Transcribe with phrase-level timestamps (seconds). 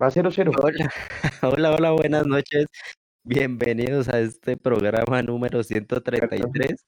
[0.00, 0.52] Va 0-0.
[0.62, 0.90] Hola,
[1.42, 2.66] hola, hola, buenas noches.
[3.24, 6.86] Bienvenidos a este programa número 133.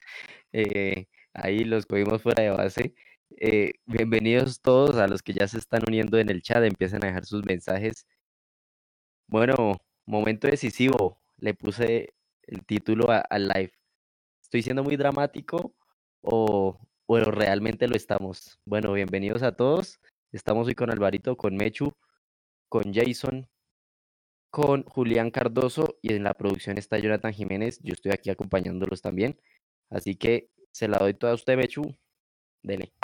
[0.52, 2.94] Eh, ahí los cogimos fuera de base.
[3.36, 7.08] Eh, bienvenidos todos a los que ya se están uniendo en el chat, empiezan a
[7.08, 8.06] dejar sus mensajes.
[9.26, 11.20] Bueno, momento decisivo.
[11.38, 13.72] Le puse el título al live.
[14.42, 15.74] ¿Estoy siendo muy dramático
[16.20, 18.60] o, o realmente lo estamos?
[18.64, 20.00] Bueno, bienvenidos a todos.
[20.32, 21.92] Estamos hoy con Alvarito, con Mechu,
[22.70, 23.48] con Jason,
[24.50, 27.80] con Julián Cardoso y en la producción está Jonathan Jiménez.
[27.82, 29.38] Yo estoy aquí acompañándolos también.
[29.90, 31.82] Así que se la doy toda a usted, Mechu.
[32.62, 32.94] Dele.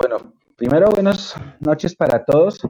[0.00, 2.60] Bueno, primero buenas noches para todos.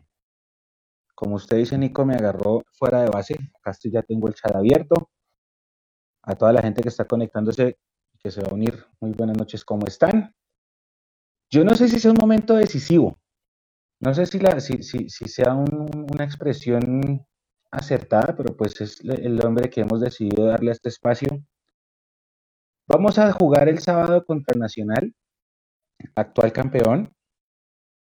[1.15, 3.35] Como usted dice, Nico me agarró fuera de base.
[3.55, 5.11] Acá estoy, ya tengo el chat abierto.
[6.23, 7.79] A toda la gente que está conectándose
[8.21, 10.35] que se va a unir, muy buenas noches, ¿cómo están?
[11.51, 13.19] Yo no sé si es un momento decisivo.
[14.01, 17.25] No sé si, la, si, si, si sea un- una expresión
[17.71, 21.29] acertada, pero pues es el hombre que hemos decidido darle a este espacio.
[22.89, 25.15] Vamos a jugar el sábado contra Nacional,
[26.15, 27.13] actual campeón.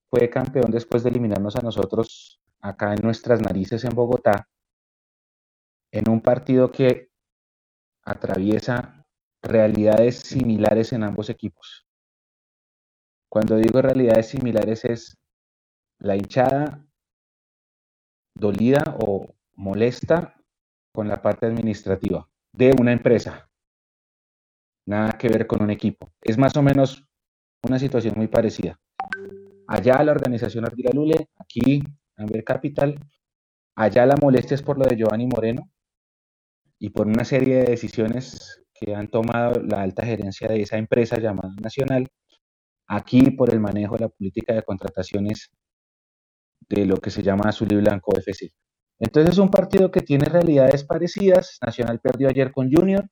[0.10, 4.48] Fue campeón después de eliminarnos a nosotros acá en nuestras narices en Bogotá,
[5.92, 7.10] en un partido que
[8.04, 9.06] atraviesa
[9.42, 11.86] realidades similares en ambos equipos.
[13.30, 15.18] Cuando digo realidades similares es
[16.04, 16.86] la hinchada
[18.36, 20.36] dolida o molesta
[20.94, 23.50] con la parte administrativa de una empresa.
[24.86, 26.14] Nada que ver con un equipo.
[26.22, 27.06] Es más o menos
[27.64, 28.78] una situación muy parecida.
[29.68, 31.82] Allá la organización Ardila Lule, aquí
[32.18, 33.00] Amber Capital,
[33.76, 35.72] allá la molestia es por lo de Giovanni Moreno
[36.80, 41.18] y por una serie de decisiones que han tomado la alta gerencia de esa empresa
[41.18, 42.10] llamada Nacional,
[42.88, 45.50] aquí por el manejo de la política de contrataciones
[46.70, 48.52] de lo que se llama Azul y Blanco FC.
[49.00, 51.58] Entonces es un partido que tiene realidades parecidas.
[51.62, 53.08] Nacional perdió ayer con Junior,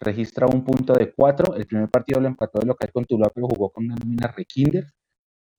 [0.00, 1.54] registra un punto de cuatro.
[1.54, 4.86] El primer partido lo empató de local con Tuluá, pero jugó con una nómina rekinder.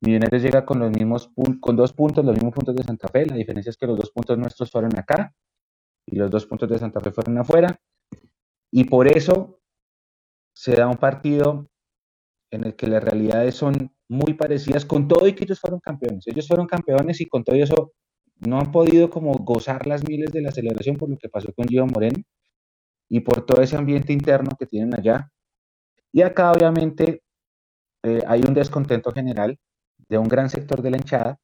[0.02, 1.32] Millonarios llega con los mismos
[1.62, 3.26] con dos puntos, los mismos puntos de Santa Fe.
[3.26, 5.34] La diferencia es que los dos puntos nuestros fueron acá
[6.06, 7.80] y los dos puntos de Santa Fe fueron afuera.
[8.72, 9.62] Y por eso
[10.54, 11.70] se da un partido
[12.52, 16.28] en el que las realidades son muy parecidas con todo y que ellos fueron campeones.
[16.28, 17.94] Ellos fueron campeones y con todo eso
[18.40, 21.68] no han podido como gozar las miles de la celebración por lo que pasó con
[21.68, 22.24] Gio Moreno
[23.10, 25.30] y por todo ese ambiente interno que tienen allá.
[26.12, 27.24] Y acá obviamente
[28.04, 29.58] eh, hay un descontento general
[30.10, 31.40] de un gran sector de la hinchada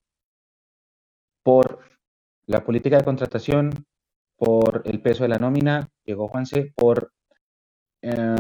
[1.44, 1.80] por
[2.46, 3.86] la política de contratación,
[4.36, 7.12] por el peso de la nómina, llegó Juanse, por
[8.02, 8.36] eh,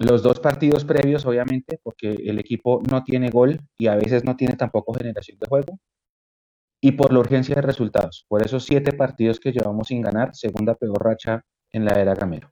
[0.00, 4.34] los dos partidos previos, obviamente, porque el equipo no tiene gol y a veces no
[4.34, 5.78] tiene tampoco generación de juego,
[6.82, 10.74] y por la urgencia de resultados, por esos siete partidos que llevamos sin ganar, segunda
[10.74, 12.50] peor racha en la era Gamero.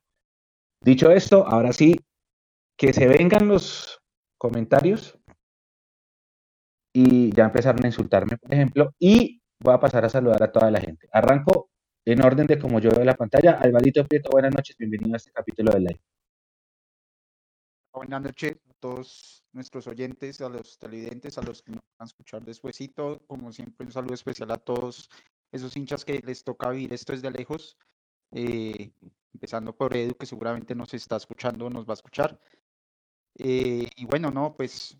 [0.84, 1.98] Dicho esto, ahora sí,
[2.76, 3.98] que se vengan los
[4.36, 5.18] comentarios
[6.92, 10.70] y ya empezaron a insultarme, por ejemplo, y voy a pasar a saludar a toda
[10.70, 11.08] la gente.
[11.12, 11.70] Arranco
[12.04, 13.52] en orden de como yo veo la pantalla.
[13.52, 16.00] Alvarito Prieto, buenas noches, bienvenido a este capítulo del live.
[17.98, 22.04] Buenas noches a todos nuestros oyentes, a los televidentes, a los que nos van a
[22.04, 23.20] escuchar despuesito.
[23.26, 25.10] Como siempre, un saludo especial a todos
[25.50, 27.76] esos hinchas que les toca vivir esto desde lejos.
[28.30, 28.92] eh,
[29.34, 32.38] empezando por Edu, que seguramente nos está escuchando, nos va a escuchar.
[33.36, 34.96] Eh, y bueno, no, pues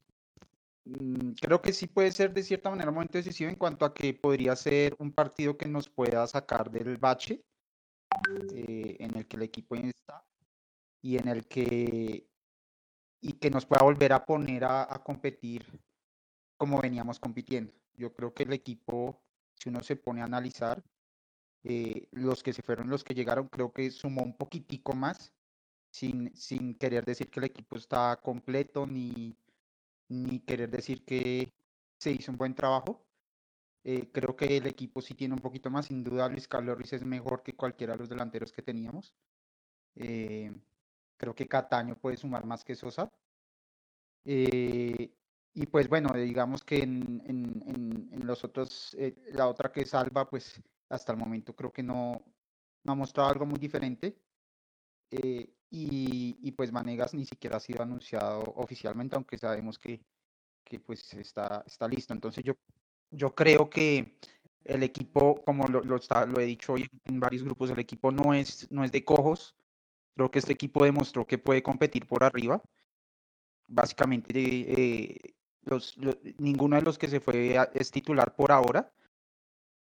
[0.84, 3.94] mm, creo que sí puede ser de cierta manera un momento decisivo en cuanto a
[3.94, 7.44] que podría ser un partido que nos pueda sacar del bache
[8.53, 10.25] eh, en el que el equipo está
[11.00, 12.28] y en el que
[13.20, 15.80] y que nos pueda volver a poner a, a competir
[16.56, 17.72] como veníamos compitiendo.
[17.94, 19.22] Yo creo que el equipo,
[19.54, 20.82] si uno se pone a analizar,
[21.64, 25.32] eh, los que se fueron, los que llegaron, creo que sumó un poquitico más,
[25.90, 29.36] sin, sin querer decir que el equipo está completo, ni,
[30.08, 31.52] ni querer decir que
[31.98, 33.04] se hizo un buen trabajo.
[33.84, 36.93] Eh, creo que el equipo sí tiene un poquito más, sin duda Luis Carlos Ruiz
[36.93, 39.14] es mejor que cualquiera de los delanteros que teníamos.
[39.94, 40.52] Eh,
[41.19, 43.12] creo que Cataño puede sumar más que Sosa.
[44.25, 45.12] Eh,
[45.55, 49.85] y pues bueno, digamos que en, en, en, en los otros, eh, la otra que
[49.85, 52.25] salva, pues hasta el momento creo que no,
[52.85, 54.17] no ha mostrado algo muy diferente.
[55.11, 60.00] Eh, y, y pues Vanegas ni siquiera ha sido anunciado oficialmente, aunque sabemos que,
[60.65, 62.15] que pues está, está listo.
[62.15, 62.55] Entonces yo,
[63.11, 64.19] yo creo que
[64.65, 68.12] el equipo, como lo, lo, está, lo he dicho hoy en varios grupos, el equipo
[68.12, 69.56] no es, no es de cojos.
[70.19, 72.61] Creo que este equipo demostró que puede competir por arriba.
[73.69, 75.17] Básicamente, eh,
[75.62, 75.97] los,
[76.38, 78.93] ninguno de los que se fue es titular por ahora.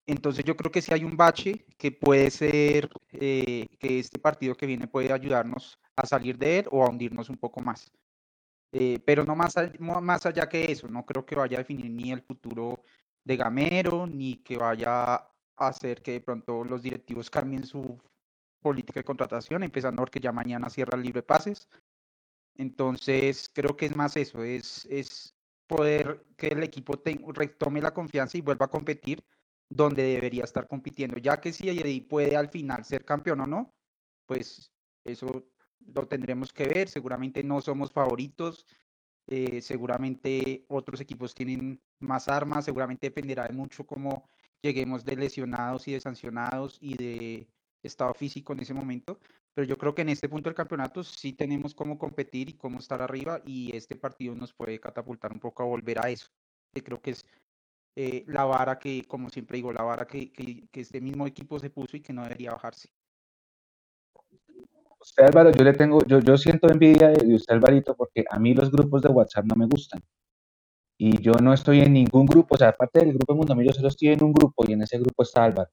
[0.05, 4.56] Entonces yo creo que si hay un bache que puede ser eh, que este partido
[4.56, 7.93] que viene puede ayudarnos a salir de él o a hundirnos un poco más.
[8.73, 12.11] Eh, pero no más, más allá que eso, no creo que vaya a definir ni
[12.11, 12.82] el futuro
[13.23, 17.96] de Gamero, ni que vaya a hacer que de pronto los directivos cambien su
[18.66, 21.68] política de contratación, empezando porque ya mañana cierra el libre pases.
[22.56, 25.36] Entonces, creo que es más eso, es, es
[25.68, 27.00] poder que el equipo
[27.32, 29.22] retome la confianza y vuelva a competir
[29.68, 33.72] donde debería estar compitiendo, ya que si Eddie puede al final ser campeón o no,
[34.26, 34.72] pues
[35.04, 35.46] eso
[35.94, 38.66] lo tendremos que ver, seguramente no somos favoritos,
[39.28, 44.28] eh, seguramente otros equipos tienen más armas, seguramente dependerá de mucho cómo
[44.60, 47.48] lleguemos de lesionados y de sancionados y de
[47.86, 49.18] estado físico en ese momento,
[49.54, 52.78] pero yo creo que en este punto del campeonato sí tenemos cómo competir y cómo
[52.78, 56.28] estar arriba y este partido nos puede catapultar un poco a volver a eso.
[56.74, 57.24] Que creo que es
[57.96, 60.30] eh, la vara que, como siempre digo, la vara que,
[60.74, 62.90] este mismo equipo se puso y que no debería bajarse.
[65.00, 68.52] Usted Álvaro, yo le tengo, yo, yo siento envidia de, usted Alvarito porque a mí
[68.52, 70.02] los grupos de WhatsApp no me gustan.
[70.98, 73.72] Y yo no estoy en ningún grupo, o sea, aparte del grupo de Mundo yo
[73.72, 75.70] solo estoy en un grupo y en ese grupo está Álvaro.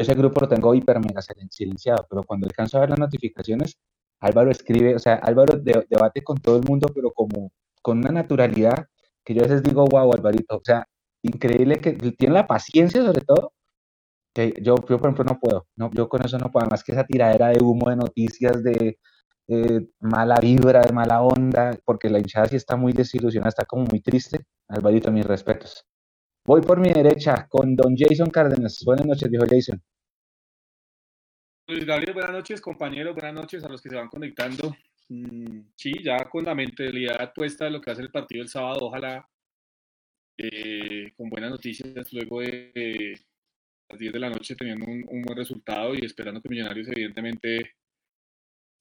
[0.00, 1.20] Yo ese grupo lo tengo hiper mega
[1.50, 3.78] silenciado, pero cuando alcanzo a ver las notificaciones,
[4.20, 7.52] Álvaro escribe, o sea, Álvaro debate con todo el mundo, pero como
[7.82, 8.86] con una naturalidad
[9.22, 10.86] que yo a veces digo, wow, Alvarito, o sea,
[11.22, 13.52] increíble que tiene la paciencia sobre todo,
[14.34, 17.04] yo, yo por ejemplo no puedo, no, yo con eso no puedo, más que esa
[17.04, 18.96] tiradera de humo de noticias de
[20.00, 24.00] mala vibra, de mala onda, porque la hinchada sí está muy desilusionada, está como muy
[24.00, 24.46] triste.
[24.68, 25.89] Alvarito, mis respetos.
[26.50, 28.82] Voy por mi derecha con don Jason Cárdenas.
[28.84, 29.80] Buenas noches, viejo Jason.
[31.68, 34.74] Luis Gabriel, buenas noches, compañeros, buenas noches a los que se van conectando.
[35.10, 38.80] Mm, sí, ya con la mentalidad puesta de lo que ser el partido el sábado,
[38.80, 39.24] ojalá
[40.36, 43.14] eh, con buenas noticias luego de
[43.88, 47.76] las 10 de la noche teniendo un, un, buen resultado y esperando que Millonarios evidentemente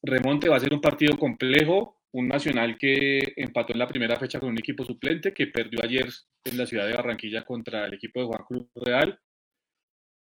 [0.02, 0.50] remonte.
[0.50, 4.50] Va a ser un partido complejo, un Nacional que empató en la primera fecha con
[4.50, 6.08] un equipo suplente que perdió ayer
[6.44, 9.20] en la ciudad de Barranquilla contra el equipo de Juan Cruz Real,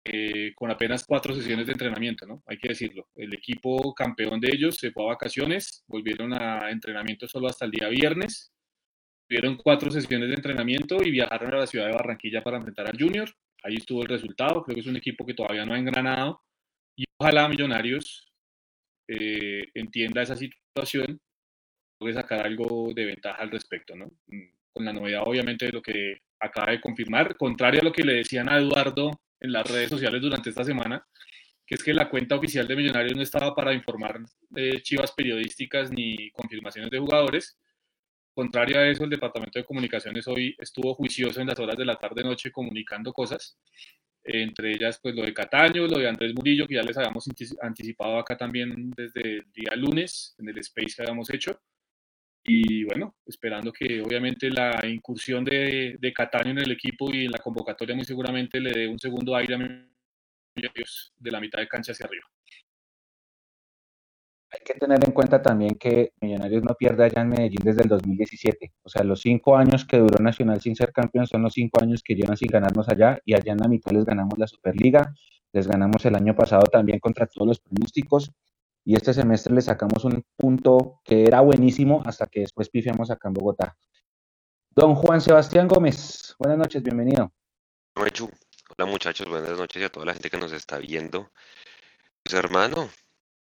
[0.06, 2.42] eh, con apenas cuatro sesiones de entrenamiento, ¿no?
[2.46, 3.08] Hay que decirlo.
[3.14, 7.70] El equipo campeón de ellos se fue a vacaciones, volvieron a entrenamiento solo hasta el
[7.70, 8.52] día viernes,
[9.26, 12.98] tuvieron cuatro sesiones de entrenamiento y viajaron a la ciudad de Barranquilla para enfrentar al
[12.98, 13.28] Junior.
[13.62, 16.42] Ahí estuvo el resultado, creo que es un equipo que todavía no ha engranado
[16.96, 18.30] y ojalá Millonarios
[19.08, 21.18] eh, entienda esa situación
[22.04, 24.12] puede sacar algo de ventaja al respecto, ¿no?
[24.26, 24.42] Mm,
[24.74, 28.12] con la novedad, obviamente, de lo que acaba de confirmar, contrario a lo que le
[28.12, 31.06] decían a Eduardo en las redes sociales durante esta semana,
[31.66, 34.20] que es que la cuenta oficial de Millonarios no estaba para informar
[34.50, 37.58] de chivas periodísticas ni confirmaciones de jugadores.
[38.34, 41.96] Contrario a eso, el Departamento de Comunicaciones hoy estuvo juicioso en las horas de la
[41.96, 43.56] tarde-noche comunicando cosas,
[44.24, 47.26] entre ellas pues lo de Cataño, lo de Andrés Murillo, que ya les habíamos
[47.62, 51.58] anticipado acá también desde el día lunes en el space que habíamos hecho,
[52.46, 57.30] y bueno, esperando que obviamente la incursión de, de Cataño en el equipo y en
[57.30, 61.68] la convocatoria muy seguramente le dé un segundo aire a Millonarios de la mitad de
[61.68, 62.24] cancha hacia arriba.
[64.50, 67.88] Hay que tener en cuenta también que Millonarios no pierde allá en Medellín desde el
[67.88, 68.74] 2017.
[68.82, 72.02] O sea, los cinco años que duró Nacional sin ser campeón son los cinco años
[72.04, 75.14] que llevan sin ganarnos allá y allá en la mitad les ganamos la Superliga,
[75.52, 78.32] les ganamos el año pasado también contra todos los pronósticos
[78.84, 83.28] y este semestre le sacamos un punto que era buenísimo hasta que después pifiamos acá
[83.28, 83.76] en Bogotá.
[84.70, 87.32] Don Juan Sebastián Gómez, buenas noches, bienvenido.
[87.96, 91.30] Hola muchachos, buenas noches y a toda la gente que nos está viendo.
[92.22, 92.90] Pues hermano,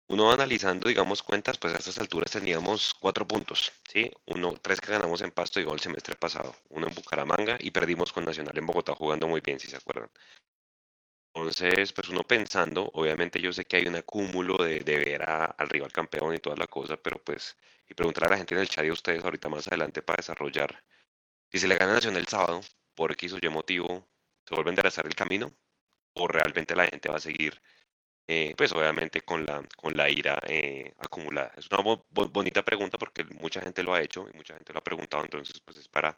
[0.07, 4.11] uno analizando, digamos, cuentas, pues a estas alturas teníamos cuatro puntos, ¿sí?
[4.25, 8.11] Uno, tres que ganamos en Pasto, igual el semestre pasado, uno en Bucaramanga y perdimos
[8.11, 10.09] con Nacional en Bogotá jugando muy bien, si se acuerdan.
[11.33, 15.45] Entonces, pues uno pensando, obviamente yo sé que hay un acúmulo de, de ver a,
[15.45, 17.57] al rival campeón y toda la cosa, pero pues,
[17.87, 20.17] y preguntar a la gente en el chat y a ustedes ahorita más adelante para
[20.17, 20.83] desarrollar,
[21.51, 22.61] si se le gana Nacional el sábado,
[22.95, 24.07] por X o Y motivo,
[24.47, 25.53] ¿se vuelve a enderezar el camino?
[26.15, 27.61] ¿O realmente la gente va a seguir,
[28.27, 31.53] eh, pues obviamente con la, con la ira eh, acumulada?
[31.57, 34.79] Es una bo bonita pregunta porque mucha gente lo ha hecho y mucha gente lo
[34.79, 36.15] ha preguntado, entonces pues es para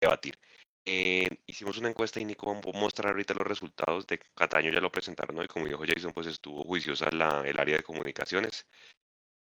[0.00, 0.38] debatir.
[0.84, 4.80] Eh, hicimos una encuesta y Nico va a mostrar ahorita los resultados de Cataño, ya
[4.80, 8.66] lo presentaron hoy, como dijo Jason, pues estuvo juiciosa la, el área de comunicaciones.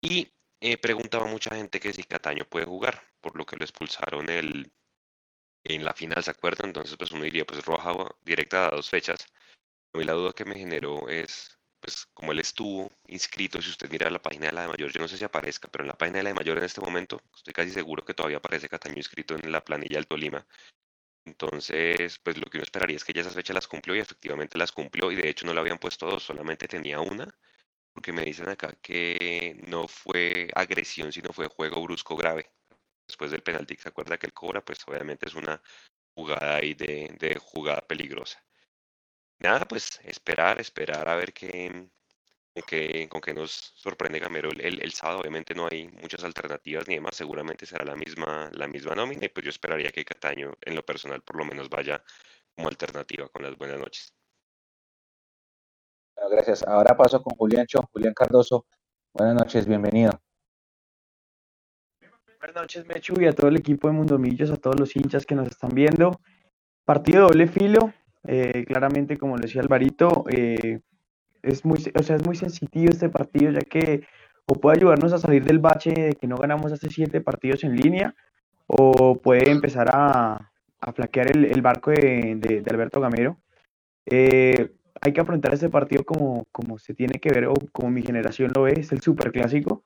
[0.02, 4.30] Y eh, preguntaba mucha gente que si Cataño puede jugar, por lo que lo expulsaron
[4.30, 4.72] el,
[5.64, 6.68] en la final, ¿se acuerdan?
[6.70, 9.26] Entonces, pues uno diría, pues roja directa a dos fechas.
[9.94, 13.90] A mí la duda que me generó es, pues como él estuvo inscrito, si usted
[13.90, 15.98] mira la página de la de mayor, yo no sé si aparezca, pero en la
[15.98, 18.98] página de la de mayor en este momento, estoy casi seguro que todavía aparece Cataño
[18.98, 20.46] inscrito en la planilla del Tolima.
[21.26, 24.58] Entonces, pues lo que uno esperaría es que ya esas fechas las cumplió y efectivamente
[24.58, 27.28] las cumplió y de hecho no le habían puesto dos, solamente tenía una,
[27.94, 32.52] porque me dicen acá que no fue agresión, sino fue juego brusco grave.
[33.08, 34.64] Después del penalti, ¿se acuerda que él cobra?
[34.66, 35.62] Pues obviamente es una
[36.16, 38.44] jugada ahí de, de jugada peligrosa.
[39.40, 41.90] Nada, pues esperar, esperar a ver qué,
[42.56, 45.20] con qué, con qué nos sorprende Gamero el, el, el sábado.
[45.20, 49.30] Obviamente no hay muchas alternativas ni demás, seguramente será la misma, la misma nómina y
[49.30, 52.02] pues yo esperaría que Cataño en lo personal por lo menos vaya
[52.56, 54.14] como alternativa con las buenas noches.
[56.16, 56.64] Bueno, gracias.
[56.64, 58.66] Ahora paso con Julián Cho, Julián Cardoso.
[59.14, 60.12] Buenas noches, bienvenido.
[62.40, 65.36] Buenas noches, Mechu, y a todo el equipo de Mundomillos, a todos los hinchas que
[65.36, 66.22] nos están viendo.
[66.86, 67.94] Partido de doble filo,
[68.24, 70.80] eh, claramente, como lo decía Alvarito, eh,
[71.46, 74.06] es muy, o sea, es muy sensitivo este partido, ya que
[74.48, 77.76] o puede ayudarnos a salir del bache de que no ganamos hace siete partidos en
[77.76, 78.16] línea,
[78.68, 83.40] o puede empezar a, a flaquear el, el barco de, de, de, Alberto Gamero.
[84.06, 84.72] Eh,
[85.02, 88.52] hay que afrontar este partido como, como se tiene que ver, o como mi generación
[88.56, 89.84] lo ve, es el superclásico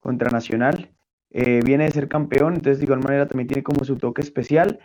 [0.00, 0.90] contra Nacional.
[1.30, 4.78] Eh, viene de ser campeón, entonces de igual manera también tiene como su toque especial.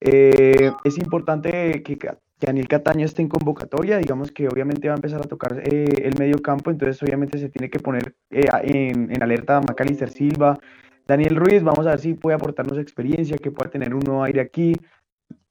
[0.00, 1.98] Eh, es importante que,
[2.40, 6.18] Daniel Cataño esté en convocatoria, digamos que obviamente va a empezar a tocar eh, el
[6.18, 10.58] medio campo, entonces obviamente se tiene que poner eh, en, alerta Macalister Silva,
[11.06, 14.40] Daniel Ruiz, vamos a ver si puede aportarnos experiencia, que pueda tener un nuevo aire
[14.40, 14.74] aquí.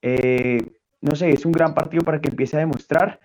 [0.01, 0.58] Eh,
[1.01, 3.19] no sé, es un gran partido para que empiece a demostrar.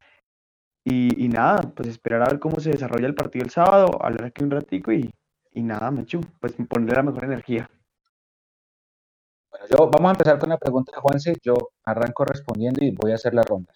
[0.84, 4.24] Y, y, nada, pues esperar a ver cómo se desarrolla el partido el sábado, hablar
[4.24, 5.10] aquí un ratico y,
[5.52, 7.70] y nada, Mechu, pues ponerle la mejor energía.
[9.70, 11.34] Yo vamos a empezar con la pregunta de Juanse.
[11.42, 13.72] Yo arranco respondiendo y voy a hacer la ronda.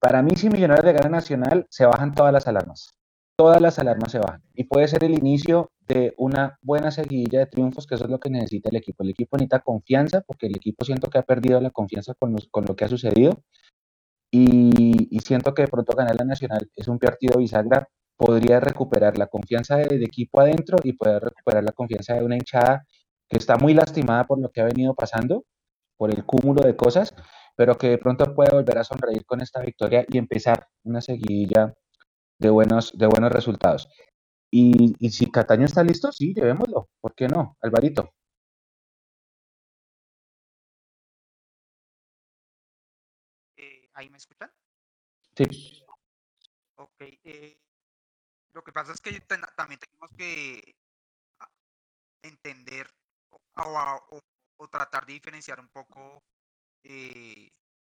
[0.00, 2.94] Para mí, si Millonarios de gana Nacional, se bajan todas las alarmas.
[3.36, 4.42] Todas las alarmas se bajan.
[4.54, 8.20] Y puede ser el inicio de una buena seguidilla de triunfos, que eso es lo
[8.20, 9.02] que necesita el equipo.
[9.02, 12.64] El equipo necesita confianza, porque el equipo siento que ha perdido la confianza con, con
[12.64, 13.42] lo que ha sucedido.
[14.30, 17.88] Y, y, siento que de pronto ganar la Nacional es un partido bisagra.
[18.16, 22.36] Podría recuperar la confianza del de equipo adentro y poder recuperar la confianza de una
[22.36, 22.86] hinchada
[23.30, 25.44] que está muy lastimada por lo que ha venido pasando,
[25.96, 27.14] por el cúmulo de cosas,
[27.56, 31.72] pero que de pronto puede volver a sonreír con esta victoria y empezar una seguidilla
[32.38, 33.88] de buenos, de buenos resultados.
[34.50, 36.88] Y, y si Cataño está listo, sí, llevémoslo.
[37.00, 37.56] ¿Por qué no?
[37.60, 38.12] Alvarito.
[43.56, 44.50] Eh, ¿Ahí me escuchan?
[45.36, 45.84] Sí.
[46.76, 47.00] Ok.
[47.00, 47.60] Eh,
[48.54, 50.74] lo que pasa es que también tenemos que
[52.22, 52.90] entender
[53.66, 54.20] o, o,
[54.56, 56.22] o, tratar de diferenciar un poco
[56.82, 57.50] eh,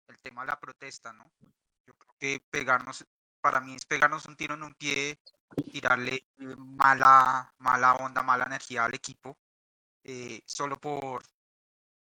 [0.08, 1.32] el tema de la protesta, ¿no?
[1.86, 3.06] Yo creo que pegarnos,
[3.42, 5.20] para mí es pegarnos un tiro en un pie,
[5.72, 9.38] tirarle mala, mala onda, mala energía al equipo,
[10.04, 11.24] eh, solo por,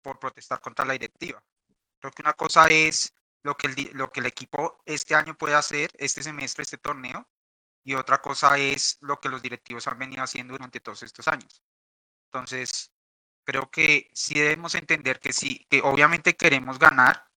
[0.03, 1.43] por protestar contra la directiva.
[2.00, 5.55] Creo que una cosa es lo que, el, lo que el equipo este año puede
[5.55, 7.29] hacer, este semestre, este torneo,
[7.85, 11.62] y otra cosa es lo que los directivos han venido haciendo durante todos estos años.
[12.27, 12.93] Entonces,
[13.49, 17.31] creo que sí debemos entender que sí, que obviamente queremos ganar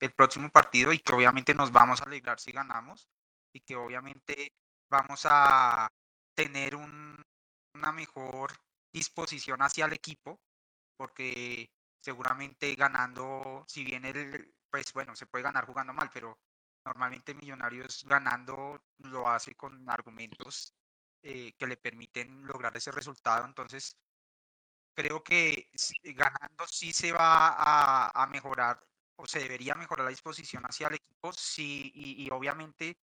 [0.00, 3.10] el próximo partido y que obviamente nos vamos a alegrar si ganamos
[3.52, 4.54] y que obviamente
[4.88, 5.92] vamos a
[6.34, 7.14] tener un,
[7.74, 8.52] una mejor
[8.90, 10.40] disposición hacia el equipo
[10.96, 16.38] porque seguramente ganando, si bien el, pues bueno, se puede ganar jugando mal, pero
[16.86, 20.74] normalmente Millonarios ganando lo hace con argumentos
[21.22, 23.44] eh, que le permiten lograr ese resultado.
[23.44, 23.98] Entonces,
[25.00, 25.70] creo que
[26.14, 28.78] ganando sí se va a, a, mejorar
[29.16, 32.98] o se debería mejorar la disposición hacia el equipo, sí, y, y obviamente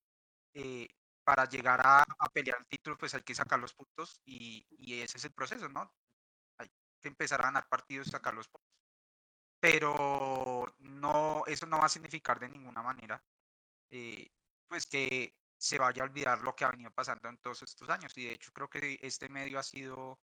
[0.54, 0.88] eh,
[1.24, 5.02] para llegar a, a, pelear el título pues hay que sacar los puntos y, y,
[5.02, 5.92] ese es el proceso, ¿no?
[6.60, 6.70] Hay
[7.02, 8.72] que empezar a ganar partidos y sacar los puntos.
[9.60, 13.24] Pero no, eso no va a significar de ninguna manera
[13.90, 14.30] eh,
[14.68, 18.16] pues que se vaya a olvidar lo que ha venido pasando en todos estos años.
[18.18, 20.20] Y de hecho creo que este medio ha sido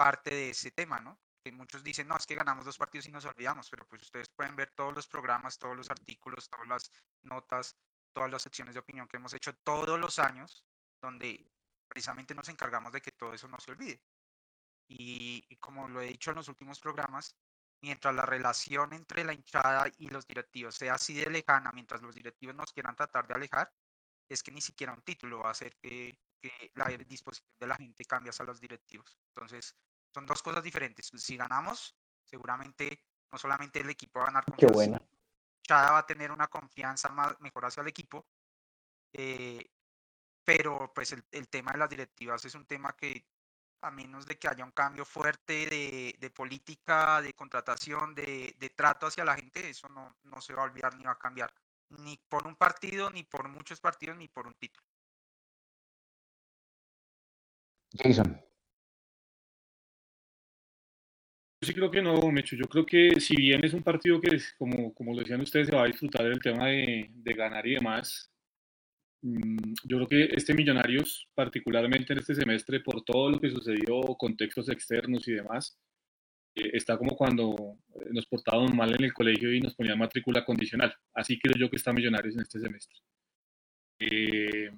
[0.00, 1.20] parte de ese tema, ¿no?
[1.44, 4.30] Que muchos dicen, no, es que ganamos dos partidos y nos olvidamos, pero pues ustedes
[4.30, 6.90] pueden ver todos los programas, todos los artículos, todas las
[7.20, 7.76] notas,
[8.14, 10.64] todas las secciones de opinión que hemos hecho todos los años,
[11.02, 11.52] donde
[11.86, 14.02] precisamente nos encargamos de que todo eso no se olvide.
[14.88, 17.36] Y, y como lo he dicho en los últimos programas,
[17.82, 22.14] mientras la relación entre la hinchada y los directivos sea así de lejana, mientras los
[22.14, 23.70] directivos nos quieran tratar de alejar,
[24.30, 27.76] es que ni siquiera un título va a hacer que, que la disposición de la
[27.76, 29.18] gente cambie a los directivos.
[29.34, 29.76] Entonces,
[30.12, 31.10] son dos cosas diferentes.
[31.14, 35.02] Si ganamos, seguramente no solamente el equipo va a ganar confianza, Qué buena.
[35.62, 38.26] Chada va a tener una confianza más, mejor hacia el equipo,
[39.12, 39.70] eh,
[40.44, 43.24] pero pues el, el tema de las directivas es un tema que
[43.82, 48.70] a menos de que haya un cambio fuerte de, de política, de contratación, de, de,
[48.70, 51.52] trato hacia la gente, eso no, no se va a olvidar ni va a cambiar,
[51.88, 54.86] ni por un partido, ni por muchos partidos, ni por un título.
[57.92, 58.49] Jason.
[61.62, 62.56] Sí creo que no, Mecho.
[62.56, 65.68] Yo creo que si bien es un partido que, es, como, como lo decían ustedes,
[65.68, 68.30] se va a disfrutar del tema de, de ganar y demás,
[69.22, 74.00] mm, yo creo que este Millonarios, particularmente en este semestre, por todo lo que sucedió,
[74.18, 75.78] contextos externos y demás,
[76.54, 77.78] eh, está como cuando
[78.10, 80.94] nos portábamos mal en el colegio y nos ponían matrícula condicional.
[81.14, 82.98] Así creo yo que está Millonarios en este semestre.
[84.00, 84.70] Eh,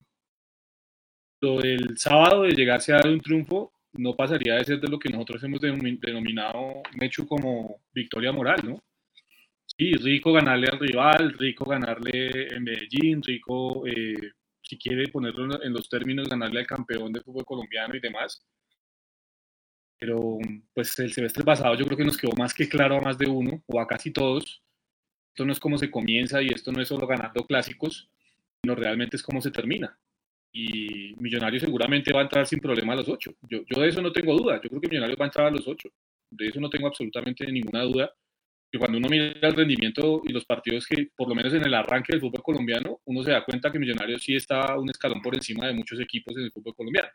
[1.40, 4.98] lo del sábado de llegarse a dar un triunfo no pasaría de ser de lo
[4.98, 8.82] que nosotros hemos denominado Mechu como victoria moral, ¿no?
[9.66, 14.32] Sí, rico ganarle al rival, rico ganarle en Medellín, rico, eh,
[14.62, 18.44] si quiere ponerlo en los términos, ganarle al campeón de fútbol colombiano y demás.
[19.98, 20.38] Pero
[20.74, 23.28] pues el semestre pasado yo creo que nos quedó más que claro a más de
[23.28, 24.62] uno, o a casi todos.
[25.28, 28.10] Esto no es como se comienza y esto no es solo ganando clásicos,
[28.62, 29.98] sino realmente es como se termina
[30.52, 33.34] y Millonarios seguramente va a entrar sin problema a los ocho.
[33.48, 34.60] Yo, de eso no tengo duda.
[34.62, 35.88] Yo creo que Millonarios va a entrar a los ocho.
[36.30, 38.12] De eso no tengo absolutamente ninguna duda.
[38.70, 41.74] Que cuando uno mira el rendimiento y los partidos que, por lo menos en el
[41.74, 45.34] arranque del fútbol colombiano, uno se da cuenta que Millonarios sí está un escalón por
[45.34, 47.08] encima de muchos equipos en el fútbol colombiano.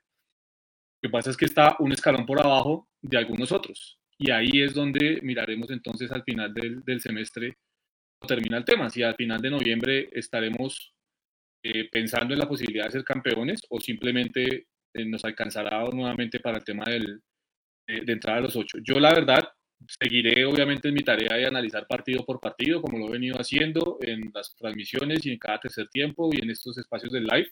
[1.01, 3.99] Lo que pasa es que está un escalón por abajo de algunos otros.
[4.17, 7.57] Y ahí es donde miraremos entonces al final del, del semestre
[8.27, 8.89] termina el tema.
[8.89, 10.96] Si al final de noviembre estaremos
[11.69, 16.57] eh, pensando en la posibilidad de ser campeones o simplemente eh, nos alcanzará nuevamente para
[16.57, 17.21] el tema del,
[17.87, 18.77] de, de entrar a los ocho.
[18.83, 19.49] Yo la verdad
[19.85, 23.97] seguiré obviamente en mi tarea de analizar partido por partido, como lo he venido haciendo
[24.01, 27.49] en las transmisiones y en cada tercer tiempo y en estos espacios del live.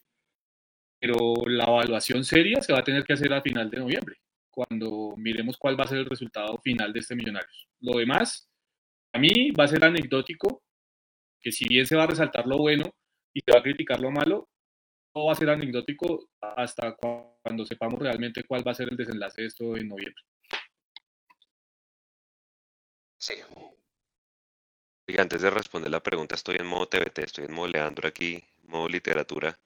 [1.00, 4.16] Pero la evaluación seria se va a tener que hacer a final de noviembre,
[4.50, 7.68] cuando miremos cuál va a ser el resultado final de este Millonarios.
[7.82, 8.50] Lo demás,
[9.14, 10.64] a mí va a ser anecdótico,
[11.42, 12.86] que si bien se va a resaltar lo bueno,
[13.36, 14.50] y se va a criticar lo malo,
[15.14, 19.42] todo va a ser anecdótico hasta cuando sepamos realmente cuál va a ser el desenlace
[19.42, 20.24] de esto en noviembre.
[23.20, 23.36] Sí.
[25.08, 28.44] Y antes de responder la pregunta, estoy en modo TVT, estoy en modo Leandro aquí,
[28.64, 29.60] modo literatura.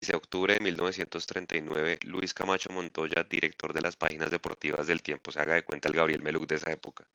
[0.00, 5.40] Dice octubre de 1939, Luis Camacho Montoya, director de las páginas deportivas del tiempo, se
[5.40, 7.08] haga de cuenta el Gabriel Meluc de esa época.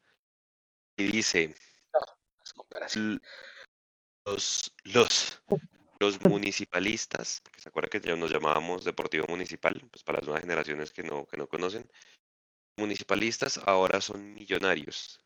[0.98, 1.56] Y dice,
[4.26, 5.44] los, los,
[6.04, 10.42] los municipalistas, porque se acuerda que ya nos llamábamos Deportivo Municipal, pues para las nuevas
[10.42, 11.90] generaciones que no, que no conocen,
[12.76, 15.22] municipalistas ahora son millonarios.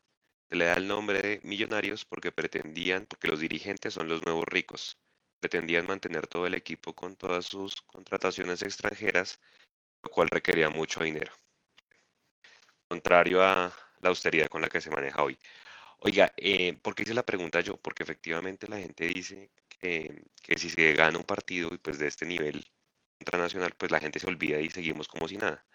[0.47, 4.45] Se le da el nombre de millonarios porque pretendían, porque los dirigentes son los nuevos
[4.45, 4.99] ricos,
[5.39, 9.39] pretendían mantener todo el equipo con todas sus contrataciones extranjeras,
[10.03, 11.33] lo cual requería mucho dinero.
[12.87, 15.39] Contrario a la austeridad con la que se maneja hoy.
[16.01, 17.77] Oiga, eh, ¿por qué hice la pregunta yo?
[17.77, 22.07] Porque efectivamente la gente dice que, que si se gana un partido y pues de
[22.07, 22.65] este nivel
[23.19, 25.65] internacional, pues la gente se olvida y seguimos como si nada.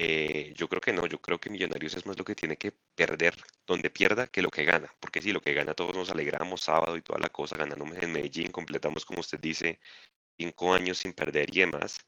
[0.00, 2.72] Eh, yo creo que no, yo creo que Millonarios es más lo que tiene que
[2.94, 3.34] perder
[3.66, 6.96] donde pierda que lo que gana, porque si lo que gana todos nos alegramos sábado
[6.96, 9.80] y toda la cosa, ganando en Medellín, completamos como usted dice,
[10.38, 11.98] cinco años sin perder y demás,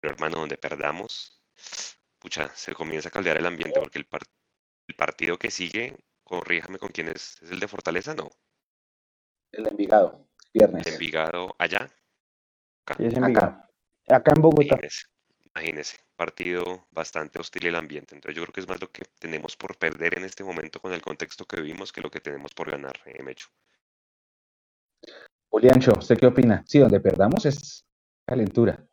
[0.00, 1.40] pero hermano, donde perdamos,
[2.18, 4.22] pucha, se comienza a caldear el ambiente, porque el, par
[4.88, 8.14] el partido que sigue, corríjame con quién es, ¿es el de Fortaleza?
[8.14, 8.28] No.
[9.52, 10.25] El de Envigado,
[10.56, 10.86] viernes.
[10.86, 11.88] Envigado allá.
[12.84, 12.94] Acá.
[12.96, 13.62] Sí, es Envigado.
[14.08, 14.76] Acá en Bogotá.
[14.76, 15.06] Imagínese,
[15.54, 18.14] imagínese, partido bastante hostil el ambiente.
[18.14, 20.92] Entonces yo creo que es más lo que tenemos por perder en este momento con
[20.92, 23.48] el contexto que vivimos que lo que tenemos por ganar, eh, Mecho.
[25.48, 26.62] Juliancho, ¿usted qué opina?
[26.66, 27.84] Sí, donde perdamos es
[28.24, 28.84] calentura.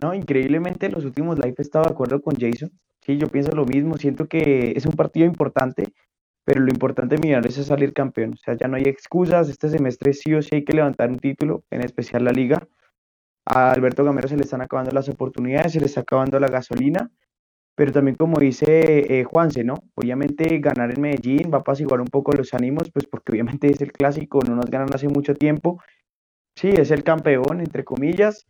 [0.00, 2.70] No, increíblemente en los últimos live estaba de acuerdo con Jason.
[3.04, 3.96] Sí, yo pienso lo mismo.
[3.96, 5.92] Siento que es un partido importante,
[6.44, 8.34] pero lo importante Millonarios es salir campeón.
[8.34, 9.48] O sea, ya no hay excusas.
[9.48, 12.66] Este semestre sí o sí hay que levantar un título, en especial la liga.
[13.44, 17.10] A Alberto Gamero se le están acabando las oportunidades, se le está acabando la gasolina,
[17.74, 19.74] pero también como dice eh, Juanse, ¿no?
[19.94, 23.80] Obviamente ganar en Medellín va a apaciguar un poco los ánimos, pues porque obviamente es
[23.80, 25.82] el clásico, no nos ganan hace mucho tiempo.
[26.54, 28.46] Sí, es el campeón, entre comillas,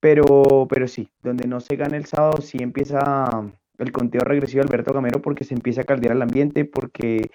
[0.00, 4.68] pero, pero sí, donde no se gana el sábado sí empieza el conteo regresivo de
[4.68, 7.30] Alberto Gamero porque se empieza a caldear el ambiente, porque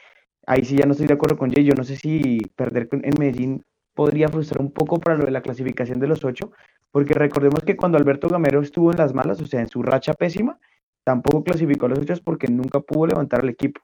[0.45, 3.13] ahí sí ya no estoy de acuerdo con Jay, yo no sé si perder en
[3.19, 6.52] Medellín podría frustrar un poco para lo de la clasificación de los ocho,
[6.91, 10.13] porque recordemos que cuando Alberto Gamero estuvo en las malas, o sea, en su racha
[10.13, 10.60] pésima,
[11.04, 13.82] tampoco clasificó a los ocho porque nunca pudo levantar al equipo.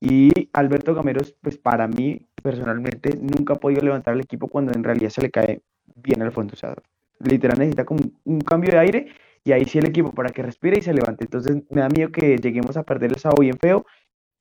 [0.00, 4.82] Y Alberto Gamero, pues para mí, personalmente, nunca ha podido levantar al equipo cuando en
[4.82, 5.60] realidad se le cae
[5.96, 6.54] bien al fondo.
[6.54, 6.74] O sea,
[7.18, 9.06] literal necesita como un cambio de aire
[9.44, 11.24] y ahí sí el equipo para que respire y se levante.
[11.24, 13.86] Entonces me da miedo que lleguemos a perder el sábado bien feo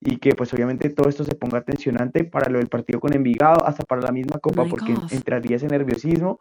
[0.01, 3.65] y que pues obviamente todo esto se ponga tensionante para lo del partido con Envigado,
[3.65, 6.39] hasta para la misma copa, porque entraría ese nerviosismo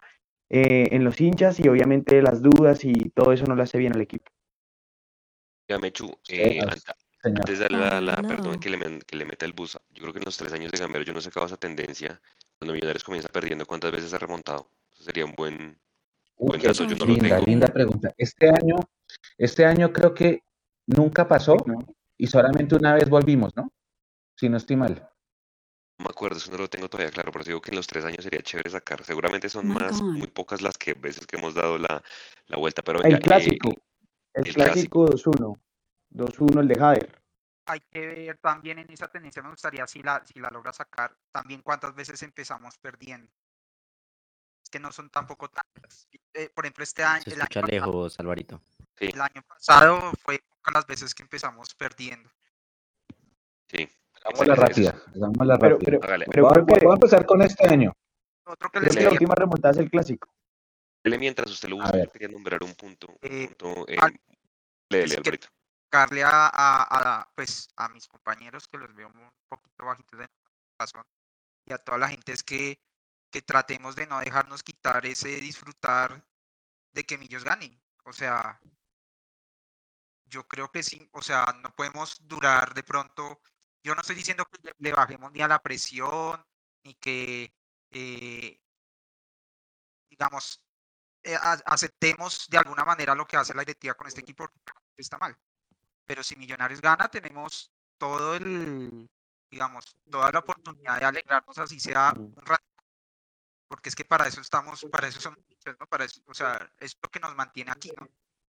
[0.49, 3.95] eh, en los hinchas y obviamente las dudas y todo eso no le hace bien
[3.95, 4.31] al equipo.
[5.69, 6.61] Ya, Mechu, eh,
[7.23, 10.21] antes de la, la perdón, que le, que le meta el bus, yo creo que
[10.21, 12.21] en los tres años de Gamero yo no sé esa tendencia.
[12.59, 14.71] Cuando Millonarios comienza perdiendo, ¿cuántas veces ha remontado?
[14.99, 15.79] sería un buen,
[16.47, 16.85] buen caso.
[16.85, 18.15] Yo no linda, linda pregunta.
[18.17, 18.77] Este año,
[19.37, 20.43] este año creo que
[20.87, 21.57] nunca pasó
[22.17, 23.73] y solamente una vez volvimos, ¿no?
[24.37, 25.09] Si no estoy mal.
[25.99, 28.05] No me acuerdo, eso no lo tengo todavía claro, pero digo que en los tres
[28.05, 29.03] años sería chévere sacar.
[29.05, 32.03] Seguramente son más, muy pocas las que veces que hemos dado la,
[32.47, 33.73] la vuelta, pero el clásico,
[34.33, 35.59] el, clásico 2-1,
[36.11, 37.23] 2-1 el de Jader.
[37.67, 41.17] Hay que ver también en esa tendencia, me gustaría si la, si la logra sacar,
[41.33, 43.31] también cuántas veces empezamos perdiendo.
[44.71, 46.09] Que no son tampoco tantas.
[46.35, 47.23] Eh, por ejemplo, este año.
[47.23, 48.61] Se escucha lejos, Alvarito.
[48.97, 52.31] El año pasado fue las veces que empezamos perdiendo.
[53.69, 53.89] Sí.
[54.25, 55.03] Hagamos la rápida.
[55.15, 55.79] Hagamos la rápida.
[56.01, 56.01] Pero,
[56.31, 57.93] pero, vamos, a empezar con este año.
[58.45, 60.29] Otro que la última remontada es el clásico.
[61.05, 63.07] Mientras usted lo busca, quería nombrar un punto.
[63.23, 63.97] Eh, punto eh,
[65.91, 70.29] a, a, pues, a mis compañeros que los veo un poquito bajitos de
[70.79, 71.05] razón
[71.69, 72.81] y a toda la gente es que,
[73.31, 76.25] que tratemos de no dejarnos quitar ese disfrutar
[76.93, 77.81] de que Millos ganen.
[78.05, 78.61] O sea,
[80.27, 83.41] yo creo que sí, o sea, no podemos durar de pronto,
[83.83, 86.45] yo no estoy diciendo que le bajemos ni a la presión,
[86.85, 87.55] ni que,
[87.91, 88.61] eh,
[90.11, 90.63] digamos,
[91.23, 91.37] eh,
[91.67, 94.49] aceptemos de alguna manera lo que hace la directiva con este equipo,
[94.97, 95.37] está mal.
[96.07, 99.09] Pero si Millonarios gana, tenemos todo el,
[99.51, 102.68] digamos, toda la oportunidad de alegrarnos así sea un rato.
[103.69, 105.39] Porque es que para eso estamos, para eso somos,
[105.79, 105.87] ¿no?
[105.87, 108.09] Para eso, o sea, es lo que nos mantiene aquí, ¿no?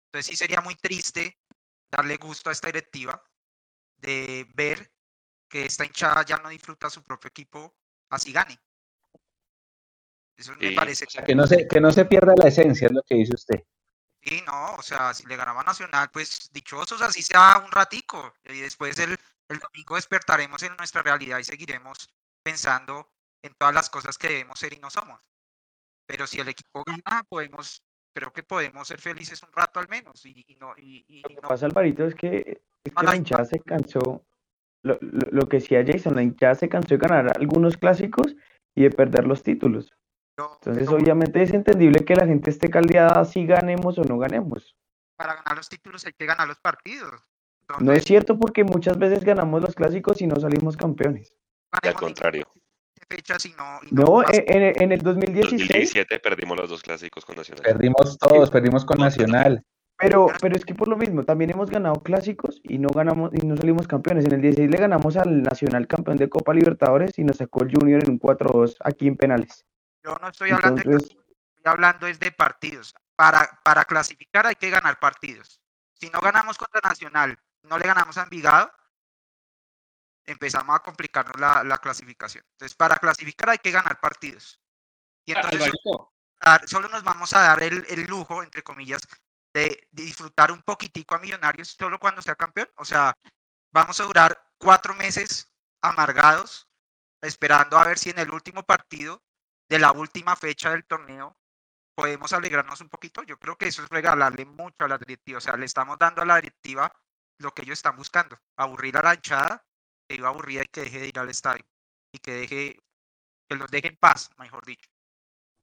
[0.05, 1.39] Entonces sí sería muy triste
[1.89, 3.21] darle gusto a esta directiva
[3.97, 4.91] de ver
[5.47, 7.75] que esta hinchada ya no disfruta su propio equipo,
[8.09, 8.59] así gane.
[10.37, 11.05] Eso me parece.
[11.05, 13.63] que, no se, que no se pierda la esencia, es lo que dice usted.
[14.21, 18.35] Sí, no, o sea, si le ganaba Nacional, pues dichosos, así sea un ratico.
[18.45, 19.17] Y después el,
[19.49, 22.09] el domingo despertaremos en nuestra realidad y seguiremos
[22.43, 23.11] pensando
[23.43, 25.19] en todas las cosas que debemos ser y no somos.
[26.05, 30.25] Pero si el equipo gana, podemos creo que podemos ser felices un rato al menos.
[30.25, 34.25] Y, no, y, lo que pasa, Alvarito, es que, es que la hinchada se cansó.
[34.83, 38.35] Lo, lo, que decía Jason, la hinchada se cansó de ganar algunos clásicos
[38.75, 39.93] y de perder los títulos.
[40.37, 44.75] Entonces, obviamente es entendible que la gente esté caldeada si ganemos o no ganemos.
[45.17, 47.21] Para ganar los títulos hay que ganar los partidos.
[47.79, 51.35] No es cierto porque muchas veces ganamos los clásicos y no salimos campeones.
[51.71, 52.47] Al contrario
[53.07, 53.79] fechas y no.
[53.91, 55.51] no, en, en, el 2016.
[55.51, 57.63] 2017 perdimos los dos clásicos con Nacional.
[57.63, 59.63] Perdimos todos, perdimos con Nacional.
[59.99, 63.45] Pero, pero es que por lo mismo, también hemos ganado clásicos y no ganamos y
[63.45, 64.25] no salimos campeones.
[64.25, 67.71] En el 16 le ganamos al Nacional campeón de Copa Libertadores y nos sacó el
[67.75, 69.65] Junior en un 4-2 aquí en penales.
[70.01, 71.19] Yo no estoy hablando de estoy
[71.65, 72.95] hablando es de partidos.
[73.17, 75.59] Para, para clasificar hay que ganar partidos.
[75.93, 78.71] Si no ganamos contra Nacional, no le ganamos a Envigado,
[80.31, 82.43] empezamos a complicarnos la, la, clasificación.
[82.51, 84.61] Entonces, para clasificar hay que ganar partidos.
[85.25, 85.71] Y entonces
[86.67, 89.01] solo, nos vamos a dar el, el lujo, entre comillas,
[89.53, 92.69] de, disfrutar un poquitico a Millonarios solo cuando sea campeón.
[92.77, 93.13] O sea,
[93.71, 96.67] vamos a durar cuatro meses amargados,
[97.21, 99.23] esperando a ver si en el último partido
[99.67, 101.37] de la última fecha del torneo
[101.95, 103.23] podemos alegrarnos un poquito.
[103.23, 105.39] Yo creo que eso es regalarle mucho a la directiva.
[105.39, 106.91] O sea, le estamos dando a la directiva
[107.39, 109.65] lo que ellos están buscando, aburrir a la hinchada
[110.09, 111.63] que iba aburrida y que deje de ir al estadio
[112.11, 112.79] y que deje
[113.47, 114.89] que los deje en paz, mejor dicho.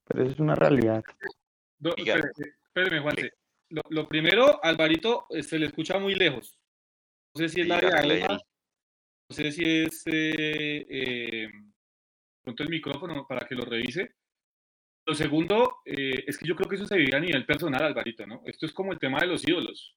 [0.04, 1.04] Pero eso es una realidad.
[1.80, 3.32] espérame, Juanse.
[3.70, 6.58] Lo, lo, primero, Alvarito se este, le escucha muy lejos.
[7.34, 8.40] No sé si es la de
[9.28, 11.48] no sé si es eh, eh,
[12.44, 14.14] el micrófono para que lo revise.
[15.04, 18.24] Lo segundo, eh, es que yo creo que eso se vive a nivel personal, Alvarito,
[18.24, 18.42] ¿no?
[18.46, 19.96] Esto es como el tema de los ídolos.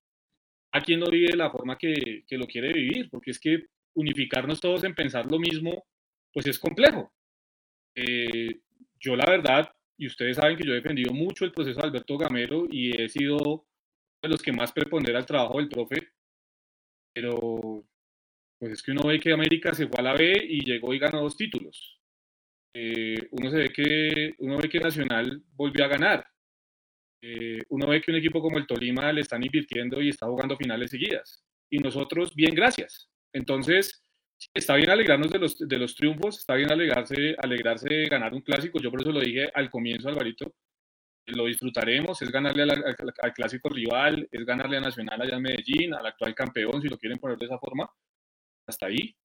[0.71, 3.67] A quien no vive de la forma que, que lo quiere vivir, porque es que
[3.99, 5.85] unificarnos todos en pensar lo mismo,
[6.33, 7.11] pues es complejo.
[7.95, 8.61] Eh,
[8.99, 12.17] yo la verdad, y ustedes saben que yo he defendido mucho el proceso de Alberto
[12.17, 13.67] Gamero y he sido
[14.21, 16.09] de los que más prepondera el trabajo del profe,
[17.13, 17.85] pero
[18.59, 20.99] pues es que uno ve que América se fue a la B y llegó y
[20.99, 21.99] ganó dos títulos.
[22.73, 26.25] Eh, uno se ve que uno ve que Nacional volvió a ganar.
[27.21, 30.57] Eh, uno ve que un equipo como el Tolima le están invirtiendo y está jugando
[30.57, 31.43] finales seguidas.
[31.69, 33.09] Y nosotros, bien, gracias.
[33.33, 34.03] Entonces,
[34.53, 38.41] está bien alegrarnos de los, de los triunfos, está bien alegrarse, alegrarse de ganar un
[38.41, 38.79] clásico.
[38.79, 40.53] Yo por eso lo dije al comienzo, Alvarito.
[41.27, 42.83] lo disfrutaremos, es ganarle al,
[43.21, 46.97] al clásico rival, es ganarle a Nacional allá en Medellín, al actual campeón, si lo
[46.97, 47.89] quieren poner de esa forma,
[48.67, 49.15] hasta ahí.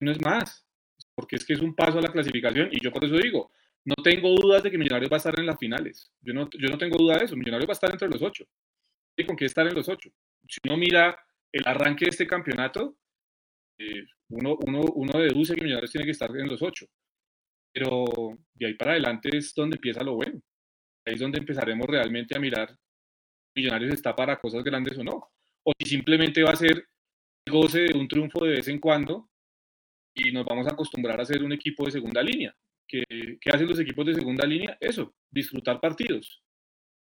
[0.00, 0.66] No es más,
[1.14, 3.50] porque es que es un paso a la clasificación y yo por eso digo,
[3.84, 6.12] no tengo dudas de que Millonarios va a estar en las finales.
[6.20, 8.44] Yo no, yo no tengo duda de eso, Millonarios va a estar entre los ocho.
[9.16, 10.10] ¿Y con qué estar en los ocho?
[10.48, 11.16] Si uno mira
[11.54, 12.96] el arranque de este campeonato,
[13.78, 14.58] eh, uno,
[15.20, 16.86] deduce que Millonarios tiene que estar en los ocho.
[17.72, 18.04] Pero
[18.54, 20.40] de ahí para adelante es donde empieza lo bueno.
[21.06, 22.76] Ahí es donde empezaremos realmente a mirar
[23.56, 25.30] Millonarios está para cosas grandes o no.
[25.62, 26.88] O si simplemente va a ser
[27.48, 29.30] goce de un triunfo de vez en cuando
[30.12, 32.56] y nos vamos a acostumbrar a ser un equipo de segunda línea.
[32.88, 33.04] ¿Qué,
[33.40, 34.76] qué hacen los equipos de segunda línea?
[34.80, 36.42] Eso, disfrutar partidos.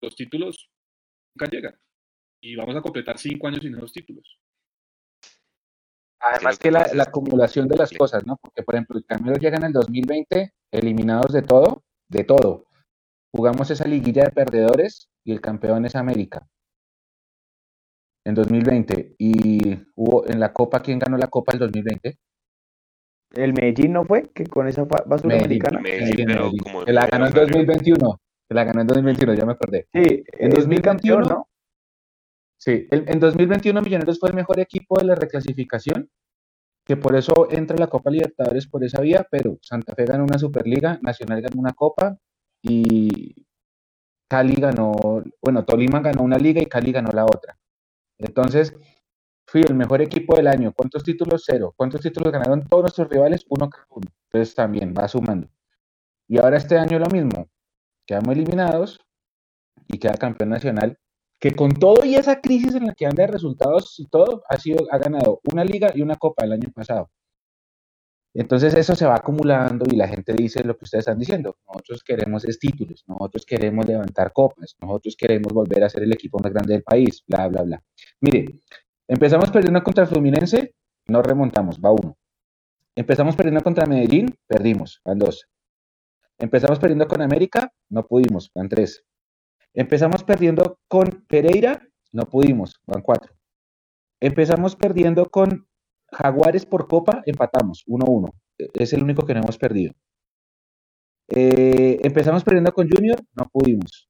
[0.02, 0.72] Los títulos
[1.36, 1.80] nunca llegan.
[2.42, 4.40] Y vamos a completar cinco años sin esos títulos.
[6.20, 8.38] Además que la, acumulación de las cosas, ¿no?
[8.38, 12.66] Porque, por ejemplo, el Camero llega en el 2020 eliminados de todo, de todo.
[13.34, 16.48] Jugamos esa liguilla de perdedores y el campeón es América.
[18.24, 19.16] En 2020.
[19.18, 22.18] Y hubo en la Copa, ¿quién ganó la Copa el 2020?
[23.34, 25.46] El Medellín no fue, que con esa basura Medellín.
[25.46, 25.80] americana.
[25.80, 26.64] Medellín, Medellín, pero Medellín.
[26.64, 27.48] como Se la ganó en salió.
[27.48, 28.22] 2021.
[28.48, 29.88] Se la ganó en 2021, ya me acordé.
[29.94, 31.48] Sí, En es 2021, bicampeón, ¿no?
[32.62, 36.10] Sí, el- en 2021 Millonarios fue el mejor equipo de la reclasificación,
[36.86, 40.40] que por eso entra la Copa Libertadores por esa vía, pero Santa Fe ganó una
[40.40, 42.18] Superliga, Nacional ganó una Copa
[42.62, 43.46] y
[44.30, 44.94] Cali ganó,
[45.42, 47.58] bueno, Tolima ganó una liga y Cali ganó la otra.
[48.20, 48.76] Entonces,
[49.48, 50.74] fui el mejor equipo del año.
[50.76, 51.44] ¿Cuántos títulos?
[51.46, 51.74] Cero.
[51.78, 53.46] ¿Cuántos títulos ganaron todos nuestros rivales?
[53.50, 54.08] Uno cada uno.
[54.32, 55.50] Entonces también va sumando.
[56.28, 57.50] Y ahora este año lo mismo.
[58.08, 59.00] Quedamos eliminados
[59.88, 60.98] y queda campeón nacional
[61.42, 64.58] que con todo y esa crisis en la que anda de resultados y todo, ha
[64.58, 67.10] sido, ha ganado una liga y una copa el año pasado.
[68.34, 71.58] Entonces eso se va acumulando y la gente dice lo que ustedes están diciendo.
[71.68, 76.40] Nosotros queremos es títulos, nosotros queremos levantar copas, nosotros queremos volver a ser el equipo
[76.42, 77.84] más grande del país, bla, bla, bla.
[78.22, 78.46] Mire,
[79.08, 80.76] empezamos perdiendo contra Fluminense,
[81.08, 82.18] no remontamos, va uno.
[82.96, 85.48] Empezamos perdiendo contra Medellín, perdimos, van dos.
[86.38, 89.04] Empezamos perdiendo con América, no pudimos, van tres.
[89.74, 91.82] Empezamos perdiendo con Pereira,
[92.12, 93.34] no pudimos, van cuatro.
[94.20, 95.68] Empezamos perdiendo con
[96.12, 98.34] Jaguares por Copa, empatamos, 1-1.
[98.74, 99.94] Es el único que no hemos perdido.
[101.30, 104.10] Eh, empezamos perdiendo con Junior, no pudimos.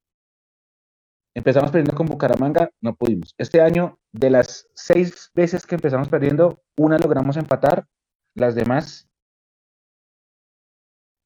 [1.34, 3.34] Empezamos perdiendo con Bucaramanga, no pudimos.
[3.38, 7.86] Este año, de las seis veces que empezamos perdiendo, una logramos empatar,
[8.34, 9.08] las demás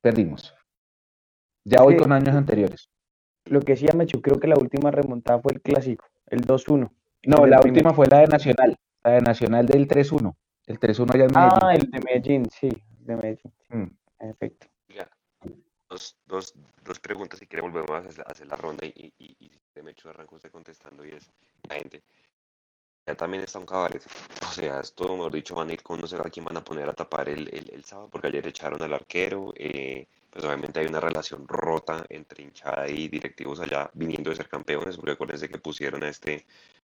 [0.02, 0.54] perdimos.
[1.64, 2.88] Ya hoy con años anteriores.
[3.46, 6.90] Lo que decía Mechu, creo que la última remontada fue el clásico, el 2-1.
[7.24, 10.36] No, el la primer- última fue la de Nacional, la de Nacional del 3-1.
[10.66, 11.58] El 3-1 allá en Medellín.
[11.62, 12.68] Ah, el de Medellín, sí,
[13.00, 13.52] de Medellín.
[13.70, 13.86] Mm.
[14.18, 14.66] En efecto.
[14.88, 15.08] Oiga,
[15.88, 16.54] dos, dos,
[16.84, 17.98] dos preguntas si quiere volvemos a
[18.30, 21.30] hacer, la ronda y, y, y si me echo arranco usted contestando y es
[21.68, 22.02] la gente.
[23.06, 24.02] Ya también está un cabaret.
[24.42, 26.64] O sea, esto, mejor dicho, van a ir con no sé a quién van a
[26.64, 29.52] poner a tapar el, el, el sábado, porque ayer echaron al arquero.
[29.56, 34.48] eh, pues obviamente hay una relación rota entre hinchada y directivos allá viniendo de ser
[34.48, 36.46] campeones, porque acuérdense que pusieron a este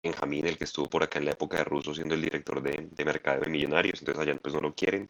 [0.03, 2.89] Benjamín, el que estuvo por acá en la época de Russo siendo el director de,
[2.91, 5.09] de mercado de millonarios, entonces allá pues no lo quieren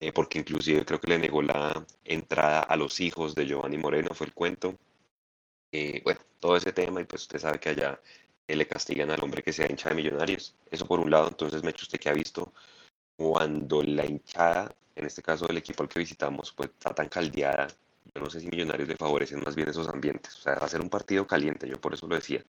[0.00, 4.10] eh, porque inclusive creo que le negó la entrada a los hijos de Giovanni Moreno,
[4.14, 4.78] fue el cuento.
[5.72, 8.00] Eh, bueno, todo ese tema, y pues usted sabe que allá
[8.46, 10.54] eh, le castigan al hombre que sea hincha de millonarios.
[10.70, 12.52] Eso por un lado, entonces me echa usted que ha visto
[13.16, 17.68] cuando la hinchada, en este caso del equipo al que visitamos, pues está tan caldeada.
[18.14, 20.34] Yo no sé si millonarios le favorecen más bien esos ambientes.
[20.36, 22.44] O sea, va a ser un partido caliente, yo por eso lo decía.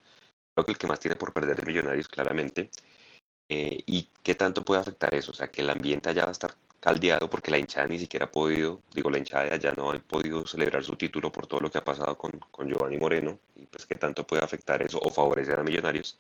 [0.54, 2.70] Creo que el que más tiene por perder es millonarios, claramente.
[3.50, 5.32] Eh, ¿Y qué tanto puede afectar eso?
[5.32, 8.26] O sea, que el ambiente allá va a estar caldeado porque la hinchada ni siquiera
[8.26, 11.60] ha podido, digo, la hinchada de allá no ha podido celebrar su título por todo
[11.60, 15.00] lo que ha pasado con, con Giovanni Moreno, y pues qué tanto puede afectar eso
[15.02, 16.18] o favorecer a Millonarios.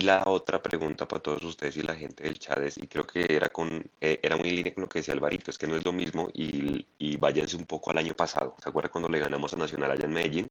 [0.00, 3.06] Y la otra pregunta para todos ustedes y la gente del chat es, y creo
[3.06, 5.66] que era, con, eh, era muy en línea con lo que decía Alvarito, es que
[5.66, 8.56] no es lo mismo y, y váyanse un poco al año pasado.
[8.62, 10.50] ¿Se acuerdan cuando le ganamos a Nacional allá en Medellín?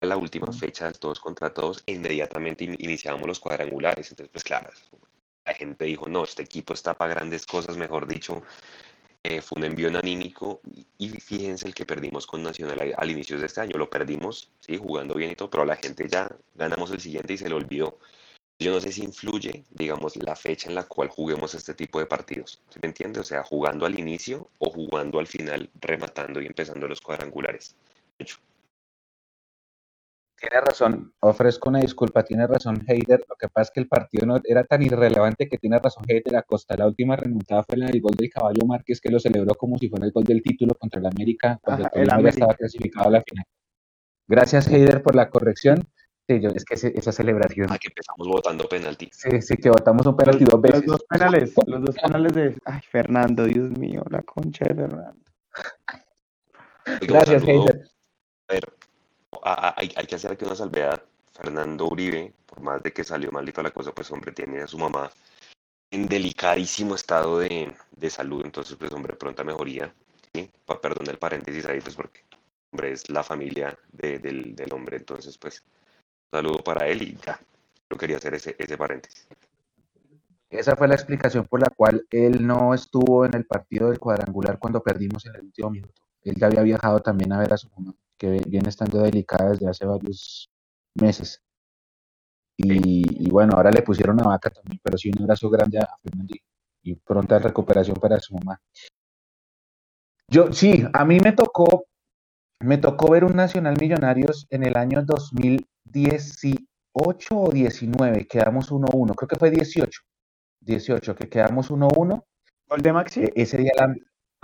[0.00, 4.10] La última fecha del todos contra todos, e inmediatamente in- iniciábamos los cuadrangulares.
[4.10, 4.70] Entonces, pues claro,
[5.46, 8.42] la gente dijo, no, este equipo está para grandes cosas, mejor dicho,
[9.22, 10.60] eh, fue un envío anímico
[10.98, 14.50] y fíjense el que perdimos con Nacional al, al inicio de este año, lo perdimos,
[14.60, 17.54] sí, jugando bien y todo, pero la gente ya ganamos el siguiente y se le
[17.54, 17.98] olvidó.
[18.58, 22.06] Yo no sé si influye, digamos, la fecha en la cual juguemos este tipo de
[22.06, 23.18] partidos, ¿sí me entiende?
[23.20, 27.74] O sea, jugando al inicio o jugando al final, rematando y empezando los cuadrangulares.
[28.18, 28.36] Hecho,
[30.38, 34.26] Tiene razón, ofrezco una disculpa, tiene razón Heider, lo que pasa es que el partido
[34.26, 38.00] no era tan irrelevante que tiene razón Heider Acosta, la última remontada fue la del
[38.00, 41.00] gol del caballo Márquez que lo celebró como si fuera el gol del título contra
[41.00, 42.30] el América cuando Ajá, el América.
[42.30, 43.44] estaba clasificado a la final.
[44.28, 45.88] Gracias, Heider, por la corrección.
[46.34, 47.66] Sí, yo, es que ese- esa celebración.
[47.70, 49.08] Ah, que empezamos votando penalti.
[49.12, 50.86] Sí, sí, que votamos un penalti dos Los veces.
[50.86, 52.56] dos penales, los dos penales de.
[52.64, 55.24] Ay, Fernando, Dios mío, la concha de Fernando.
[57.00, 57.42] Gracias.
[57.44, 57.90] Heider.
[58.48, 58.72] A ver,
[59.42, 61.02] a- a- hay, hay que hacer aquí una salvedad.
[61.34, 64.78] Fernando Uribe, por más de que salió malito la cosa, pues hombre, tiene a su
[64.78, 65.10] mamá
[65.90, 69.92] en delicadísimo estado de, de salud, entonces pues hombre, pronta mejoría.
[70.34, 70.50] ¿sí?
[70.80, 72.20] Perdón el paréntesis ahí, pues porque
[72.70, 75.62] hombre es la familia de- del, del hombre, entonces pues
[76.32, 77.38] saludo para él y ya,
[77.90, 79.28] yo quería hacer ese, ese paréntesis.
[80.48, 84.58] Esa fue la explicación por la cual él no estuvo en el partido del cuadrangular
[84.58, 86.02] cuando perdimos en el último minuto.
[86.22, 89.68] Él ya había viajado también a ver a su mamá, que viene estando delicada desde
[89.68, 90.50] hace varios
[90.94, 91.42] meses.
[92.56, 95.88] Y, y bueno, ahora le pusieron a vaca también, pero sí un abrazo grande a
[96.02, 96.34] Fernando
[96.82, 98.60] y pronta recuperación para su mamá.
[100.28, 101.86] Yo, sí, a mí me tocó,
[102.62, 109.28] me tocó ver un Nacional Millonarios en el año 2018 o 19, quedamos 1-1, creo
[109.28, 110.00] que fue 18.
[110.60, 112.24] 18, que quedamos 1-1.
[112.68, 113.24] ¿Gol de Maxi?
[113.24, 113.94] Eh, ese día la-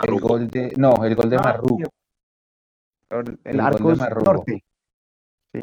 [0.04, 1.78] el gol de, no, el gol de Ah, Marrugo.
[3.10, 4.32] El, el gol de Arcos Marrugo.
[4.32, 4.64] Norte.
[5.52, 5.62] Sí.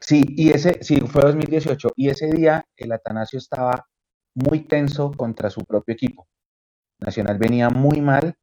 [0.00, 1.90] Sí, y ese, sí, fue 2018.
[1.94, 3.86] Y ese día el Atanasio estaba
[4.34, 6.26] muy tenso contra su propio equipo.
[7.00, 8.34] Nacional venía muy mal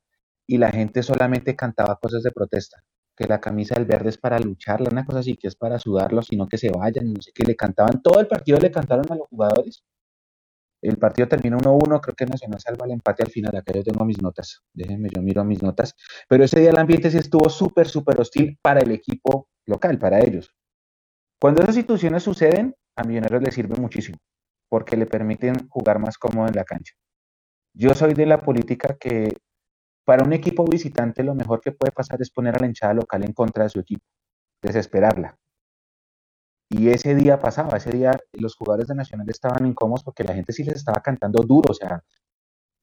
[0.45, 2.83] y la gente solamente cantaba cosas de protesta.
[3.17, 6.21] Que la camisa del verde es para lucharla, una cosa así, que es para sudarlo,
[6.21, 9.15] sino que se vayan, no sé qué, le cantaban, todo el partido le cantaron a
[9.15, 9.83] los jugadores.
[10.81, 14.05] El partido terminó 1-1, creo que Nacional salva el empate al final, acá yo tengo
[14.05, 15.95] mis notas, déjenme, yo miro mis notas,
[16.29, 20.19] pero ese día el ambiente sí estuvo súper, súper hostil para el equipo local, para
[20.19, 20.53] ellos.
[21.41, 24.19] Cuando esas situaciones suceden, a Millonarios les sirve muchísimo,
[24.69, 26.93] porque le permiten jugar más cómodo en la cancha.
[27.73, 29.35] Yo soy de la política que
[30.07, 33.25] para un equipo visitante lo mejor que puede pasar es poner a la hinchada local
[33.25, 34.05] en contra de su equipo,
[34.61, 35.37] desesperarla.
[36.69, 40.53] Y ese día pasaba, ese día los jugadores de Nacional estaban incómodos porque la gente
[40.53, 42.01] sí les estaba cantando duro, o sea,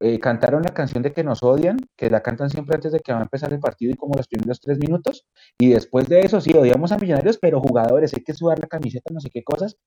[0.01, 3.15] eh, cantaron la canción de que nos odian, que la cantan siempre antes de que
[3.15, 5.25] va a empezar el partido y como los primeros tres minutos,
[5.59, 9.15] y después de eso, sí, odiamos a Millonarios, pero jugadores, hay que sudar la camiseta,
[9.15, 9.79] no sé qué cosas.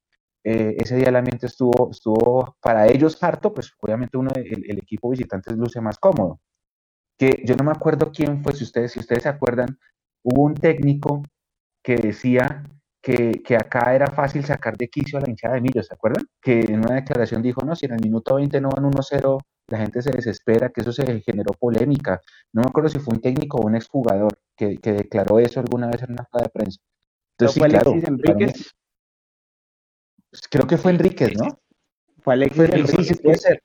[0.43, 4.77] Eh, ese día el ambiente estuvo, estuvo para ellos harto, pues obviamente uno, el, el
[4.79, 6.39] equipo visitante luce más cómodo.
[7.17, 9.79] Que yo no me acuerdo quién fue, si ustedes, si ustedes se acuerdan,
[10.23, 11.23] hubo un técnico
[11.83, 12.63] que decía
[13.01, 16.25] que, que acá era fácil sacar de quicio a la hinchada de Millos, ¿se acuerdan?
[16.41, 19.77] Que en una declaración dijo, no, si en el minuto 20 no van 1-0, la
[19.77, 22.21] gente se desespera, que eso se generó polémica.
[22.53, 25.87] No me acuerdo si fue un técnico o un exjugador que, que declaró eso alguna
[25.87, 26.81] vez en una rueda de prensa.
[27.39, 28.75] ¿No Entonces, sí, claro, Enríquez?
[30.49, 31.59] creo que fue Enríquez, ¿no?
[32.19, 33.61] Fue Alexis Enríquez sí, puede ser.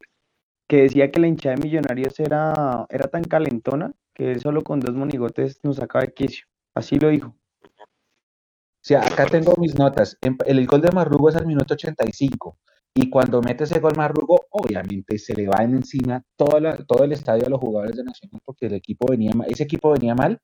[0.73, 4.81] Que decía que la hinchada de Millonarios era, era tan calentona que él solo con
[4.81, 6.47] dos monigotes nos sacaba de quicio.
[6.75, 7.29] Así lo dijo.
[7.29, 10.17] O sea, acá tengo mis notas.
[10.23, 12.59] En- El gol de Marrugo es al minuto 85.
[12.95, 17.13] Y cuando mete ese gol Marrugo, obviamente se le va encima todo, la- todo el
[17.13, 20.41] estadio a los jugadores de Nacional porque el equipo venía ese equipo venía mal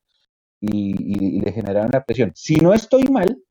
[0.61, 2.33] y, y- y le generaron la presión.
[2.35, 3.43] Si no estoy mal,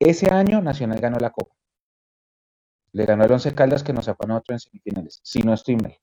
[0.00, 1.54] ese año Nacional ganó la Copa.
[2.92, 5.20] Le ganó el Once Caldas que nos sacó a nosotros en semifinales.
[5.22, 5.96] Si no estoy mal.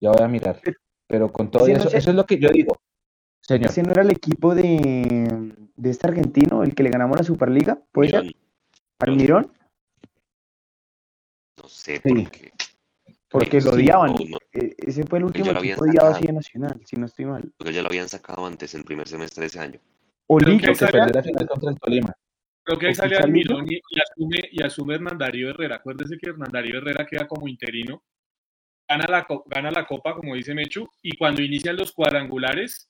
[0.00, 0.60] Ya voy a mirar.
[1.06, 2.80] Pero con todo eso, eso es lo que yo digo.
[3.40, 3.70] Señor.
[3.70, 7.82] ¿Ese no era el equipo de, de este argentino, el que le ganamos la Superliga?
[7.90, 8.22] ¿Puede ser?
[8.22, 8.34] Mirón,
[9.00, 9.52] ¿Almirón?
[11.62, 12.14] no sé Sí.
[12.14, 12.52] por qué.
[13.28, 14.12] Porque lo Sí, odiaban.
[14.12, 17.24] no, no, E- Ese fue el último equipo odiado así de Nacional, si no estoy
[17.26, 17.52] mal.
[17.56, 19.80] porque ya lo habían sacado antes, en el primer semestre de ese año.
[20.26, 22.14] Olito, que perdió la final contra el Tolima.
[22.70, 23.16] Creo que ahí sale.
[23.16, 25.76] Almirón y, y asume, y asume Hernán Darío Herrera.
[25.76, 28.02] Acuérdese que Hernán Darío Herrera queda como interino.
[28.88, 32.88] Gana la, co- gana la copa, como dice Mechu, y cuando inician los cuadrangulares,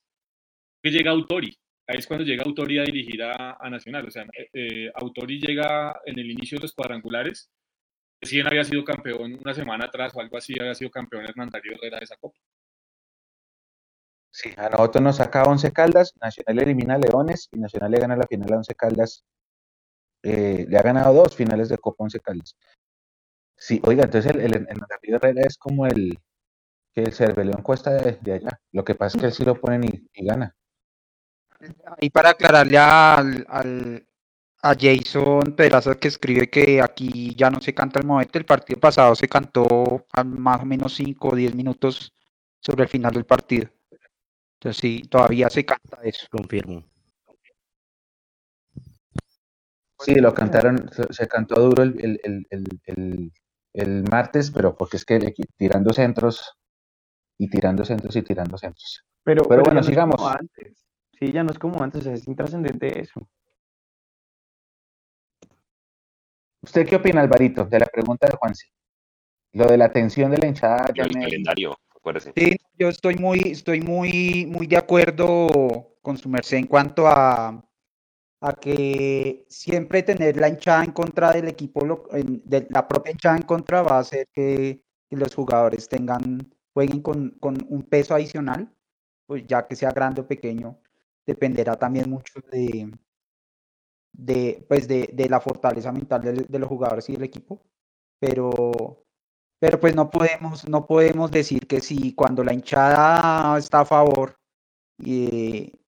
[0.82, 1.56] que llega Autori.
[1.86, 4.06] Ahí es cuando llega Autori a dirigir a, a Nacional.
[4.06, 7.50] O sea, eh, eh, Autori llega en el inicio de los cuadrangulares.
[8.22, 11.72] Recién había sido campeón una semana atrás o algo así, había sido campeón Hernán Darío
[11.72, 12.38] Herrera de esa copa.
[14.32, 18.16] Sí, a nosotros nos saca 11 Caldas, Nacional elimina a Leones y Nacional le gana
[18.16, 19.24] la final a 11 Caldas.
[20.22, 22.56] Eh, le ha ganado dos finales de Copa 11 Caldas.
[23.56, 26.18] Sí, oiga, entonces el, el, el Darío Herrera es como el
[26.94, 28.60] que el Cerveleón cuesta de, de allá.
[28.72, 30.56] Lo que pasa es que él sí lo ponen y, y gana.
[32.00, 34.06] Y para aclararle al, al-
[34.62, 38.80] a Jason Pedraza que escribe que aquí ya no se canta el momento, el partido
[38.80, 42.12] pasado se cantó a más o menos 5 o 10 minutos
[42.60, 43.70] sobre el final del partido.
[44.60, 46.26] Entonces sí, todavía se canta eso.
[46.30, 46.84] Confirmo.
[50.00, 53.32] Sí, lo cantaron, se, cantó duro el, el, el, el, el-
[53.72, 55.18] el martes, pero porque es que
[55.56, 56.56] tirando centros
[57.38, 59.04] y tirando centros y tirando centros.
[59.22, 60.20] Pero, bueno, no sigamos.
[60.22, 60.86] antes.
[61.18, 63.28] Sí, ya no es como antes, es intrascendente eso.
[66.62, 68.66] ¿Usted qué opina, Alvarito, de la pregunta de Juanse?
[69.52, 71.22] Lo de la atención de la hinchada Y ya el me...
[71.22, 72.32] calendario, acuérdese.
[72.36, 77.64] Sí, yo estoy muy, estoy muy, muy de acuerdo con su merced en cuanto a,
[78.40, 83.42] a que siempre tener la hinchada en contra del equipo, de la propia hinchada en
[83.42, 86.38] contra va a hacer que, los jugadores tengan,
[86.72, 88.72] jueguen con, con un peso adicional,
[89.26, 90.80] pues ya que sea grande o pequeño,
[91.26, 92.92] dependerá también mucho de,
[94.12, 97.60] de, pues de, de la fortaleza mental de, los jugadores y del equipo,
[98.20, 99.04] pero,
[99.58, 104.38] pero pues no podemos, no podemos decir que si cuando la hinchada está a favor
[104.98, 105.79] y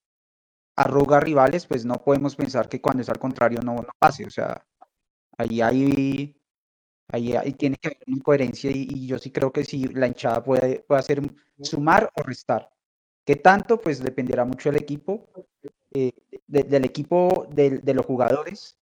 [0.83, 4.27] arruga rivales, pues no podemos pensar que cuando es al contrario no, no pase.
[4.27, 4.65] O sea,
[5.39, 6.37] ahí hay,
[7.09, 10.43] ahí, hay- tiene que haber una incoherencia y, yo sí creo que si la hinchada
[10.45, 11.23] puede, puede hacer
[11.63, 12.71] sumar o restar.
[13.27, 13.81] ¿Qué tanto?
[13.81, 15.29] Pues dependerá mucho del equipo,
[15.93, 16.13] eh,
[16.47, 18.79] de- del equipo, del- de los jugadores,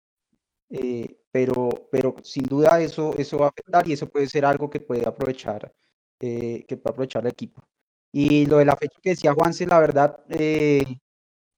[0.69, 4.69] eh, pero, pero sin duda eso, eso va a afectar y eso puede ser algo
[4.69, 5.73] que puede aprovechar,
[6.19, 7.63] eh, que puede aprovechar el equipo.
[8.11, 10.83] Y lo de la fecha que decía Juanse, la verdad, eh,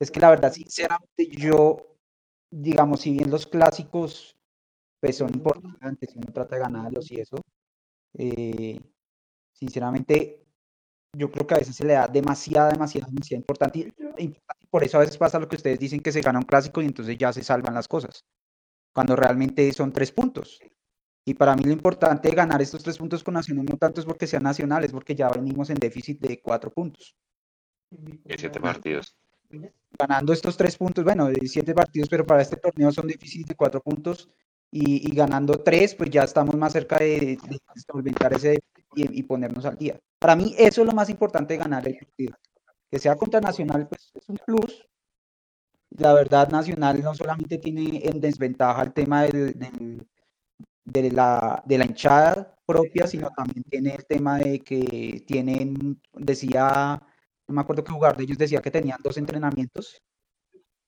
[0.02, 1.98] es que la verdad, sinceramente, yo,
[2.52, 4.36] digamos, si bien los clásicos
[5.00, 7.38] pues son importantes, uno trata de ganarlos y eso,
[8.18, 8.80] eh,
[9.54, 10.46] sinceramente,
[11.18, 13.80] yo creo que a veces se le da demasiada, demasiada, demasiada importante.
[13.80, 14.36] y- y
[14.70, 16.86] por eso a veces pasa lo que ustedes dicen que se gana un clásico y
[16.86, 18.26] entonces ya se salvan las cosas,
[18.94, 20.60] cuando realmente son tres puntos.
[21.26, 24.06] Y para mí lo importante de ganar estos tres puntos con Nacional no tanto es
[24.06, 27.16] porque sean nacionales, porque ya venimos en déficit de cuatro puntos.
[27.92, 29.16] De siete partidos.
[29.98, 33.56] Ganando estos tres puntos, bueno, de siete partidos, pero para este torneo son déficit de
[33.56, 34.30] cuatro puntos
[34.72, 37.60] y, y ganando tres, pues ya estamos más cerca de, de
[37.92, 38.60] solventar ese
[38.96, 40.00] y, y ponernos al día.
[40.20, 42.36] Para mí eso es lo más importante de ganar el partido.
[42.90, 44.86] Que sea contra Nacional, pues es un plus.
[45.98, 50.08] La verdad, Nacional no solamente tiene en desventaja el tema del, del-
[50.86, 57.02] de, la, de la hinchada propia, sino también tiene el tema de que tienen, decía
[57.52, 60.02] no me acuerdo qué jugador de ellos decía que tenían dos entrenamientos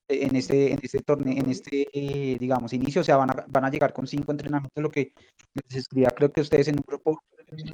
[0.07, 3.45] eh, en este, en este torneo, en este, eh, digamos, inicio, o sea, van a,
[3.47, 5.13] van a llegar con cinco entrenamientos, lo que
[5.53, 7.21] les escribía, creo que ustedes en un grupo,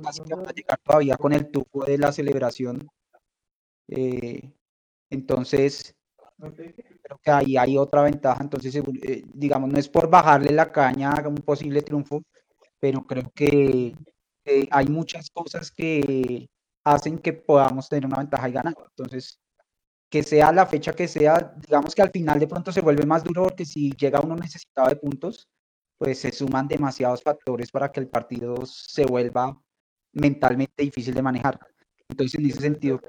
[0.03, 2.87] casi que van a llegar todavía con el tufo de la celebración.
[3.87, 4.51] eh,
[5.11, 5.95] entonces,
[7.01, 11.11] creo que ahí hay otra ventaja, entonces, eh, digamos, no es por bajarle la caña
[11.11, 12.23] a un posible triunfo,
[12.79, 13.95] pero creo que
[14.45, 16.47] eh, hay muchas cosas que
[16.93, 18.75] hacen que podamos tener una ventaja y ganar.
[18.89, 19.39] Entonces,
[20.09, 23.23] que sea la fecha que sea, digamos que al final de pronto se vuelve más
[23.23, 25.47] duro porque si llega uno necesitado de puntos,
[25.97, 29.55] pues se suman demasiados factores para que el partido se vuelva
[30.13, 31.59] mentalmente difícil de manejar.
[32.07, 32.99] Entonces, en ese sentido,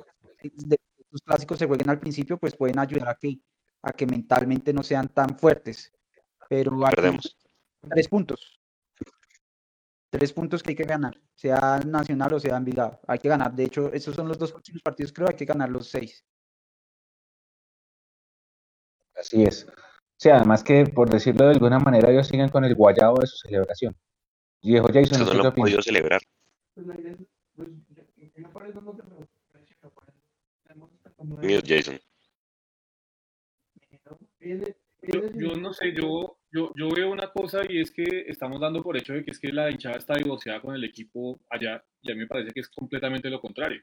[1.10, 3.40] los clásicos se jueguen al principio, pues pueden ayudar a que,
[3.82, 5.92] a que mentalmente no sean tan fuertes.
[6.48, 7.36] Pero Perdemos.
[7.88, 8.59] tres puntos.
[10.10, 13.00] Tres puntos que hay que ganar, sea Nacional o sea Envigado.
[13.06, 13.54] Hay que ganar.
[13.54, 16.24] De hecho, esos son los dos próximos partidos, creo, hay que ganar los seis.
[19.14, 19.66] Así es.
[20.16, 23.36] Sí, además que, por decirlo de alguna manera, ellos siguen con el guayabo de su
[23.36, 23.96] celebración.
[24.62, 26.20] Viejo Jason, Eso no ¿usted lo han podido celebrar.
[31.40, 31.98] Mío, Jason.
[34.40, 38.82] Yo, yo no sé, yo, yo, yo veo una cosa y es que estamos dando
[38.82, 42.10] por hecho de que es que la hinchada está divorciada con el equipo allá y
[42.10, 43.82] a mí me parece que es completamente lo contrario.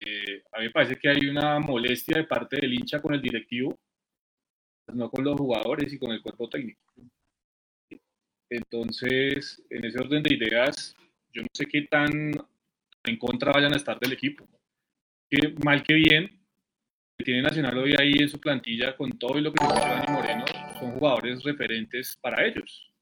[0.00, 3.22] Eh, a mí me parece que hay una molestia de parte del hincha con el
[3.22, 3.78] directivo,
[4.92, 6.80] no con los jugadores y con el cuerpo técnico.
[8.48, 10.94] Entonces, en ese orden de ideas,
[11.32, 12.32] yo no sé qué tan
[13.04, 14.46] en contra vayan a estar del equipo.
[15.28, 16.30] Que mal que bien,
[17.18, 20.12] que tiene Nacional hoy ahí en su plantilla con todo y lo que se Dani
[20.12, 20.44] Moreno,
[20.78, 22.92] son jugadores referentes para ellos.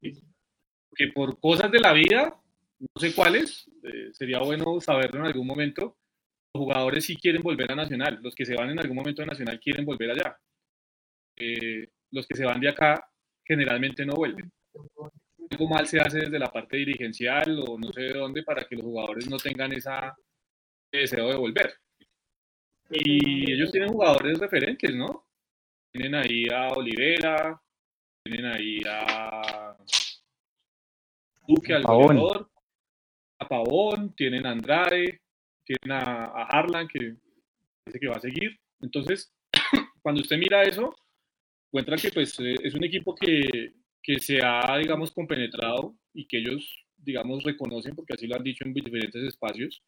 [0.00, 2.34] Que por cosas de la vida,
[2.78, 5.98] no sé cuáles, eh, sería bueno saberlo en algún momento,
[6.52, 9.26] los jugadores sí quieren volver a Nacional, los que se van en algún momento de
[9.26, 10.36] Nacional quieren volver allá.
[11.36, 13.08] Eh, los que se van de acá
[13.44, 14.50] generalmente no vuelven.
[15.50, 18.76] Algo mal se hace desde la parte dirigencial o no sé de dónde para que
[18.76, 20.14] los jugadores no tengan esa,
[20.90, 21.74] ese deseo de volver.
[22.90, 25.29] Y ellos tienen jugadores referentes, ¿no?
[25.92, 27.60] Tienen ahí a Olivera,
[28.22, 29.76] tienen ahí a
[31.46, 32.16] Duque, al Pavón.
[32.16, 32.50] goleador,
[33.38, 35.20] a Pavón, tienen a Andrade,
[35.64, 37.16] tienen a, a Harlan, que
[37.84, 38.58] parece que va a seguir.
[38.80, 39.32] Entonces,
[40.02, 40.94] cuando usted mira eso,
[41.68, 43.72] encuentra que pues, eh, es un equipo que,
[44.02, 48.64] que se ha, digamos, compenetrado y que ellos, digamos, reconocen, porque así lo han dicho
[48.64, 49.82] en diferentes espacios,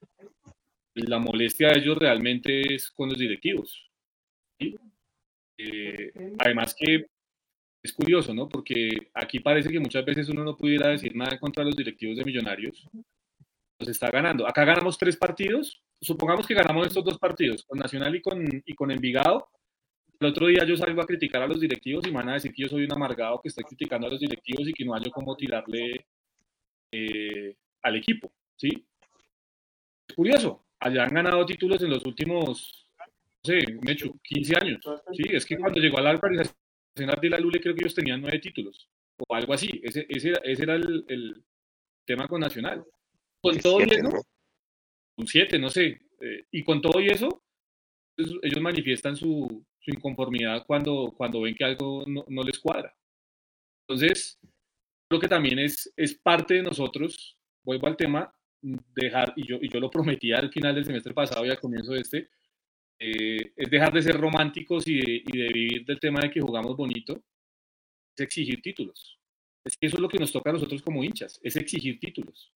[0.95, 3.91] la molestia de ellos realmente es con los directivos.
[4.59, 4.77] ¿sí?
[5.65, 7.07] Eh, además que
[7.83, 8.49] es curioso, ¿no?
[8.49, 12.25] Porque aquí parece que muchas veces uno no pudiera decir nada contra los directivos de
[12.25, 12.89] Millonarios.
[13.79, 14.47] Los está ganando.
[14.47, 15.83] Acá ganamos tres partidos.
[16.01, 19.49] Supongamos que ganamos estos dos partidos, con Nacional y con, y con Envigado.
[20.21, 22.53] El otro día yo salgo a criticar a los directivos y me van a decir
[22.53, 25.11] que yo soy un amargado que está criticando a los directivos y que no hay
[25.11, 26.07] cómo tirarle
[26.93, 28.87] eh, al equipo, ¿sí?
[30.09, 30.65] Es curioso.
[30.79, 32.82] Allá han ganado títulos en los últimos,
[33.45, 34.81] sé, Mechu, 15 años.
[35.13, 36.57] Sí, es que cuando llegó a la organización
[36.95, 38.89] de la Lule creo que ellos tenían nueve títulos
[39.29, 39.81] o algo así.
[39.83, 41.45] Ese, ese, ese era el, el,
[42.05, 42.85] tema con Nacional.
[43.41, 44.23] Con todo siete, y eso, ¿no?
[45.19, 46.01] un 7, no sé.
[46.21, 47.43] Eh, y con todo y eso,
[48.17, 52.95] ellos, ellos manifiestan su, su, inconformidad cuando, cuando ven que algo no, no, les cuadra.
[53.87, 54.39] Entonces,
[55.09, 59.69] creo que también es, es parte de nosotros, vuelvo al tema, dejar, y yo, y
[59.69, 62.29] yo lo prometí al final del semestre pasado y al comienzo de este,
[63.05, 67.21] eh, es dejar de ser románticos y de, vivir del tema de que jugamos bonito,
[68.17, 69.19] es exigir títulos.
[69.65, 72.53] Es que eso es lo que nos toca a nosotros como hinchas, es exigir títulos.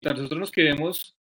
[0.00, 1.16] Mientras nosotros nos quedemos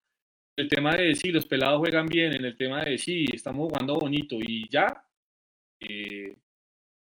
[0.55, 3.95] el tema de si los pelados juegan bien, en el tema de si estamos jugando
[3.95, 5.03] bonito y ya,
[5.79, 6.37] eh,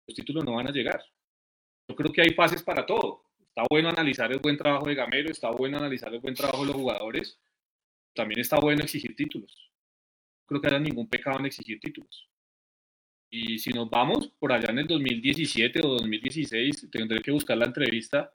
[0.07, 1.03] los títulos no van a llegar.
[1.89, 3.23] Yo creo que hay fases para todo.
[3.39, 6.67] Está bueno analizar el buen trabajo de Gamero, está bueno analizar el buen trabajo de
[6.67, 7.39] los jugadores,
[8.13, 9.65] también está bueno exigir títulos
[10.45, 12.29] creo que haya ningún pecado en exigir títulos.
[13.29, 17.65] Y si nos vamos por allá en el 2017 o 2016, tendré que buscar la
[17.65, 18.33] entrevista.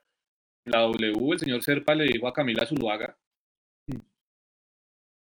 [0.65, 3.17] En la W, el señor Serpa le dijo a Camila Zuluaga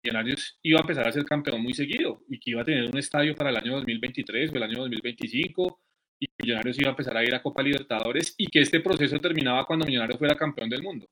[0.04, 2.98] Millonarios iba a empezar a ser campeón muy seguido y que iba a tener un
[2.98, 5.80] estadio para el año 2023 o el año 2025
[6.20, 9.64] y Millonarios iba a empezar a ir a Copa Libertadores y que este proceso terminaba
[9.64, 11.06] cuando Millonarios fuera campeón del mundo.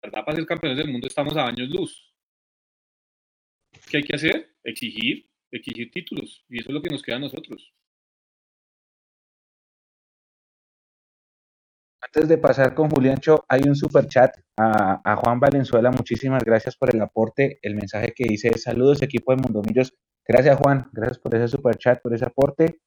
[0.00, 2.09] Verdad, para ser campeones del mundo estamos a años luz.
[3.90, 4.54] ¿Qué hay que hacer?
[4.62, 6.44] Exigir, exigir títulos.
[6.48, 7.74] Y eso es lo que nos queda a nosotros.
[12.00, 15.90] Antes de pasar con Juliancho, hay un super chat a, Juan Valenzuela.
[15.90, 17.58] Muchísimas gracias por el aporte.
[17.62, 19.92] El mensaje que dice: Saludos, equipo de Mundomillos.
[20.26, 20.88] Gracias, Juan.
[20.92, 22.80] Gracias por ese super chat, por ese aporte.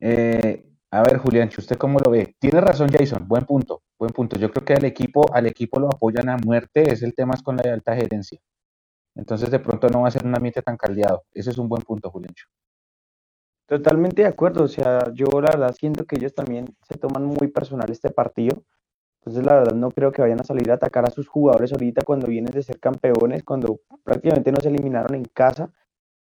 [0.00, 2.36] Eh, a ver, Juliancho, ¿usted cómo lo ve?
[2.38, 3.26] Tiene razón, Jason.
[3.26, 3.82] Buen punto.
[3.98, 4.38] Buen punto.
[4.38, 6.92] Yo creo que al equipo, al equipo lo apoyan a muerte.
[6.92, 8.38] Es el tema con la alta gerencia.
[9.14, 11.24] Entonces de pronto no va a ser un ambiente tan caldeado.
[11.32, 12.46] Ese es un buen punto, Juliancho.
[13.66, 14.64] Totalmente de acuerdo.
[14.64, 18.64] O sea, yo la verdad siento que ellos también se toman muy personal este partido.
[19.20, 22.02] Entonces la verdad no creo que vayan a salir a atacar a sus jugadores ahorita
[22.04, 25.70] cuando vienen de ser campeones, cuando prácticamente nos eliminaron en casa.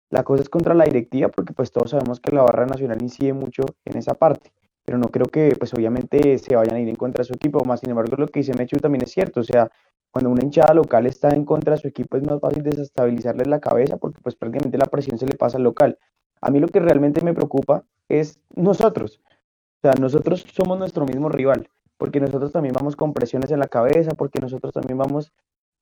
[0.09, 3.33] La cosa es contra la directiva porque pues todos sabemos que la barra nacional incide
[3.33, 4.53] mucho en esa parte.
[4.85, 7.65] Pero no creo que pues obviamente se vayan a ir en contra de su equipo.
[7.65, 9.41] Más sin embargo lo que dice Mechu también es cierto.
[9.41, 9.69] O sea,
[10.15, 13.59] cuando una hinchada local está en contra de su equipo es más fácil desestabilizarle la
[13.59, 15.99] cabeza porque pues prácticamente la presión se le pasa al local.
[16.39, 19.19] A mí lo que realmente me preocupa es nosotros.
[19.25, 23.67] O sea, nosotros somos nuestro mismo rival, porque nosotros también vamos con presiones en la
[23.67, 25.33] cabeza, porque nosotros también vamos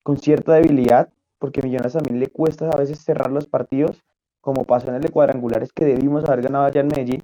[0.01, 4.01] con cierta debilidad, porque a Millonarios también le cuesta a veces cerrar los partidos,
[4.41, 7.23] como pasó en el de cuadrangulares que debimos haber ganado allá en Medellín,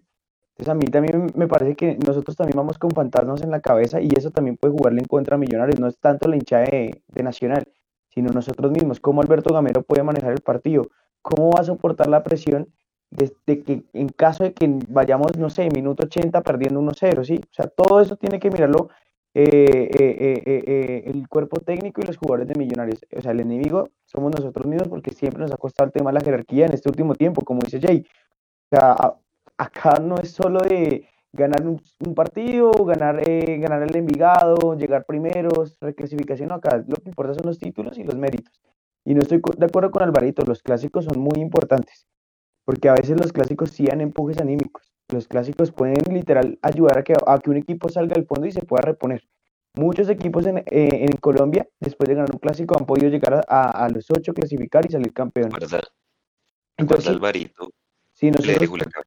[0.60, 4.02] entonces a mí también me parece que nosotros también vamos con fantasmas en la cabeza
[4.02, 5.80] y eso también puede jugarle en contra a Millonarios.
[5.80, 7.66] No es tanto la hinchada de, de, Nacional,
[8.10, 9.00] sino nosotros mismos.
[9.00, 10.90] ¿Cómo Alberto Gamero puede manejar el partido?
[11.22, 12.68] ¿Cómo va a soportar la presión
[13.10, 17.40] de, de que en caso de que vayamos, no sé, minuto 80 perdiendo 1-0, ¿sí?
[17.42, 18.90] O sea, todo eso tiene que mirarlo
[19.34, 23.00] eh, eh, eh, el cuerpo técnico y los jugadores de Millonarios.
[23.16, 26.16] O sea, el enemigo somos nosotros mismos porque siempre nos ha costado el tema de
[26.16, 28.06] la jerarquía en este último tiempo, como dice Jay.
[28.72, 29.16] O sea,
[29.60, 35.06] acá no es solo de ganar un, un partido, ganar, eh, ganar el Envigado, llegar
[35.06, 38.60] primeros, reclasificación, acá lo que importa son los títulos y los méritos.
[39.06, 42.08] Y no estoy de acuerdo con Alvarito, los clásicos son muy importantes,
[42.66, 44.94] porque a veces los clásicos sí dan empujes anímicos.
[45.10, 48.52] Los clásicos pueden literal ayudar a que, a que un equipo salga del fondo y
[48.52, 49.28] se pueda reponer.
[49.76, 53.86] Muchos equipos en, eh, en Colombia, después de ganar un clásico, han podido llegar a,
[53.86, 55.54] a los ocho, clasificar y salir campeones.
[55.60, 55.84] ¿Verdad?
[56.78, 57.70] Entonces, Alvarito,
[58.22, 59.04] nosotros, la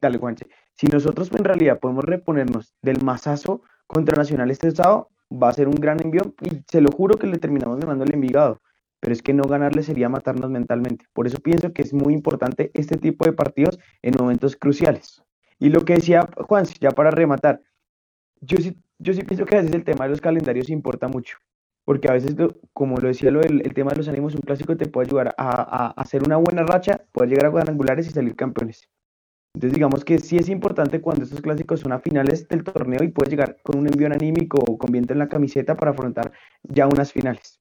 [0.00, 0.46] Dale, Juanche.
[0.74, 5.68] Si nosotros en realidad podemos reponernos del masazo contra Nacional este sábado, va a ser
[5.68, 8.60] un gran envío y se lo juro que le terminamos ganando el Envigado.
[9.00, 11.06] Pero es que no ganarle sería matarnos mentalmente.
[11.12, 15.22] Por eso pienso que es muy importante este tipo de partidos en momentos cruciales.
[15.58, 17.62] Y lo que decía Juan, ya para rematar,
[18.40, 21.38] yo sí, yo sí pienso que a veces el tema de los calendarios importa mucho.
[21.84, 22.34] Porque a veces,
[22.72, 25.34] como lo decía lo del el tema de los ánimos, un clásico te puede ayudar
[25.38, 28.88] a hacer una buena racha, poder llegar a cuadrangulares y salir campeones.
[29.56, 33.08] Entonces, digamos que sí es importante cuando estos clásicos son a finales del torneo y
[33.08, 36.30] puedes llegar con un envío anímico o con viento en la camiseta para afrontar
[36.62, 37.58] ya unas finales.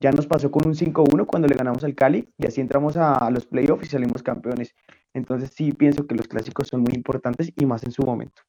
[0.00, 3.30] Ya nos pasó con un 5-1 cuando le ganamos al Cali y así entramos a,
[3.30, 4.74] los playoffs y salimos campeones.
[5.12, 8.40] Entonces sí pienso que los clásicos son muy importantes y más en su momento.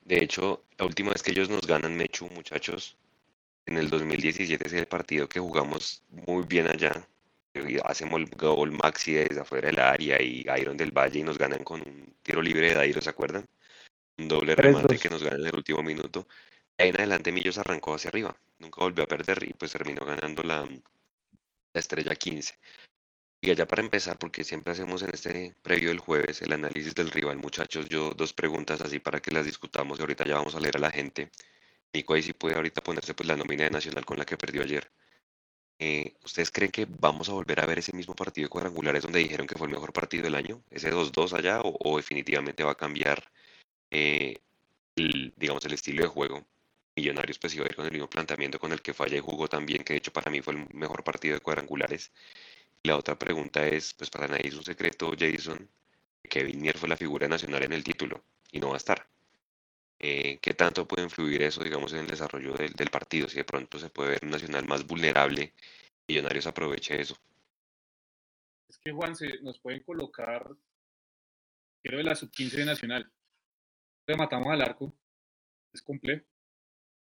[0.00, 2.98] De hecho, la última vez que ellos nos ganan, Mechu, muchachos,
[3.66, 7.06] en el 2017 es el partido que jugamos muy bien allá.
[7.84, 11.62] Hacemos el gol Maxi desde afuera del área y Iron del Valle y nos ganan
[11.62, 13.46] con un tiro libre de Dairo, ¿se acuerdan?
[14.18, 15.00] Un doble remate 3-2.
[15.00, 16.26] que nos ganan en el último minuto.
[16.78, 20.04] De ahí en adelante Millos arrancó hacia arriba, nunca volvió a perder y pues terminó
[20.06, 22.54] ganando la, la estrella 15.
[23.42, 27.10] Y allá para empezar, porque siempre hacemos en este previo del jueves el análisis del
[27.10, 30.60] rival, muchachos, yo dos preguntas así para que las discutamos y ahorita ya vamos a
[30.60, 31.28] leer a la gente.
[31.92, 34.62] Nico ahí sí puede ahorita ponerse pues la nómina de Nacional con la que perdió
[34.62, 34.90] ayer.
[35.84, 39.18] Eh, ¿ustedes creen que vamos a volver a ver ese mismo partido de cuadrangulares donde
[39.18, 40.62] dijeron que fue el mejor partido del año?
[40.70, 43.24] ¿Ese 2-2 allá o, definitivamente va a cambiar
[43.90, 44.38] eh,
[44.96, 46.46] el, digamos, el estilo de juego?
[46.96, 49.48] Millonarios pues iba a ir con el mismo planteamiento con el que falla y jugó
[49.48, 52.12] también, que de hecho para mí fue el mejor partido de cuadrangulares.
[52.84, 55.68] La otra pregunta es, pues para nadie es un secreto, Jason,
[56.22, 58.22] que Kevin Mier fue la figura nacional en el título
[58.52, 59.11] y no va a estar.
[60.04, 63.28] Eh, ¿qué tanto puede influir eso, digamos, en el desarrollo del, del partido?
[63.28, 65.54] Si de pronto se puede ver un nacional más vulnerable,
[66.08, 67.16] Millonarios aproveche eso.
[68.68, 70.44] Es que Juan, se nos pueden colocar,
[71.82, 73.12] quiero de la sub-15 de Nacional.
[74.06, 74.92] Rematamos al arco,
[75.72, 76.26] es complejo.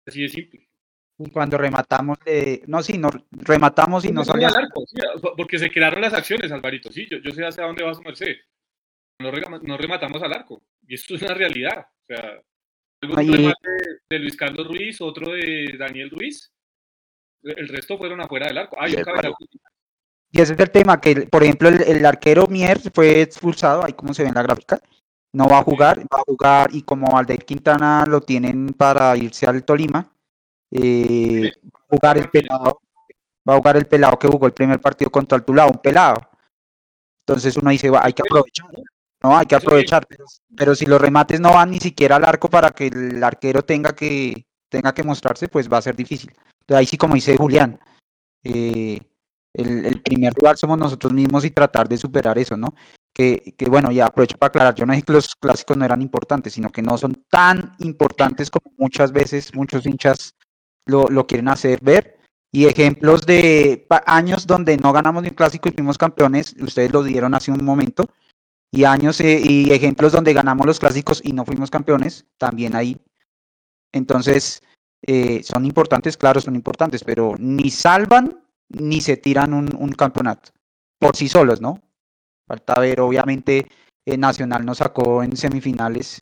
[0.05, 0.67] Así de simple.
[1.17, 4.49] Y cuando rematamos, eh, no, sí, no, rematamos y no salía.
[4.49, 4.97] al arco, sí,
[5.37, 8.37] porque se crearon las acciones, Alvarito, sí, yo, yo sé hacia dónde va su merced.
[9.19, 11.87] No, no rematamos al arco, y esto es una realidad.
[12.03, 12.41] O sea,
[13.15, 13.69] Ahí- remate
[14.09, 16.51] de Luis Carlos Ruiz, otro de Daniel Ruiz,
[17.43, 18.75] el resto fueron afuera del arco.
[18.79, 18.93] Hay
[20.31, 23.93] Y ese es el tema, que por ejemplo el, el arquero Mier fue expulsado, ahí
[23.93, 24.79] como se ve en la gráfica,
[25.33, 29.47] no va a jugar, va a jugar y como Aldair Quintana lo tienen para irse
[29.47, 30.13] al Tolima,
[30.71, 32.81] eh, va a jugar el pelado,
[33.49, 36.21] va a jugar el pelado que jugó el primer partido contra el Tulao, un pelado.
[37.19, 38.83] Entonces uno dice, "Va, hay que aprovechar, no,
[39.24, 42.72] hay que aprovechar, pero, pero si los remates no van ni siquiera al arco para
[42.72, 46.32] que el arquero tenga que, tenga que mostrarse, pues va a ser difícil.
[46.61, 47.80] Entonces ahí sí como dice Julián,
[48.43, 48.99] eh,
[49.53, 52.74] el, el primer rival somos nosotros mismos y tratar de superar eso, ¿no?
[53.13, 56.01] Que, que bueno, ya aprovecho para aclarar, yo no dije que los clásicos no eran
[56.01, 60.34] importantes, sino que no son tan importantes como muchas veces muchos hinchas
[60.86, 62.17] lo, lo quieren hacer ver.
[62.53, 67.01] Y ejemplos de años donde no ganamos ni un clásico y fuimos campeones, ustedes lo
[67.01, 68.07] dieron hace un momento,
[68.72, 72.97] y años eh, y ejemplos donde ganamos los clásicos y no fuimos campeones, también ahí.
[73.91, 74.63] Entonces,
[75.01, 80.51] eh, son importantes, claro, son importantes, pero ni salvan ni se tiran un, campeonato
[80.97, 81.82] por sí solos, ¿no?
[82.47, 83.67] Falta ver, obviamente,
[84.05, 86.22] eh, Nacional nos sacó en semifinales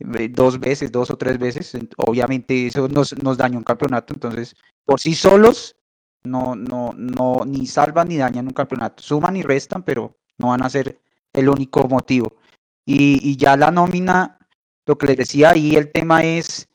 [0.00, 4.12] eh, dos veces, dos o tres veces, ent- obviamente eso nos, nos dañó un campeonato,
[4.12, 5.76] entonces, por sí solos,
[6.24, 10.62] no, no, no, ni salvan ni dañan un campeonato, suman y restan, pero no van
[10.62, 11.00] a ser
[11.36, 12.32] el único motivo.
[12.84, 14.38] Y, ya la nómina,
[14.86, 16.68] lo que les decía ahí, el tema es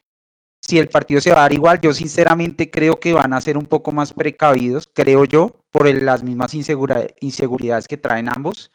[0.62, 3.58] si el partido se va a dar igual, yo sinceramente creo que van a ser
[3.58, 8.72] un poco más precavidos, creo yo, por las mismas inseguridades que traen ambos.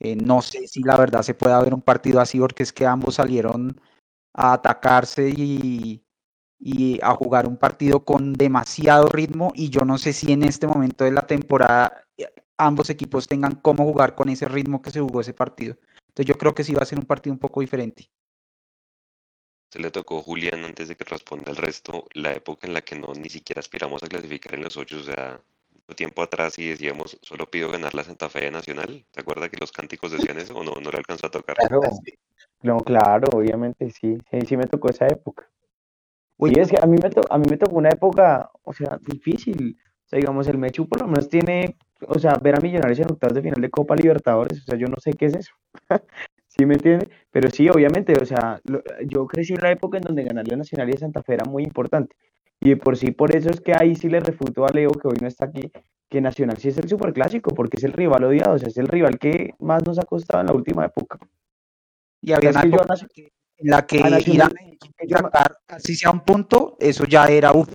[0.00, 2.86] Eh, no sé si la verdad se puede ver un partido así, porque es que
[2.86, 3.80] ambos salieron
[4.34, 6.00] a atacarse y,
[7.02, 11.04] a jugar un partido con demasiado ritmo y yo no sé si en este momento
[11.04, 12.04] de la temporada
[12.58, 15.76] ambos equipos tengan cómo jugar con ese ritmo que se jugó ese partido.
[16.08, 18.08] Entonces yo creo que sí va a ser un partido un poco diferente.
[19.70, 22.96] Se le tocó Julián antes de que responda el resto, la época en la que
[22.96, 25.40] no ni siquiera aspiramos a clasificar en los ocho, o sea,
[25.72, 29.04] mucho tiempo atrás y decíamos, solo pido ganar la Santa Fe Nacional.
[29.10, 31.56] ¿Te acuerdas que los cánticos decían eso o no, no le alcanzó a tocar?
[31.56, 31.80] Claro,
[32.62, 35.50] no, claro, obviamente sí, sí, sí me tocó esa época.
[36.36, 38.72] Uy, Y es que a mí me, to- a mí me tocó una época, o
[38.72, 39.76] sea, difícil.
[40.04, 41.76] O sea, digamos, el Mechu por lo menos tiene,
[42.06, 44.86] o sea, ver a Millonarios en octavos de final de Copa Libertadores, o sea, yo
[44.88, 45.52] no sé qué es eso.
[46.48, 47.08] ¿Sí me entiende?
[47.32, 50.58] Pero sí, obviamente, o sea, lo- yo crecí en la época en donde ganarle a
[50.58, 52.14] Nacional y a Santa Fe era muy importante.
[52.60, 55.08] Y de por sí, por eso es que ahí sí le refuto a Leo, que
[55.08, 55.70] hoy no está aquí,
[56.08, 58.86] que Nacional sí es el superclásico, porque es el rival odiado, o sea, es el
[58.86, 61.18] rival que más nos ha costado en la última época.
[62.22, 63.08] y había una que yo Nacio-
[63.58, 64.40] en la que a ir Medellín
[64.96, 65.16] que
[65.68, 67.68] así sea un punto, eso ya era, uff,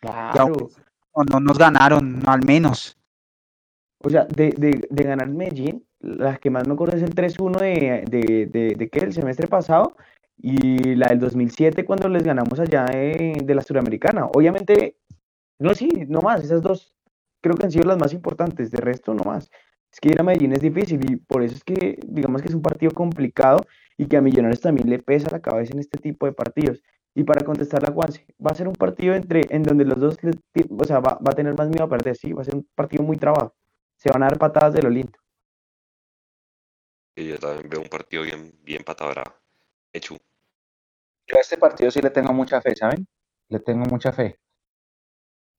[0.00, 0.52] Claro.
[1.16, 2.96] no, no nos ganaron, al menos.
[4.04, 7.58] O sea, de, de, de ganar Medellín, la que más me acuerdo es el 3-1
[7.58, 9.96] de, de, de, qué, el semestre pasado
[10.36, 14.26] y la del 2007 cuando les ganamos allá de, la Suramericana.
[14.26, 14.96] Obviamente,
[15.58, 16.94] no, sí, no más, esas dos
[17.42, 19.50] creo que han sido las más importantes, de resto no más.
[19.92, 22.54] Es que ir a Medellín es difícil y por eso es que digamos que es
[22.54, 23.60] un partido complicado
[23.96, 26.82] y que a Millonarios también le pesa la cabeza en este tipo de partidos.
[27.14, 30.22] Y para contestar a Juanse, va a ser un partido entre, en donde los dos,
[30.24, 32.44] le ti- o sea, va, va a tener más miedo a perder, sí, va a
[32.44, 33.54] ser un partido muy trabado.
[34.04, 35.18] Se van a dar patadas de lo lindo.
[37.16, 39.34] Y yo también veo un partido bien, bien pata brava.
[39.94, 40.18] Hecho,
[41.26, 43.06] Yo a este partido sí le tengo mucha fe, ¿saben?
[43.48, 44.38] Le tengo mucha fe.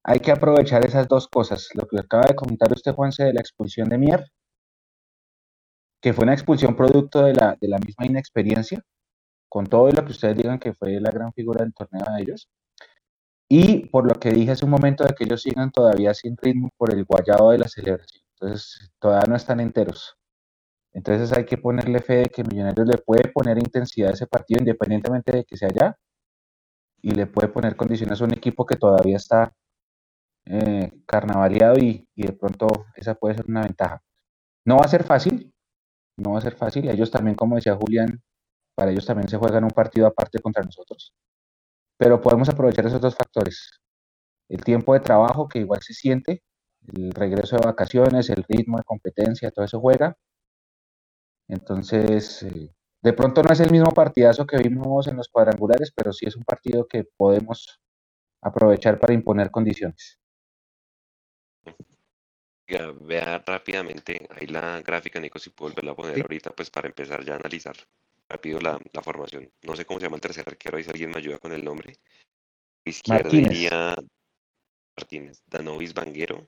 [0.03, 1.69] Hay que aprovechar esas dos cosas.
[1.73, 4.23] Lo que acaba de comentar usted, Juanse, de la expulsión de Mier,
[5.99, 8.83] que fue una expulsión producto de la, de la misma inexperiencia,
[9.49, 12.47] con todo lo que ustedes digan que fue la gran figura del torneo de ellos.
[13.49, 16.69] Y por lo que dije hace un momento de que ellos sigan todavía sin ritmo
[16.77, 18.24] por el guayado de la celebración.
[18.39, 20.17] Entonces, todavía no están enteros.
[20.95, 24.59] Entonces hay que ponerle fe de que Millonarios le puede poner intensidad a ese partido
[24.61, 25.97] independientemente de que sea allá
[27.01, 29.53] y le puede poner condiciones a un equipo que todavía está
[30.45, 30.91] eh,
[31.81, 34.01] y, y de pronto esa puede ser una ventaja.
[34.65, 35.53] No va a ser fácil,
[36.17, 36.89] no va a ser fácil.
[36.89, 38.21] Ellos también, como decía Julián,
[38.75, 41.13] para ellos también se juegan un partido aparte contra nosotros.
[41.97, 43.81] Pero podemos aprovechar esos dos factores.
[44.49, 46.43] El tiempo de trabajo que igual se siente,
[46.93, 50.17] el regreso de vacaciones, el ritmo de competencia, todo eso juega.
[51.47, 56.11] Entonces, eh, de pronto no es el mismo partidazo que vimos en los cuadrangulares, pero
[56.11, 57.79] sí es un partido que podemos
[58.41, 60.19] aprovechar para imponer condiciones.
[62.67, 66.21] Vea rápidamente ahí la gráfica, Nico, si puedo volverla a poner Sí.
[66.21, 67.75] ahorita, pues para empezar ya a analizar
[68.27, 69.51] rápido la, la formación.
[69.61, 71.63] No sé cómo se llama el tercer arquero, ahí si alguien me ayuda con el
[71.63, 71.93] nombre.
[72.83, 73.51] Izquierda Martínez.
[73.51, 73.95] iría
[74.97, 76.47] Martínez, Danovis Banguero,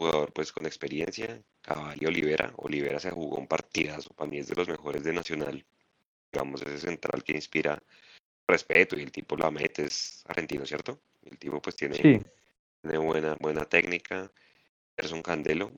[0.00, 2.54] jugador pues con experiencia, Caballo Olivera.
[2.56, 5.62] Olivera se jugó un partidazo, para mí es de los mejores de Nacional.
[6.32, 7.82] Digamos, ese central que inspira
[8.48, 11.02] respeto y el tipo la mete, es argentino, ¿cierto?
[11.22, 12.18] El tipo pues tiene, Sí,
[12.80, 14.32] tiene buena, buena técnica.
[14.96, 15.70] Gerson Candelo,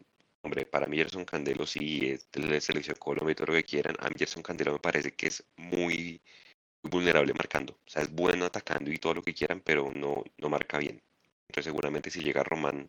[0.43, 3.65] hombre, para mí Gerson Candelo sí es de la selección Colombia y todo lo que
[3.65, 3.97] quieran.
[3.99, 6.21] A mí Gerson Candelo me parece que es muy,
[6.83, 7.73] muy vulnerable marcando.
[7.73, 11.03] O sea, es bueno atacando y todo lo que quieran, pero no, no marca bien.
[11.49, 12.89] Entonces seguramente si llega Román,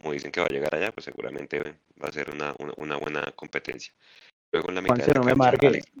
[0.00, 1.60] como dicen que va a llegar allá, pues seguramente
[2.02, 3.92] va a ser una, una, una buena competencia.
[4.52, 5.66] Luego en la mitad Juanse, de la no me cancha, marque.
[5.68, 5.92] Alex-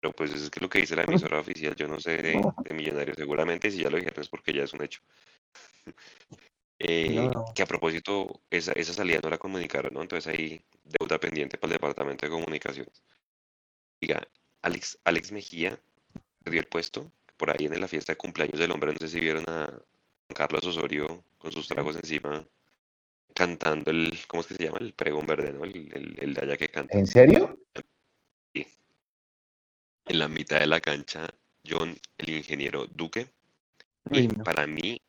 [0.00, 2.40] Pero pues eso es que lo que dice la emisora oficial, yo no sé de,
[2.64, 5.00] de Millonarios, seguramente si ya lo dijeron es porque ya es un hecho.
[6.82, 7.44] Eh, No, no.
[7.54, 10.00] que a propósito, esa, esa salida no la comunicaron, ¿no?
[10.00, 13.02] Entonces ahí deuda pendiente para el departamento de comunicaciones.
[14.00, 14.26] Diga,
[14.62, 15.78] Alex, Alex Mejía
[16.42, 19.20] perdió el puesto, por ahí en la fiesta de cumpleaños del hombre, no sé si
[19.20, 22.46] vieron a Juan Carlos Osorio con sus tragos encima,
[23.34, 24.78] cantando el, ¿cómo es que se llama?
[24.80, 25.64] El pregón verde, ¿no?
[25.64, 26.98] El, el, el de allá que canta.
[26.98, 27.58] ¿En serio?
[30.06, 31.28] En la mitad de la cancha,
[31.68, 33.30] John, el ingeniero Duque,
[34.10, 34.42] y no.
[34.42, 35.00] para mí,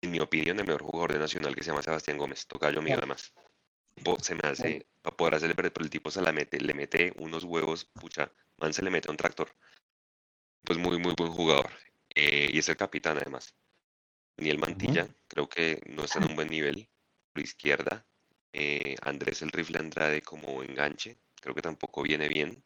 [0.00, 2.96] en mi opinión, el mejor jugador de Nacional que se llama Sebastián Gómez, tocayo mío
[2.98, 3.32] además.
[4.22, 7.12] Se me hace, para poder hacerle perder, pero el tipo se la mete, le mete
[7.18, 9.48] unos huevos, pucha, man se le mete a un tractor.
[10.64, 11.70] Pues muy, muy buen jugador.
[12.14, 13.54] Eh, y es el capitán además.
[14.36, 16.88] Daniel Mantilla, creo que no está en un buen nivel.
[17.40, 18.06] Izquierda,
[18.52, 22.62] eh, Andrés el Rifle Andrade como enganche, creo que tampoco viene bien.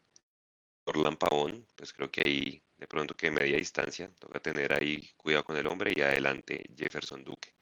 [0.84, 5.44] Orlan Pavón, pues creo que ahí de pronto que media distancia, toca tener ahí cuidado
[5.44, 7.54] con el hombre y adelante Jefferson Duque.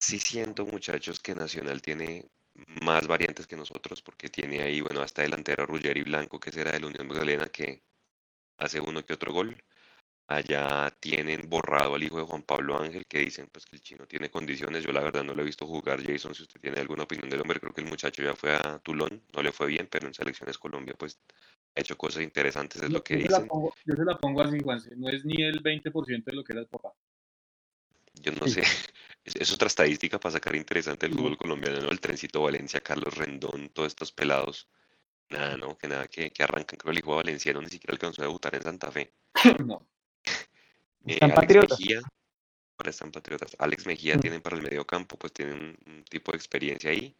[0.00, 2.30] Sí siento, muchachos, que Nacional tiene
[2.80, 6.80] más variantes que nosotros, porque tiene ahí, bueno, hasta delantero Ruggeri Blanco, que será de
[6.80, 7.82] la Unión Magdalena, que
[8.56, 9.62] hace uno que otro gol.
[10.30, 14.06] Allá tienen borrado al hijo de Juan Pablo Ángel, que dicen pues que el chino
[14.06, 14.84] tiene condiciones.
[14.84, 17.40] Yo la verdad no lo he visto jugar, Jason, si usted tiene alguna opinión del
[17.40, 20.12] hombre, creo que el muchacho ya fue a Tulón, no le fue bien, pero en
[20.12, 21.18] selecciones Colombia pues
[21.74, 23.48] ha hecho cosas interesantes, es Yo, lo que yo se dicen.
[23.48, 24.94] pongo, yo se la pongo así, Juanse.
[24.96, 26.92] No es ni el 20% de lo que era el papá.
[28.20, 28.54] Yo no Sí.
[28.54, 28.62] sé,
[29.24, 31.88] es, es otra estadística para sacar interesante el fútbol colombiano, ¿no?
[31.90, 34.68] El Trencito Valencia, Carlos Rendón, todos estos pelados.
[35.30, 35.78] Nada, ¿no?
[35.78, 38.54] Que nada, que, que arrancan, creo el hijo de Valenciano ni siquiera alcanzó a debutar
[38.54, 39.12] en Santa Fe.
[39.66, 39.86] no.
[41.06, 41.78] Eh, Alex patriotas.
[41.80, 42.00] Mejía,
[42.78, 43.56] ahora están patriotas.
[43.58, 44.20] Alex Mejía Mm.
[44.20, 45.54] tienen para el medio campo, pues tienen
[45.86, 47.14] un, un tipo de experiencia ahí.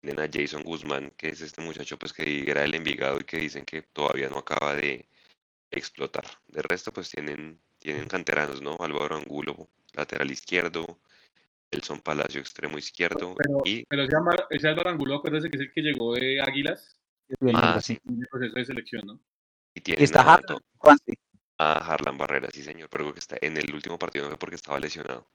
[0.00, 3.36] Tienen a Jason Guzmán, que es este muchacho pues que era del Envigado y que
[3.36, 5.06] dicen que todavía no acaba de
[5.70, 6.24] explotar.
[6.48, 8.76] De resto, pues tienen, tienen canteranos, ¿no?
[8.80, 10.98] Álvaro Angulo, lateral izquierdo,
[11.70, 15.62] Elson Palacio, extremo izquierdo, Pero, y pero ese, Amar- ese Álvaro Angulo, acuérdese que es
[15.64, 16.98] el que llegó de Águilas
[17.54, 19.20] ah, sí, en el proceso de selección, ¿no?
[19.74, 21.14] y tienen está Harlan, Juanse.
[21.60, 24.56] A Harlan Barrera, sí señor, pero que está en el último partido no fue porque
[24.56, 25.26] estaba lesionado.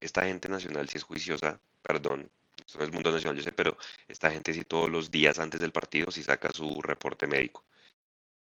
[0.00, 2.30] Esta gente nacional sí es juiciosa, perdón,
[2.66, 3.76] esto no es mundo nacional, yo sé, pero
[4.08, 7.64] esta gente sí todos los días antes del partido sí saca su reporte médico.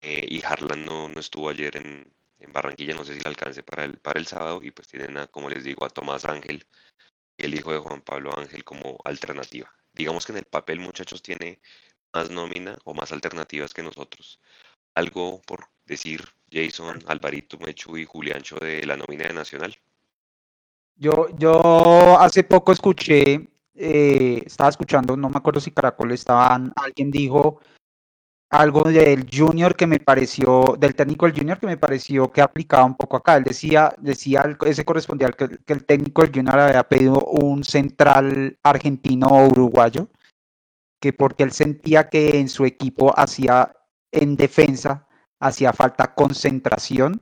[0.01, 3.61] Eh, y Harlan no, no estuvo ayer en, en Barranquilla, no sé si le alcance
[3.61, 6.65] para el, para el sábado, y pues tienen como les digo, a Tomás Ángel,
[7.37, 9.69] el hijo de Juan Pablo Ángel como alternativa.
[9.93, 11.59] Digamos que en el papel, muchachos, tiene
[12.13, 14.39] más nómina o más alternativas que nosotros.
[14.95, 16.23] Algo por decir
[16.53, 19.75] Jason, Alvarito, Mechu y Juliancho de la nómina de Nacional.
[20.95, 27.09] Yo, yo hace poco escuché, eh, estaba escuchando, no me acuerdo si Caracol estaban, alguien
[27.09, 27.59] dijo
[28.51, 32.85] algo del Junior que me pareció, del técnico del Junior que me pareció que aplicaba
[32.85, 33.37] un poco acá.
[33.37, 38.59] Él decía, decía ese correspondía que, que el técnico del Junior había pedido un central
[38.61, 40.07] argentino o uruguayo,
[41.01, 43.75] que porque él sentía que en su equipo hacía
[44.11, 45.07] en defensa
[45.43, 47.21] hacía falta concentración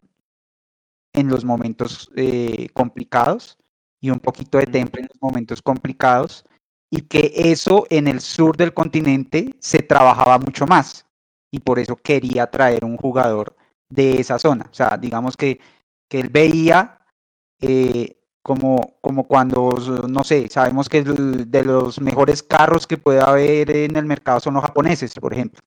[1.13, 3.57] en los momentos eh, complicados
[3.99, 6.45] y un poquito de temple en los momentos complicados
[6.89, 11.05] y que eso en el sur del continente se trabajaba mucho más
[11.51, 13.55] y por eso quería traer un jugador
[13.89, 14.67] de esa zona.
[14.71, 15.59] O sea, digamos que,
[16.07, 16.99] que él veía
[17.59, 19.75] eh, como, como cuando,
[20.07, 24.53] no sé, sabemos que de los mejores carros que puede haber en el mercado son
[24.53, 25.61] los japoneses, por ejemplo.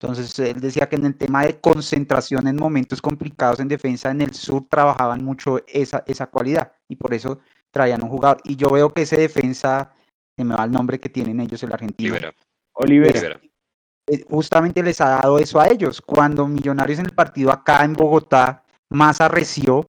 [0.00, 4.20] Entonces, él decía que en el tema de concentración en momentos complicados en defensa en
[4.22, 7.40] el sur trabajaban mucho esa, esa cualidad y por eso
[7.72, 8.40] traían un jugador.
[8.44, 9.92] Y yo veo que ese defensa,
[10.36, 12.14] se me va el nombre que tienen ellos, el argentino.
[12.14, 12.34] Olivera.
[12.74, 13.18] Olivera.
[13.18, 13.40] Olivera.
[14.06, 16.00] eh, justamente les ha dado eso a ellos.
[16.00, 19.88] Cuando Millonarios en el partido acá en Bogotá más arreció,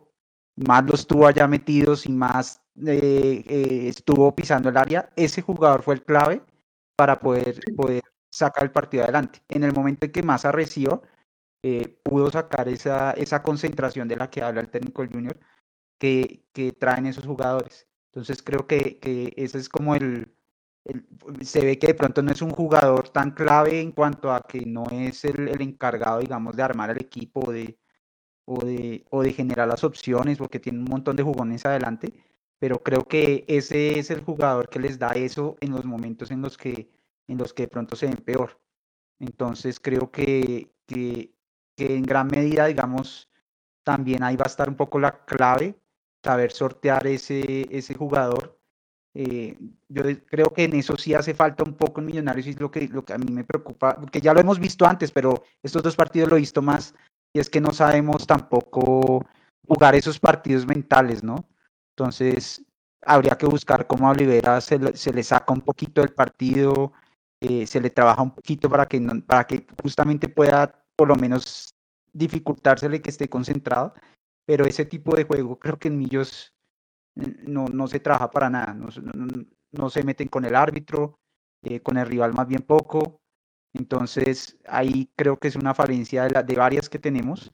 [0.56, 5.84] más los tuvo allá metidos y más eh, eh, estuvo pisando el área, ese jugador
[5.84, 6.42] fue el clave
[6.96, 9.42] para poder, poder sacar el partido adelante.
[9.50, 11.02] En el momento en que más arreció,
[11.64, 15.38] eh, pudo sacar esa, esa concentración de la que habla el técnico Junior
[15.98, 17.88] que, que traen esos jugadores.
[18.08, 20.34] Entonces creo que, que ese es como el,
[21.42, 24.66] se ve que de pronto no es un jugador tan clave en cuanto a que
[24.66, 27.78] no es el, el encargado, digamos, de armar el equipo de,
[28.46, 32.14] o, de, o de generar las opciones, porque tiene un montón de jugones adelante,
[32.60, 36.42] pero creo que ese es el jugador que les da eso en los momentos en
[36.42, 36.90] los que,
[37.30, 38.60] en los que de pronto se ven peor.
[39.20, 41.34] Entonces creo que, que,
[41.76, 43.30] que en gran medida, digamos,
[43.84, 45.80] también ahí va a estar un poco la clave,
[46.24, 48.60] saber sortear ese, ese jugador.
[49.16, 49.58] Eh,
[49.88, 52.70] yo creo que en eso sí hace falta un poco en Millonarios y es lo
[52.70, 55.82] que, lo que a mí me preocupa, porque ya lo hemos visto antes, pero estos
[55.82, 56.94] dos partidos lo he visto más,
[57.34, 59.26] y es que no sabemos tampoco
[59.68, 61.48] jugar esos partidos mentales, ¿no?
[61.96, 62.64] Entonces,
[63.02, 66.94] habría que buscar cómo a Olivera se, se le saca un poquito del partido,
[67.42, 71.16] eh, se le trabaja un poquito para que, no- para que justamente pueda por lo
[71.16, 71.74] menos
[72.14, 73.94] dificultársele que esté concentrado,
[74.46, 76.54] pero ese tipo de juego creo que en Millos
[77.16, 80.56] no, no se trabaja para nada, no, se- no- no- no se meten con el
[80.56, 81.20] árbitro,
[81.64, 83.22] eh, con el rival más bien poco,
[83.74, 87.52] entonces ahí creo que es una falencia de, la, de varias que tenemos,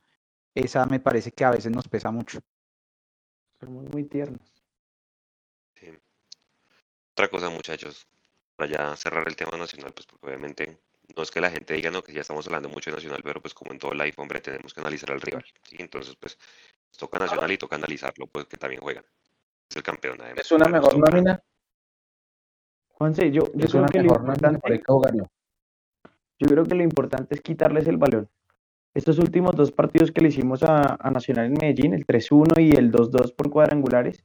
[0.56, 2.40] esa me parece que a veces nos pesa mucho.
[3.60, 4.64] Somos muy tiernos.
[5.76, 5.88] Sí.
[7.12, 8.08] Otra cosa, muchachos,
[8.56, 10.80] para ya cerrar el tema nacional, pues porque obviamente
[11.16, 13.42] no es que la gente diga no, que ya estamos hablando mucho de nacional, pero
[13.42, 15.76] pues como en todo live, hombre, tenemos que analizar al rival, ¿sí?
[15.80, 16.38] Entonces, pues
[16.98, 19.06] toca nacional y toca analizarlo, pues que también juegan.
[19.70, 20.46] Es el campeón, además.
[20.46, 21.42] Es una mejor nómina.
[22.90, 24.84] Juanse, yo, yo Es creo una que lo mejor importante,
[26.40, 28.30] yo creo que lo importante es quitarles el balón.
[28.94, 32.78] Estos últimos dos partidos que le hicimos a, a Nacional en Medellín, el 3-1 y
[32.78, 34.24] el 2-2 por cuadrangulares,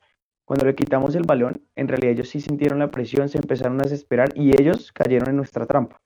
[0.51, 3.84] cuando le quitamos el balón, en realidad ellos sí sintieron la presión, se empezaron a
[3.84, 6.01] desesperar y ellos cayeron en nuestra trampa.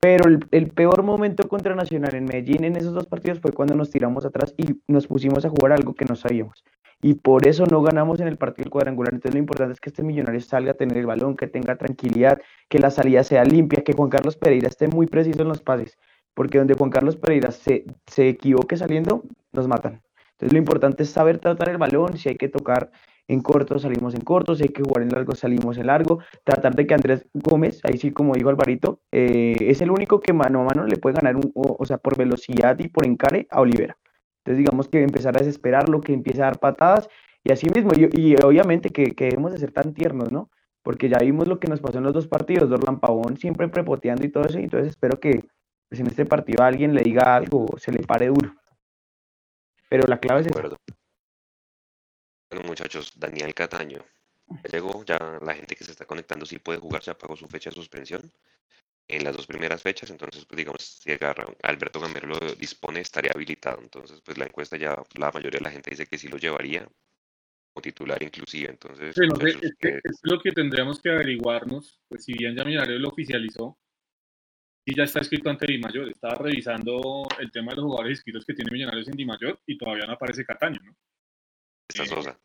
[0.00, 3.92] Pero el, peor momento contra Nacional en Medellín en esos dos partidos fue cuando nos
[3.92, 6.64] tiramos atrás y nos pusimos a jugar algo que no sabíamos.
[7.00, 9.14] Y por eso no ganamos en el partido cuadrangular.
[9.14, 12.40] Entonces lo importante es que este millonario salga a tener el balón, que tenga tranquilidad,
[12.68, 15.96] que la salida sea limpia, que Juan Carlos Pereira esté muy preciso en los pases.
[16.34, 19.22] Porque donde Juan Carlos Pereira se, se equivoque saliendo,
[19.52, 20.02] nos matan.
[20.32, 22.90] Entonces lo importante es saber tratar el balón, si hay que tocar
[23.28, 26.74] en corto, salimos en corto, si hay que jugar en largo, salimos en largo, tratar
[26.74, 30.60] de que Andrés Gómez, ahí sí como dijo Alvarito, eh, es el único que mano
[30.60, 33.96] a mano le puede ganar, un, o, sea, por velocidad y por encare a Olivera.
[34.38, 37.08] Entonces digamos que empezar a desesperarlo, que empiece a dar patadas
[37.42, 40.50] y así mismo, y, obviamente que, debemos de ser tan tiernos, ¿no?
[40.82, 44.24] Porque ya vimos lo que nos pasó en los dos partidos, Dorlan Pavón siempre prepoteando
[44.24, 45.44] y todo eso, y entonces espero que
[45.88, 48.54] pues, en este partido alguien le diga algo, se le pare duro.
[49.88, 50.76] Pero la clave es acuerdo.
[52.50, 54.04] Bueno, muchachos, Daniel Cataño.
[54.48, 57.46] Ya llegó, ya la gente que se está conectando sí puede jugar, ya pagó su
[57.48, 58.30] fecha de suspensión
[59.08, 63.30] en las dos primeras fechas, entonces, pues digamos, si agarra- Alberto Gamero lo dispone, estaría
[63.32, 63.80] habilitado.
[63.80, 66.84] Entonces, pues la encuesta ya, la mayoría de la gente dice que sí lo llevaría
[67.72, 68.70] como titular inclusive.
[68.70, 72.56] Entonces, Sí, no es, que eh, es lo que tendríamos que averiguarnos, pues si bien
[72.56, 73.78] ya Millonarios lo oficializó,
[74.84, 78.44] y ya está escrito ante Di Mayor, estaba revisando el tema de los jugadores inscritos
[78.44, 80.96] que tiene Millonarios en Di Mayor y todavía no aparece Cataño, ¿no?
[81.88, 82.40] Está eh, Sosa.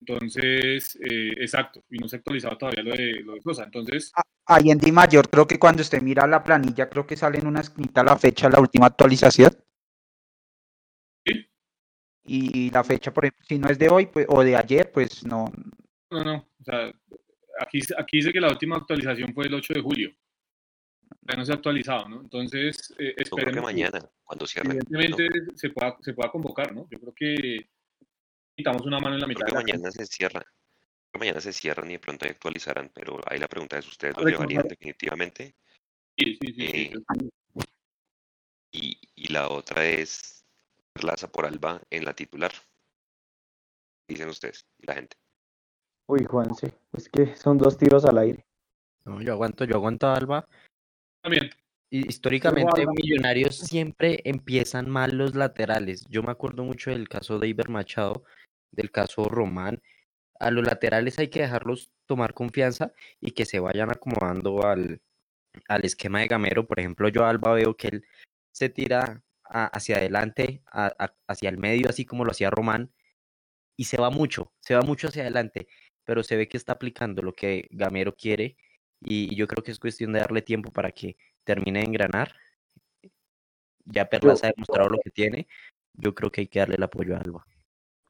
[0.00, 3.64] Entonces, eh, exacto, y no se ha actualizado todavía lo de, lo de Sosa.
[3.64, 4.12] Entonces,
[4.46, 7.46] Ahí en Di Mayor, creo que cuando usted mira la planilla, creo que sale en
[7.46, 9.52] una esquinita la fecha, la última actualización.
[12.26, 15.26] Y la fecha, por ejemplo, si no es de hoy pues, o de ayer, pues
[15.26, 15.52] no.
[16.10, 16.36] No, no.
[16.36, 16.90] O sea,
[17.60, 20.10] aquí, aquí dice que la última actualización fue el 8 de julio.
[21.22, 22.22] Ya no se ha actualizado, ¿no?
[22.22, 24.70] Entonces, eh, Yo creo que esperemos que mañana, cuando cierre.
[24.70, 26.86] evidentemente se pueda, se pueda convocar, ¿no?
[26.90, 27.68] Yo creo que
[28.56, 30.40] necesitamos una mano en la Creo mitad que de la mañana se cierra.
[30.40, 33.86] Creo que mañana se cierran y de pronto ahí actualizarán, pero ahí la pregunta es,
[33.86, 35.54] ¿ustedes lo llevarían definitivamente?
[36.16, 36.66] Sí, sí, sí, sí.
[36.66, 36.92] Eh,
[38.76, 40.44] Y, y la otra es
[41.00, 42.50] Laza por Alba en la titular.
[44.08, 45.16] Dicen ustedes y la gente.
[46.08, 48.44] Uy, Juanse, es que son dos tiros al aire.
[49.04, 50.48] No, yo aguanto, yo aguanto a Alba.
[51.22, 51.50] También.
[51.88, 52.84] Históricamente.
[52.86, 56.04] Millonarios siempre empiezan mal los laterales.
[56.08, 58.24] Yo me acuerdo mucho del caso de Iber Machado,
[58.74, 59.82] del caso Román.
[60.40, 65.00] A los laterales hay que dejarlos tomar confianza y que se vayan acomodando al,
[65.68, 66.66] al esquema de Gamero.
[66.66, 68.06] Por ejemplo, yo a Alba veo que él
[68.52, 72.92] se tira a- hacia adelante, a- a- hacia el medio, así como lo hacía Román,
[73.76, 75.66] y se va mucho, se va mucho hacia adelante,
[76.04, 78.56] pero se ve que está aplicando lo que Gamero quiere
[79.00, 82.34] y, y yo creo que es cuestión de darle tiempo para que termine de engranar.
[83.86, 85.46] Ya Perlas ha demostrado lo que tiene,
[85.94, 87.46] yo creo que hay que darle el apoyo a Alba.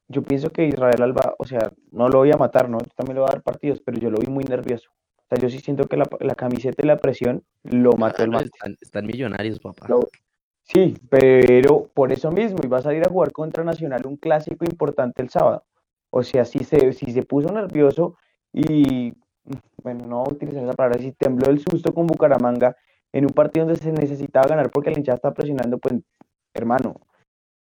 [0.09, 2.79] Yo pienso que Israel Alba, o sea, no lo voy a matar, ¿no?
[2.79, 4.91] Yo también le voy a dar partidos, pero yo lo vi muy nervioso.
[5.17, 8.31] O sea, yo sí siento que la, la camiseta y la presión lo mató el
[8.31, 8.51] Claro, man.
[8.53, 9.87] están, están millonarios, papá.
[9.89, 10.09] Lo-
[10.67, 15.23] Sí, pero por eso mismo iba a salir a jugar contra Nacional un clásico importante
[15.23, 15.63] el sábado.
[16.09, 18.17] O sea, si se, si se puso nervioso
[18.51, 19.13] y,
[19.83, 22.75] bueno, no voy a utilizar esa palabra, si tembló el susto con Bucaramanga
[23.13, 25.97] en un partido donde se necesitaba ganar porque el hinchada está presionando, pues,
[26.55, 26.95] hermano,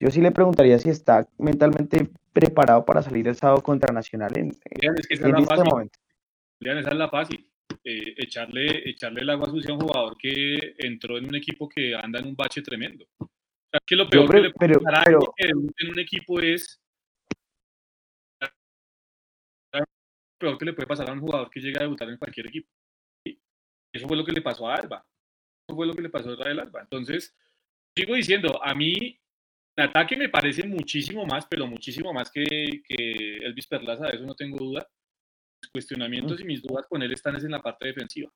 [0.03, 4.51] yo sí le preguntaría si está mentalmente preparado para salir el sábado contra Nacional en,
[4.51, 5.65] Julián, es que en este fácil.
[5.69, 5.99] momento.
[6.59, 7.49] Julián, esa es la fácil.
[7.83, 11.95] Eh, echarle, echarle el agua sucia a un jugador que entró en un equipo que
[11.95, 13.05] anda en un bache tremendo.
[13.19, 13.27] O
[13.71, 16.79] sea, que lo peor pre- que le puede pero- pero- en un equipo es
[20.39, 22.67] peor que le puede pasar a un jugador que llega a debutar en cualquier equipo.
[23.93, 25.05] Eso fue lo que le pasó a Alba.
[25.67, 26.81] Eso fue lo que le pasó a Israel Alba.
[26.81, 27.33] Entonces,
[27.95, 29.19] sigo diciendo, a mí
[29.75, 32.43] en ataque me parece muchísimo más, pero muchísimo más que,
[32.87, 34.87] que Elvis Perlaza, de eso no tengo duda.
[35.61, 38.31] Mis cuestionamientos y mis dudas con él están es en la parte defensiva.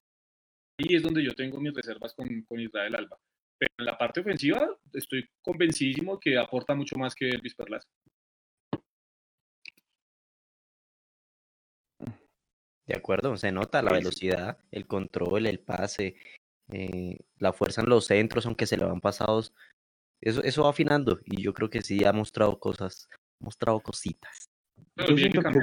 [0.80, 3.18] Ahí es donde yo tengo mis reservas con, con Israel Alba.
[3.60, 7.88] Pero en la parte ofensiva estoy convencidísimo que aporta mucho más que Elvis Perlaza.
[12.88, 16.16] De acuerdo, se nota la velocidad, el control, el pase,
[16.70, 19.54] eh, la fuerza en los centros, aunque se le van pasados.
[20.22, 24.50] Eso, eso va afinando y yo creo que sí ha mostrado cosas, ha mostrado cositas.
[24.96, 25.58] No Yo olviden siento que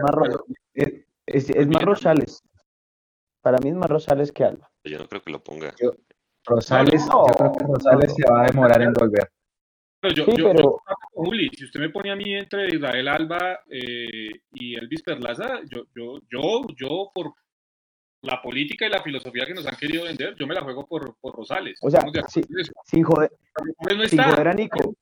[0.75, 0.87] es
[1.27, 2.43] es, es- es más Rosales.
[3.43, 4.71] Para mí es más Rosales que Alba.
[4.85, 5.75] Yo no creo que lo ponga.
[6.47, 9.31] Rosales, No, yo creo que Rosales se va a demorar en volver.
[10.01, 10.77] Pero yo, Sí, yo- pero-
[11.13, 15.85] Juli, si usted me pone a mí entre Israel Alba eh, y Elvis Perlaza, yo,
[15.95, 17.33] yo, yo, yo por
[18.25, 21.15] la política y la filosofía que nos han querido vender, yo me la juego por,
[21.21, 21.79] por Rosales.
[21.83, 22.43] O sea, sí.
[22.85, 23.31] Sin joder,
[23.97, 24.95] no sin joder a Nico.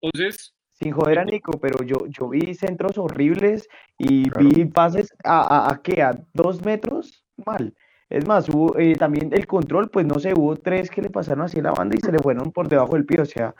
[0.00, 4.48] Entonces, sin joder a Nico, pero yo, yo vi centros horribles y Claro.
[4.48, 7.74] vi pases a, a, a qué, a dos metros mal.
[8.08, 11.44] Es más, hubo eh, también el control, pues no sé, hubo tres que le pasaron
[11.44, 13.20] así a la banda y se le fueron por debajo del pie.
[13.20, 13.54] O sea,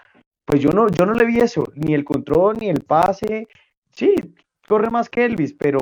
[0.44, 3.48] pues yo no, yo no le vi eso, ni el control, ni el pase.
[3.90, 4.14] Sí,
[4.68, 5.80] corre más que Elvis, pero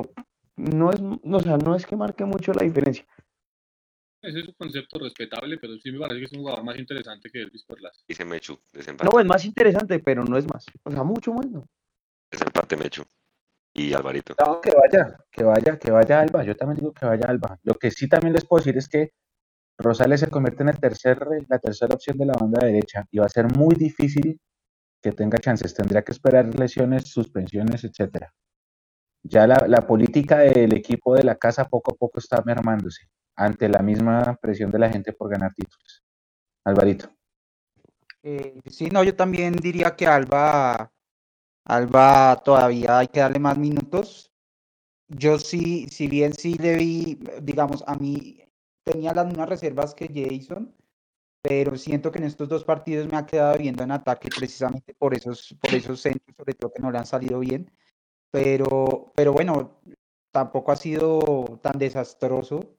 [0.55, 3.05] no es, no, o sea, no es que marque mucho la diferencia.
[4.21, 7.29] ese es un concepto respetable, pero sí me parece que es un jugador más interesante
[7.29, 8.01] que Elvis Perlaza.
[8.07, 9.09] Dice Mechu, desempate.
[9.11, 10.65] No, es más interesante, pero no es más.
[10.83, 11.67] O sea, mucho más, ¿no?
[12.31, 13.03] Desempate Mechu.
[13.73, 14.35] Y Alvarito.
[14.39, 16.43] No, que vaya, que vaya, que vaya Alba.
[16.45, 17.59] Yo también digo que vaya Alba.
[17.63, 19.11] Lo que sí también les puedo decir es que
[19.77, 23.25] Rosales se convierte en el tercer, la tercera opción de la banda derecha y va
[23.25, 24.39] a ser muy difícil
[25.01, 25.73] que tenga chances.
[25.73, 28.33] Tendría que esperar lesiones, suspensiones, etcétera.
[29.27, 33.81] Ya la, política del equipo de la casa poco a poco está mermándose ante la
[33.81, 36.03] misma presión de la gente por ganar títulos.
[36.63, 37.09] Alvarito.
[38.21, 40.91] Eh, sí, no, yo también diría que Alba,
[41.63, 44.31] Alba todavía hay que darle más minutos.
[45.07, 48.43] Yo sí, si bien sí le vi, digamos, a mí
[48.83, 50.71] tenía las mismas reservas que Jason,
[51.41, 55.15] pero siento que en estos dos partidos me ha quedado viendo en ataque precisamente por
[55.15, 57.71] esos, por esos centros, sobre todo que no le han salido bien.
[58.43, 59.79] Pero, pero bueno,
[60.31, 62.75] tampoco ha sido tan desastroso,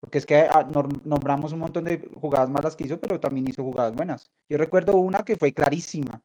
[0.00, 3.48] porque es que ah, nom- nombramos un montón de jugadas malas que hizo, pero también
[3.48, 4.30] hizo jugadas buenas.
[4.48, 6.22] Yo recuerdo una que fue clarísima.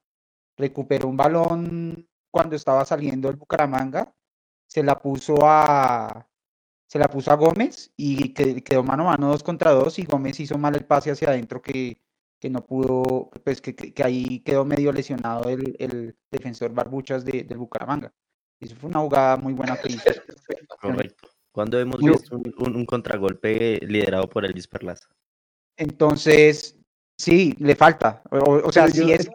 [0.58, 4.14] Recuperó un balón cuando estaba saliendo el Bucaramanga,
[4.68, 6.28] se la puso a
[6.88, 10.06] se la puso a Gómez y que- quedó mano a mano dos contra dos y
[10.06, 12.02] Gómez hizo mal el pase hacia adentro que,
[12.40, 17.26] que no pudo, pues que, que- que ahí quedó medio lesionado el, el defensor Barbuchas
[17.26, 18.14] de, del Bucaramanga.
[18.62, 20.04] Eso fue una jugada muy buena que hizo.
[20.82, 21.30] Correcto.
[21.52, 25.10] ¿Cuándo hemos visto un, un- un contragolpe liderado por Elvis Perlaza?
[25.78, 26.78] Entonces,
[27.18, 28.22] sí, le falta.
[28.32, 28.38] O,
[28.68, 29.30] o sea, yo, si es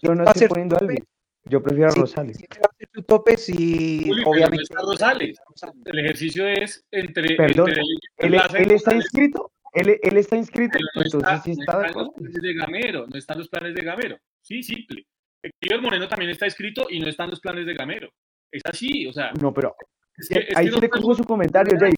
[0.00, 0.96] yo no va a estoy ser poniendo a Albi.
[1.44, 2.36] Yo prefiero a sí, Rosales.
[2.36, 4.62] si va a su tope, sí, pero no obviamente.
[4.64, 5.38] está Rosales.
[5.84, 7.82] El ejercicio es entre, Perdón, entre
[8.62, 11.86] Él, y está inscrito, él, él está inscrito, no, entonces está, sí no está de
[11.86, 12.12] están los acuerdo.
[12.12, 14.18] planes de Gamero, no están los planes de Gamero.
[14.42, 15.06] Sí, simple.
[15.60, 18.10] Cliver Moreno también está inscrito y no están los planes de Gamero.
[18.52, 19.74] Es así, o sea, No, pero
[20.16, 21.94] es que, es ahí no le cojo su comentario, Jay.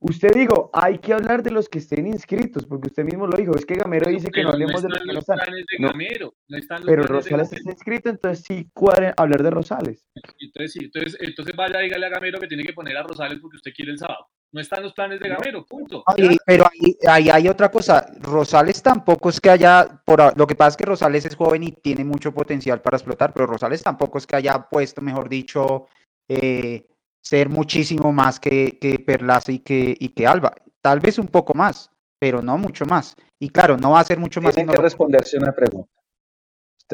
[0.00, 3.56] Usted digo, hay que hablar de los que estén inscritos, porque usted mismo lo dijo.
[3.56, 5.38] Es que Gamero dice que no hablemos de los que no están.
[5.78, 10.06] No, Gamero, no están los pero Rosales está inscrito, entonces sí cuadre hablar de Rosales.
[10.38, 13.56] Entonces, sí, entonces, entonces vaya, dígale a Gamero que tiene que poner a Rosales porque
[13.56, 14.26] usted quiere el sábado.
[14.52, 16.02] No están los planes de Gamero, punto.
[16.46, 18.06] Pero ahí, ahí hay otra cosa.
[18.20, 21.72] Rosales tampoco es que haya, por, lo que pasa es que Rosales es joven y
[21.72, 25.88] tiene mucho potencial para explotar, pero Rosales tampoco es que haya puesto, mejor dicho,
[26.28, 26.86] eh,
[27.20, 30.54] ser muchísimo más que, que Perlaza y que, y que Alba.
[30.80, 33.16] Tal vez un poco más, pero no mucho más.
[33.38, 34.54] Y claro, no va a ser mucho más.
[34.54, 35.92] Sino- que responderse una pregunta.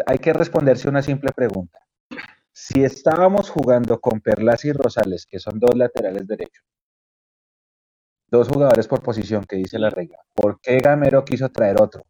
[0.07, 1.79] Hay que responderse una simple pregunta.
[2.51, 6.65] Si estábamos jugando con Perlas y Rosales, que son dos laterales derechos,
[8.33, 12.03] dos jugadores por posición, que dice la regla, ¿por qué Gamero quiso traer otro?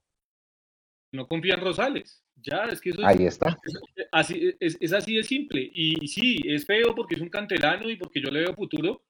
[1.13, 2.25] No confía en Rosales.
[2.37, 3.57] Ya, es que eso es, Ahí está.
[3.65, 5.69] es- así, es, es así de simple.
[5.75, 9.05] Y sí, es feo porque es un canterano y porque yo le veo futuro.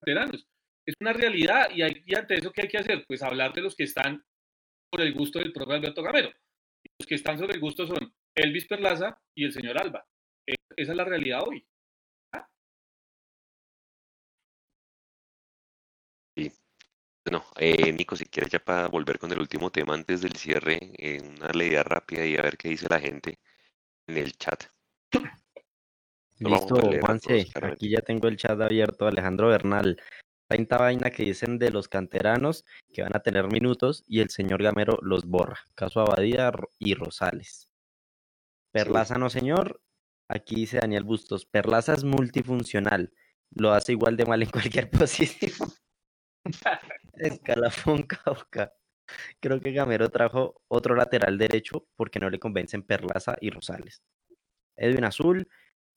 [0.00, 0.46] Canteranos.
[0.86, 3.04] Es una realidad y, hay, y ante eso, ¿qué hay que hacer?
[3.08, 4.24] Pues hablar de los que están
[4.90, 6.30] por el gusto del propio Alberto Gamero.
[7.00, 10.06] Los que están sobre el gusto son Elvis Perlaza y el señor Alba.
[10.46, 11.66] Eh, Esa es la realidad hoy.
[17.26, 20.78] Bueno, eh, Nico, si quieres ya para volver con el último tema antes del cierre,
[20.96, 23.40] eh, una leída rápida y a ver qué dice la gente
[24.06, 24.62] en el chat.
[25.12, 25.42] A
[26.38, 30.00] Listo, Juanse, aquí ya tengo el chat abierto, Alejandro Bernal.
[30.46, 34.62] Tanta vaina que dicen de los canteranos que van a tener minutos y el señor
[34.62, 35.58] Gamero los borra.
[35.74, 37.68] Caso Abadía y Rosales.
[38.70, 39.80] Perlaza no, señor.
[40.28, 41.44] Aquí dice Daniel Bustos.
[41.44, 43.12] Perlaza es multifuncional.
[43.50, 45.72] Lo hace igual de mal en cualquier posición.
[47.14, 48.72] Escalafón Cauca.
[49.40, 54.02] Creo que Gamero trajo otro lateral derecho porque no le convencen Perlaza y Rosales.
[54.76, 55.48] Edwin Azul,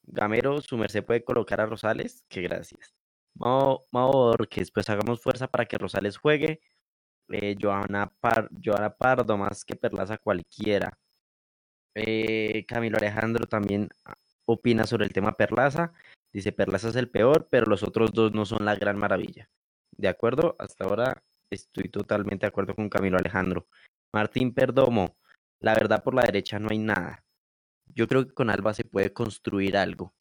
[0.04, 2.93] Gamero, su merced puede colocar a Rosales, que gracias.
[3.36, 4.36] Mao, Mao
[4.74, 6.62] pues hagamos fuerza para que Rosales juegue.
[7.30, 8.12] Eh, Joana
[8.97, 10.97] Pardo, más que Perlaza cualquiera.
[11.95, 15.93] Eh, Camilo Alejandro también ah, opina sobre el tema Perlaza.
[16.34, 19.50] Dice, Perlaza es el peor, pero los otros dos no son la gran maravilla.
[20.00, 23.68] De acuerdo, hasta ahora estoy totalmente de acuerdo con Camilo Alejandro.
[24.14, 25.18] Martín Perdomo,
[25.60, 27.26] la verdad por la derecha no hay nada.
[27.88, 30.14] Yo creo que con Alba se puede construir algo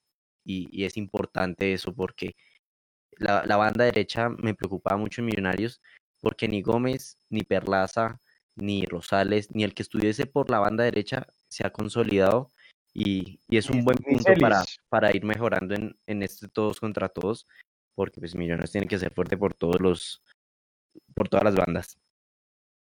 [0.44, 2.34] y, y es importante eso porque
[3.12, 5.80] la, la banda derecha me preocupaba mucho en Millonarios
[6.20, 8.20] porque ni Gómez, ni Perlaza,
[8.56, 12.50] ni Rosales, ni el que estuviese por la banda derecha se ha consolidado
[12.92, 17.08] y, y es un buen punto para, para ir mejorando en, en este todos contra
[17.08, 17.46] todos
[17.98, 20.22] porque pues Millonarios tiene que ser fuerte por todos los
[21.16, 21.98] por todas las bandas.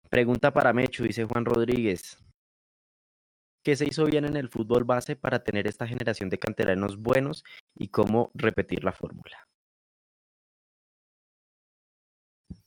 [0.08, 2.16] Pregunta para Mecho, dice Juan Rodríguez.
[3.64, 7.42] ¿Qué se hizo bien en el fútbol base para tener esta generación de canteranos buenos
[7.74, 9.48] y cómo repetir la fórmula?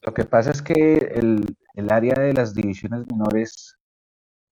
[0.02, 3.78] Lo que pasa es que el área de las divisiones menores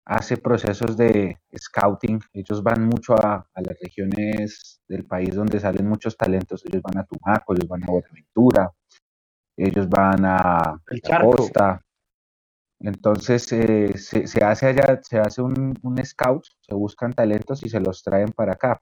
[0.05, 2.19] hace procesos de scouting.
[2.33, 6.65] Ellos van mucho a, a las regiones del país donde salen muchos talentos.
[6.65, 8.71] Ellos van a Tumaco, ellos van a Buenaventura,
[9.57, 11.31] ellos van a El la Charco.
[11.31, 11.81] costa.
[12.79, 17.69] Entonces eh, se, se hace allá, se hace un, un scout, se buscan talentos y
[17.69, 18.81] se los traen para acá.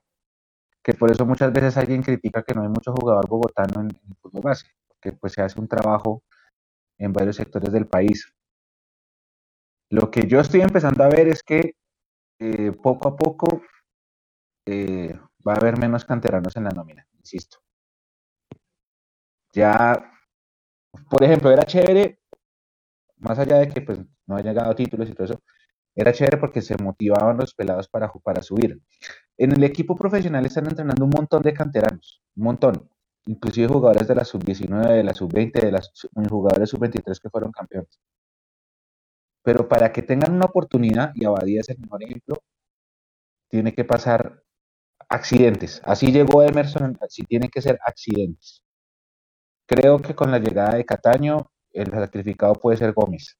[0.82, 4.10] Que por eso muchas veces alguien critica que no hay mucho jugador bogotano en, en
[4.10, 6.22] el fútbol base, porque pues se hace un trabajo
[6.98, 8.32] en varios sectores del país.
[9.90, 11.74] Lo que yo estoy empezando a ver es que
[12.38, 13.62] eh, poco a poco
[14.64, 17.58] eh, va a haber menos canteranos en la nómina, insisto.
[19.52, 20.12] Ya,
[21.10, 22.20] por ejemplo, era chévere,
[23.18, 25.42] más allá de que pues, no haya llegado títulos y todo eso,
[25.94, 28.80] era chévere porque se motivaban los pelados para, para subir.
[29.36, 32.88] En el equipo profesional están entrenando un montón de canteranos, un montón,
[33.26, 35.90] inclusive jugadores de la sub-19, de la sub-20, de las
[36.28, 37.98] jugadores sub-23 que fueron campeones.
[39.42, 42.36] Pero para que tengan una oportunidad, y Abadía es el mejor ejemplo,
[43.48, 44.42] tiene que pasar
[45.08, 45.80] accidentes.
[45.84, 48.62] Así llegó Emerson, así tienen que ser accidentes.
[49.66, 53.36] Creo que con la llegada de Cataño el sacrificado puede ser Gómez.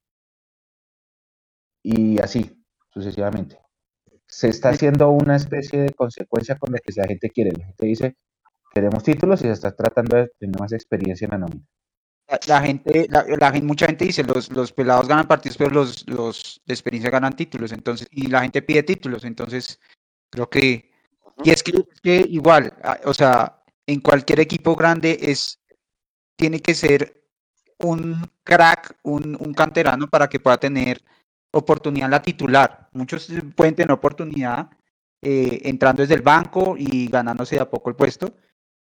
[1.83, 3.59] Y así, sucesivamente.
[4.27, 7.53] Se está haciendo una especie de consecuencia con la que la gente quiere.
[7.53, 8.17] La gente dice,
[8.73, 11.67] queremos títulos y se está tratando de tener más experiencia en la nómina.
[12.47, 16.61] La, gente, la, gente, mucha gente dice, los, los pelados ganan partidos, pero los, los
[16.65, 19.81] de experiencia ganan títulos, entonces, y la gente pide títulos, entonces
[20.31, 20.93] creo que,
[21.43, 22.73] y es que, igual,
[23.05, 25.59] o sea, en cualquier equipo grande es,
[26.37, 27.21] tiene que ser
[27.79, 31.03] un crack, un, un canterano para que pueda tener
[31.53, 32.89] oportunidad en la titular.
[32.93, 34.71] Muchos pueden tener oportunidad
[35.23, 38.35] eh, entrando desde el banco y ganándose de a poco el puesto,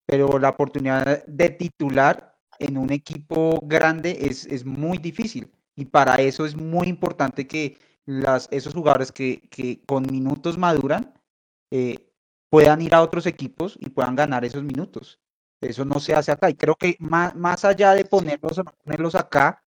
[0.05, 2.30] pero la oportunidad de titular
[2.61, 7.77] en un equipo grande es, es muy difícil y para eso es muy importante que
[8.05, 11.13] las, esos jugadores que, que con minutos maduran
[11.71, 11.97] eh,
[12.49, 15.19] puedan ir a otros equipos y puedan ganar esos minutos.
[15.61, 19.63] Eso no se hace acá y creo que más, más allá de ponerlos, ponerlos acá,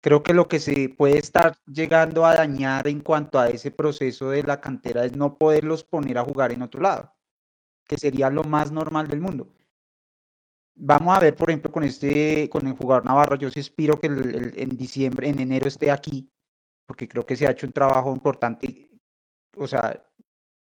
[0.00, 4.30] creo que lo que se puede estar llegando a dañar en cuanto a ese proceso
[4.30, 7.14] de la cantera es no poderlos poner a jugar en otro lado,
[7.86, 9.48] que sería lo más normal del mundo.
[10.82, 14.06] Vamos a ver, por ejemplo, con este, con el jugador Navarro, yo sí espero que
[14.06, 16.30] en diciembre, en enero esté aquí,
[16.86, 18.90] porque creo que se ha hecho un trabajo importante,
[19.56, 20.02] o sea,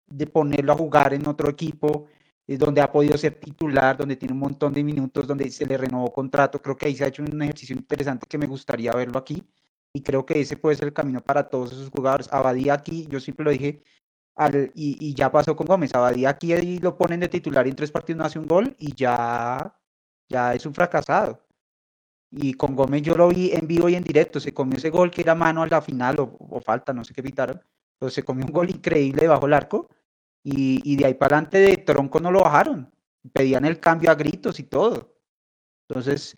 [0.07, 2.07] de ponerlo a jugar en otro equipo,
[2.47, 5.77] es donde ha podido ser titular, donde tiene un montón de minutos, donde se le
[5.79, 6.63] renovó contrato.
[6.63, 9.43] Creo que ahí se ha hecho un ejercicio interesante que me gustaría verlo aquí.
[9.93, 12.29] Y creo que ese puede ser el camino para todos esos jugadores.
[12.33, 13.83] Abadía aquí, yo siempre lo dije,
[14.37, 15.95] al, y, y, ya pasó con Gómez.
[15.95, 18.77] Abadía aquí ahí lo ponen de titular y en tres partidos no hace un gol
[18.79, 19.75] y ya,
[20.29, 21.41] ya es un fracasado.
[22.31, 24.41] Y con Gómez yo lo vi en vivo y en directo.
[24.41, 27.23] Se comió ese gol que era mano a la final o, falta, no sé qué
[27.23, 27.61] pitaron.
[27.99, 29.89] Pero se comió un gol increíble bajo el arco
[30.43, 32.93] y, de ahí para adelante de tronco no lo bajaron.
[33.33, 35.17] Pedían el cambio a gritos y todo.
[35.89, 36.37] Entonces,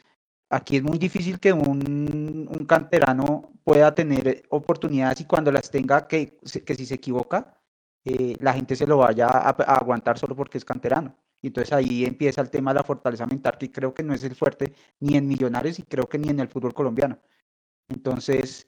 [0.51, 6.07] aquí es muy difícil que un, un canterano pueda tener oportunidades y cuando las tenga,
[6.07, 7.59] que, que si se equivoca,
[8.05, 11.17] eh, la gente se lo vaya a, aguantar solo porque es canterano.
[11.47, 14.25] Y entonces ahí empieza el tema de la fortaleza mental, que creo que no es
[14.25, 17.21] el fuerte ni en Millonarios y creo que ni en el fútbol colombiano.
[17.89, 18.67] Entonces,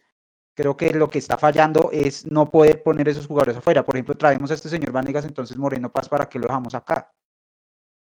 [0.58, 3.84] Creo que lo que está fallando es no poder poner esos jugadores afuera.
[3.84, 7.14] Por ejemplo, traemos a este señor Vanegas, entonces Moreno Paz, ¿para qué lo dejamos acá?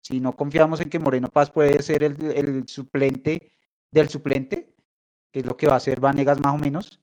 [0.01, 3.51] Si no confiamos en que Moreno Paz puede ser el, suplente
[3.91, 4.73] del suplente,
[5.33, 7.01] que es lo que va a hacer Vanegas más o menos.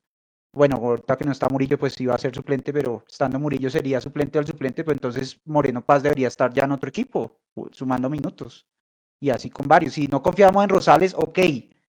[0.56, 4.00] Bueno, ahorita que no está Murillo, pues va a ser suplente, pero estando Murillo sería
[4.00, 7.40] suplente del suplente, pues entonces Moreno Paz debería estar ya en otro equipo,
[7.72, 8.66] sumando minutos.
[9.20, 9.94] Y así con varios.
[9.94, 11.40] Si no confiamos en Rosales, ok,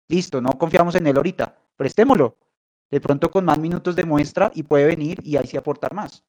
[0.09, 2.37] listo, no confiamos en él ahorita, prestémoslo
[2.91, 6.25] de pronto con más minutos de muestra y puede venir y ahí sí aportar más.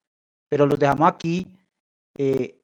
[0.49, 1.57] Pero los dejamos aquí.
[2.17, 2.61] Eh,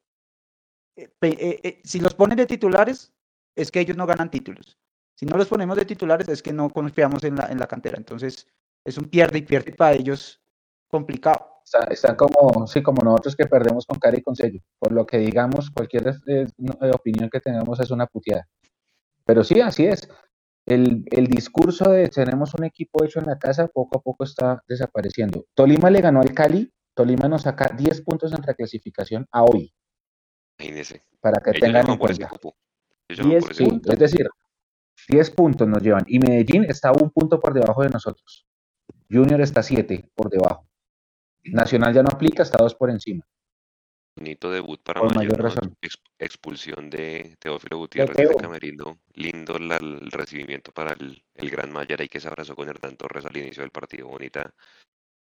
[0.95, 3.11] eh, eh, si los ponen de titulares,
[3.55, 4.77] es que ellos no ganan títulos.
[5.15, 7.97] Si no los ponemos de titulares, es que no confiamos en la, en la cantera.
[7.97, 8.47] Entonces,
[8.85, 10.41] es un pierde y pierde para ellos
[10.87, 11.49] complicado.
[11.89, 14.59] Están como, sí, como nosotros que perdemos con cara y con sello.
[14.77, 16.15] Por lo que digamos, cualquier
[16.93, 18.47] opinión que tengamos es una puteada.
[19.25, 20.07] Pero sí, así es
[20.65, 25.45] el, discurso de tenemos un equipo hecho en la casa poco a poco está desapareciendo.
[25.53, 29.73] Tolima le ganó al Cali, Tolima nos saca 10 puntos en reclasificación a hoy.
[31.19, 32.29] Para que tengan en cuenta.
[33.09, 34.27] 10 puntos, es decir,
[35.09, 36.05] 10 puntos nos llevan.
[36.07, 38.47] Y Medellín está un punto por debajo de nosotros.
[39.13, 40.67] Junior está 7 por debajo.
[41.43, 43.27] Nacional ya no aplica, está 2 por encima.
[44.15, 45.75] Bonito debut para mayor razón.
[46.19, 48.99] expulsión de Teófilo Gutiérrez de Camerino.
[49.13, 53.37] Lindo el recibimiento para el, gran Mayer ahí que se abrazó con Hernán Torres al
[53.37, 54.07] inicio del partido.
[54.07, 54.53] Bonita,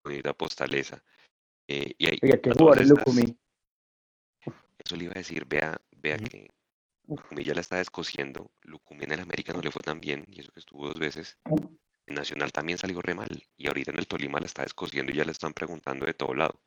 [0.04, 1.04] bonita postaleza.
[1.68, 2.76] Eh, y ahí, Oiga, qué Eso
[4.96, 6.50] le iba a decir, vea, vea que
[7.08, 8.52] Lucumí ya la está descosiendo.
[8.62, 11.38] Lucumí en el América no le fue tan bien, y eso que estuvo dos veces.
[12.08, 15.16] En Nacional también salió re mal, y ahorita en el Tolima la está descosiendo y
[15.16, 16.62] ya le están preguntando de todo lado.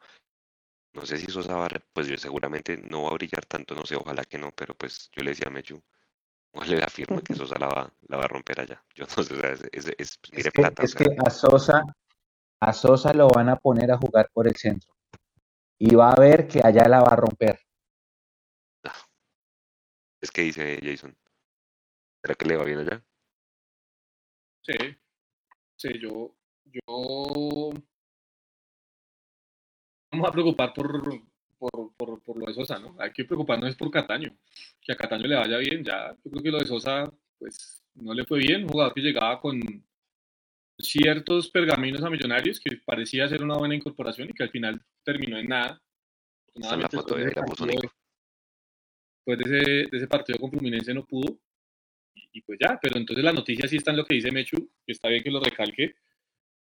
[0.92, 3.86] No sé si Sosa va a, pues yo seguramente no va a brillar tanto, no
[3.86, 5.82] sé, ojalá que no, pero pues yo le decía a Mechu,
[6.52, 8.84] ojalá le afirmo que Sosa la va, la va a romper allá.
[8.94, 9.34] Yo no sé,
[9.72, 10.82] es, es, mire que, plata.
[10.82, 11.82] Es que a Sosa,
[12.60, 14.92] a Sosa lo van a poner a jugar por el centro.
[15.78, 17.58] Y va a ver que allá la va a romper.
[20.20, 21.16] Es que dice Jason.
[22.20, 23.02] ¿Será que le va bien allá?
[24.60, 24.99] Sí.
[25.80, 26.36] Sí, yo,
[26.66, 27.70] yo
[30.12, 31.02] vamos a preocupar por,
[31.56, 32.94] por, por, lo de Sosa, ¿no?
[32.98, 34.36] Hay que preocuparnos por Cataño.
[34.78, 36.14] Que a Cataño le vaya bien, ya.
[36.22, 38.64] Yo creo que lo de Sosa, pues, no le fue bien.
[38.64, 39.58] Un jugador que llegaba con
[40.78, 45.38] ciertos pergaminos a Millonarios que parecía ser una buena incorporación y que al final terminó
[45.38, 45.80] en nada.
[46.56, 47.42] la foto de, la
[49.24, 51.40] Después de ese, de ese partido con Fluminense no pudo.
[52.14, 54.92] Y, pues ya, pero entonces la noticia sí está en lo que dice Mechu, que
[54.92, 55.84] está bien que lo recalque.
[55.84, 55.94] En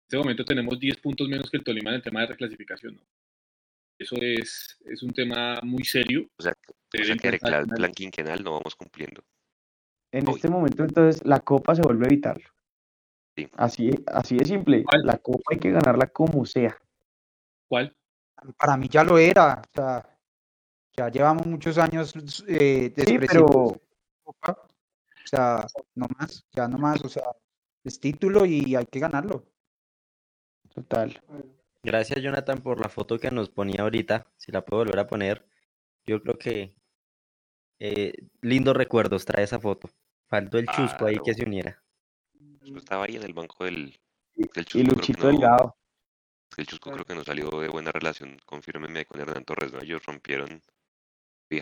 [0.08, 3.02] este momento tenemos 10 puntos menos que el Tolima en el tema de reclasificación, ¿no?
[4.00, 6.30] Eso es, es un tema muy serio.
[6.38, 9.24] O sea, o sea que el plan quinquenal no vamos cumpliendo.
[10.12, 12.42] En este momento, entonces, la Copa se vuelve vital.
[13.36, 13.50] Sí.
[13.58, 14.86] Así, así de simple.
[15.04, 16.78] La Copa hay que ganarla como sea.
[17.68, 17.96] ¿Cuál?
[18.58, 19.62] Para mí ya lo era.
[19.62, 20.18] O sea,
[20.96, 22.14] ya llevamos muchos años
[22.48, 23.82] eh, sí, pero...
[25.28, 27.04] O sea, no más, ya no más.
[27.04, 27.26] O sea,
[27.84, 29.44] es título y hay que ganarlo.
[30.74, 31.22] Total.
[31.84, 34.26] Gracias, Jonathan, por la foto que nos ponía ahorita.
[34.38, 35.46] Si la puedo volver a poner.
[36.06, 36.74] Yo creo que
[37.80, 39.90] eh, lindos recuerdos trae esa foto.
[40.28, 41.84] Faltó el chusco ahí que se uniera.
[42.78, 44.00] estaba ahí en el banco del,
[44.54, 44.80] chusco.
[44.80, 45.76] Y Luchito Delgado.
[46.56, 49.82] El chusco creo que no salió de buena relación, confírmeme, con Hernán Torres, ¿no?
[49.82, 50.62] Ellos rompieron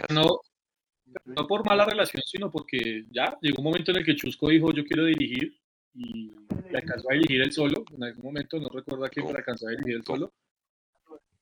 [0.10, 0.40] No,
[1.26, 4.74] no por mala relación, sino porque ya llegó un momento en el que Chusco dijo
[4.74, 5.58] yo quiero dirigir
[5.94, 6.32] y
[6.70, 9.72] le alcanzó a dirigir él solo, en algún momento, no recuerdo a quién, alcanzó a
[9.72, 10.34] dirigir él solo.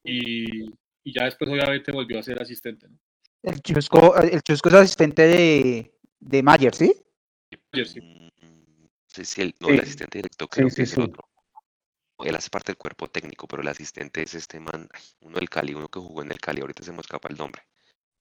[0.03, 0.65] Y,
[1.03, 2.87] y, ya después obviamente volvió a ser asistente.
[2.87, 2.99] ¿no?
[3.41, 6.93] El Chusco, el Chusco es asistente de, de Mayer, ¿sí?
[7.71, 7.99] Mayer, sí.
[9.07, 11.27] Sí, sí el, no, el asistente directo creo que es el otro.
[12.19, 14.87] Él hace parte del cuerpo técnico, pero el asistente es este man,
[15.21, 17.63] uno del Cali, uno que jugó en el Cali, ahorita se me escapa el nombre.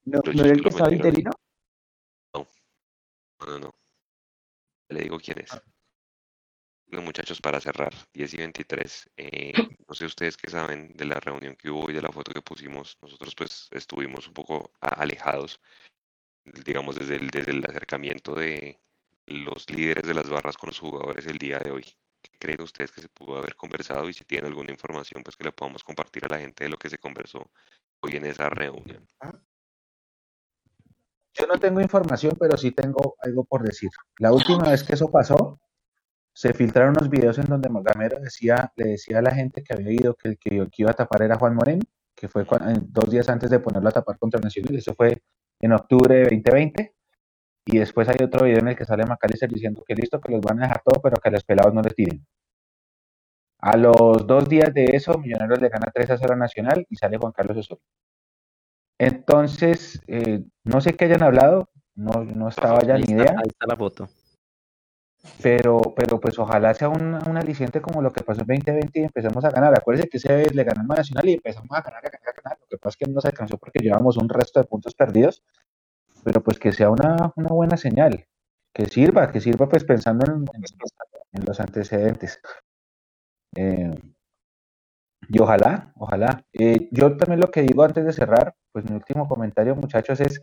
[0.05, 1.31] ¿No, ¿no el que estaba interino?
[2.35, 2.49] No,
[3.47, 3.75] no, no.
[4.89, 5.53] Le digo quién es.
[5.53, 5.63] Ah.
[6.89, 9.11] Los muchachos, para cerrar, 10 y 23.
[9.17, 9.53] Eh,
[9.89, 12.43] no sé ustedes qué saben de la reunión que hubo y de la foto que
[12.43, 12.99] pusimos.
[13.01, 15.61] Nosotros pues estuvimos un poco alejados,
[16.45, 18.79] digamos, desde el, desde el acercamiento de
[19.27, 21.85] los líderes de las barras con los jugadores el día de hoy.
[22.21, 24.09] ¿Qué creen ustedes que se pudo haber conversado?
[24.09, 26.77] Y si tienen alguna información, pues que le podamos compartir a la gente de lo
[26.77, 27.51] que se conversó
[28.01, 29.09] hoy en esa reunión.
[31.35, 33.91] Yo no tengo información, pero sí tengo algo por decir.
[34.19, 35.59] La última vez que eso pasó,
[36.35, 39.93] se filtraron unos videos en donde Gamero decía, le decía a la gente que había
[39.93, 41.83] ido que el que, iba a tapar era Juan Moreno,
[42.15, 42.45] que fue
[42.89, 45.23] dos días antes de ponerlo a tapar contra Nacional, eso fue
[45.61, 46.95] en octubre de 2020.
[47.65, 50.41] Y después hay otro video en el que sale Macalister diciendo que listo, que los
[50.41, 52.27] van a dejar todo, pero que a los pelados no les tiren.
[53.59, 56.97] A los dos días de eso, Millonarios le gana 3 a 0 a Nacional y
[56.97, 57.85] sale Juan Carlos Osorio.
[58.99, 63.33] Entonces, eh, no sé qué hayan hablado, no, no estaba ya ni idea.
[63.37, 64.09] Ahí está la foto.
[65.41, 69.03] Pero, pero pues ojalá sea un, un, aliciente como lo que pasó en 2020 y
[69.05, 69.73] empezamos a ganar.
[69.77, 72.43] Acuérdense que ese vez le ganamos a Nacional y empezamos a ganar, a ganar, a
[72.43, 72.59] ganar.
[72.61, 75.45] Lo que pasa es que no se alcanzó porque llevamos un resto de puntos perdidos,
[76.25, 78.27] pero pues que sea una, una buena señal,
[78.73, 80.45] que sirva, que sirva pues pensando en,
[81.33, 82.41] en, los antecedentes.
[83.55, 83.93] Eh,
[85.29, 86.45] y ojalá, ojalá.
[86.53, 90.43] Eh, yo también lo que digo antes de cerrar, pues mi último comentario muchachos es,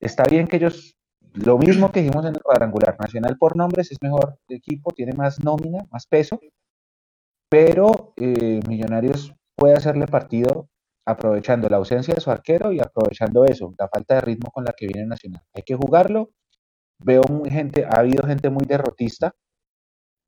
[0.00, 0.96] está bien que ellos
[1.34, 5.42] lo mismo que dijimos en el cuadrangular, Nacional por nombres es mejor equipo, tiene más
[5.42, 6.38] nómina, más peso,
[7.48, 10.68] pero eh, Millonarios puede hacerle partido
[11.06, 14.72] aprovechando la ausencia de su arquero y aprovechando eso, la falta de ritmo con la
[14.72, 15.42] que viene Nacional.
[15.54, 16.30] Hay que jugarlo.
[16.98, 19.34] Veo gente, ha habido gente muy derrotista,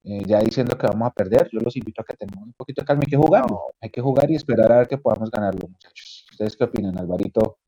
[0.04, 1.48] eh, ya diciendo que vamos a perder.
[1.50, 3.46] Yo los invito a que tengamos un poquito de calma y que jugar.
[3.80, 6.26] Hay que jugar y esperar a ver que podamos ganarlo, muchachos.
[6.30, 7.58] ¿Ustedes qué opinan, Alvarito?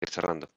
[0.00, 0.48] Ir cerrando.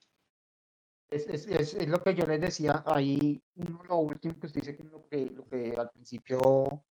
[1.09, 3.41] Es, es, es, lo que yo les decía ahí,
[3.87, 6.83] lo último que usted dice, que lo que, lo que al principio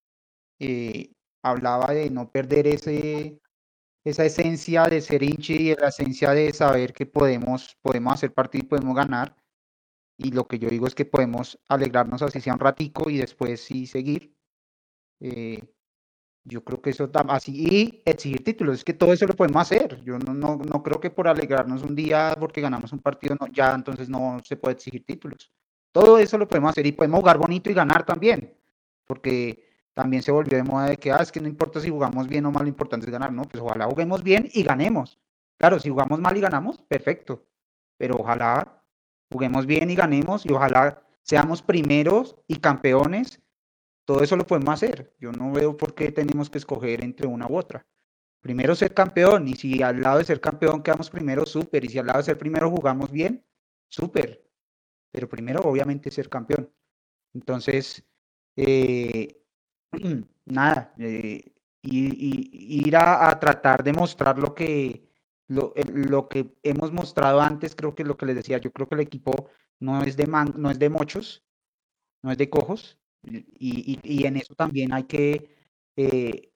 [0.59, 1.11] eh,
[1.41, 3.39] hablaba de no perder ese,
[4.03, 8.65] esa esencia de ser hinchi y la esencia de saber que podemos, podemos hacer partido
[8.65, 9.35] y podemos ganar.
[10.18, 13.61] Y lo que yo digo es que podemos alegrarnos así sea un ratico y después
[13.61, 14.35] sí seguir.
[15.19, 15.61] Eh,
[16.45, 20.03] yo creo que eso así y exigir títulos, es que todo eso lo podemos hacer.
[20.03, 23.48] Yo no, no, no creo que por alegrarnos un día porque ganamos un partido, no,
[23.48, 25.52] ya entonces no se puede exigir títulos.
[25.91, 28.53] Todo eso lo podemos hacer y podemos jugar bonito y ganar también,
[29.06, 32.27] porque también se volvió de moda de que, ah, es que no importa si jugamos
[32.27, 33.44] bien o mal, lo importante es ganar, ¿no?
[33.44, 35.19] Pues ojalá juguemos bien y ganemos.
[35.57, 37.45] Claro, si jugamos mal y ganamos, perfecto,
[37.98, 38.82] pero ojalá
[39.34, 43.43] juguemos bien y ganemos y ojalá seamos primeros y campeones
[44.05, 45.14] todo eso lo podemos hacer.
[45.19, 47.85] Yo no veo por qué tenemos que escoger entre una u otra.
[48.41, 51.85] Primero ser campeón, y si al lado de ser campeón quedamos primero, súper.
[51.85, 53.45] Y si al lado de ser primero jugamos bien,
[53.88, 54.45] súper.
[55.11, 56.69] Pero primero, obviamente, ser campeón.
[57.34, 58.03] Entonces,
[58.57, 59.41] eh,
[60.45, 61.53] nada, eh,
[61.84, 65.12] ir a, tratar de mostrar lo que,
[65.47, 68.57] lo, lo, que hemos mostrado antes, creo que es lo que les decía.
[68.57, 69.49] Yo creo que el equipo
[69.79, 71.43] no es de, man, no es de mochos,
[72.21, 75.55] no es de cojos, y, en eso también hay que
[75.95, 76.51] eh,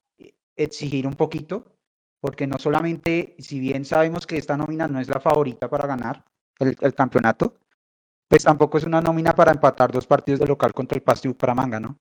[0.55, 1.77] exigir un poquito,
[2.19, 6.26] porque no solamente, si bien sabemos que esta nómina no es la favorita para ganar
[6.59, 7.59] el, campeonato,
[8.27, 11.31] pues tampoco es una nómina para empatar dos partidos de local contra el Pasto y
[11.31, 11.99] Bucaramanga, ¿no?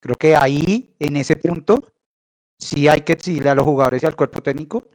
[0.00, 1.92] Creo que ahí, en ese punto,
[2.58, 4.88] sí hay que exigirle a los jugadores y al cuerpo técnico,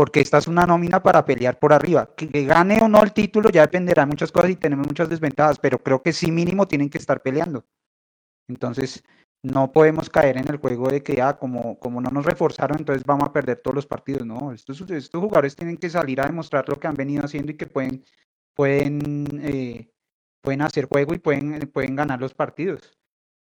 [0.00, 2.08] porque esta es una nómina para pelear por arriba.
[2.16, 5.58] Que, gane o no el título ya dependerá de muchas cosas y tenemos muchas desventajas,
[5.58, 7.66] pero creo que sí mínimo tienen que estar peleando.
[8.48, 9.04] Entonces,
[9.42, 13.04] no podemos caer en el juego de que, ah, como, como no nos reforzaron, entonces
[13.04, 14.24] vamos a perder todos los partidos.
[14.24, 17.58] No, estos, estos jugadores tienen que salir a demostrar lo que han venido haciendo y
[17.58, 18.02] que pueden,
[18.54, 19.92] pueden, eh,
[20.40, 22.96] pueden hacer juego y pueden, pueden ganar los partidos.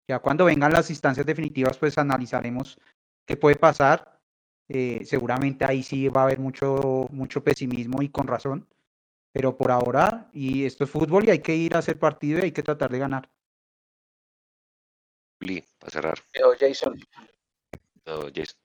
[0.10, 2.78] Ya cuando vengan las instancias definitivas, pues analizaremos
[3.26, 4.19] qué puede pasar.
[4.70, 8.68] Eh, seguramente ahí sí va a haber mucho, mucho pesimismo y con razón.
[9.32, 12.44] Pero por ahora, y esto es fútbol y hay que ir a hacer partido y
[12.44, 13.30] hay que tratar de ganar.
[15.42, 16.20] Juli, para cerrar.
[16.32, 17.00] Pero Jason,
[18.06, 18.60] No, Jason.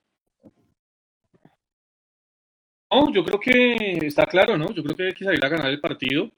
[2.91, 4.73] No, yo creo que está claro, ¿no?
[4.73, 6.31] Yo creo que hay que salir a ganar el partido.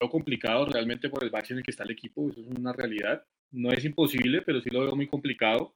[0.00, 2.72] Lo complicado realmente por el bache en el que está el equipo, eso es una
[2.72, 3.24] realidad.
[3.50, 5.74] No es imposible, pero sí lo veo muy complicado.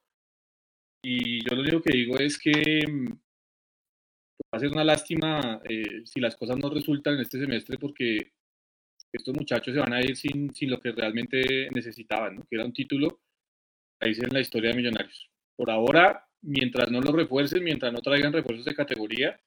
[1.06, 6.02] Y yo lo único que digo es que mm, va a ser una lástima eh,
[6.06, 8.32] si las cosas no resultan en este semestre porque
[9.12, 12.72] estos muchachos se van a ir sin, sin lo que realmente necesitaban, que era un
[12.72, 13.20] título
[14.00, 15.30] país en la historia de Millonarios.
[15.54, 19.38] Por ahora, mientras no lo refuercen, mientras no traigan refuerzos de categoría,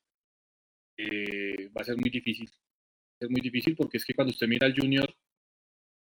[0.95, 2.51] eh, va a ser muy difícil.
[3.19, 5.11] Es muy difícil porque es que cuando usted mira al Junior,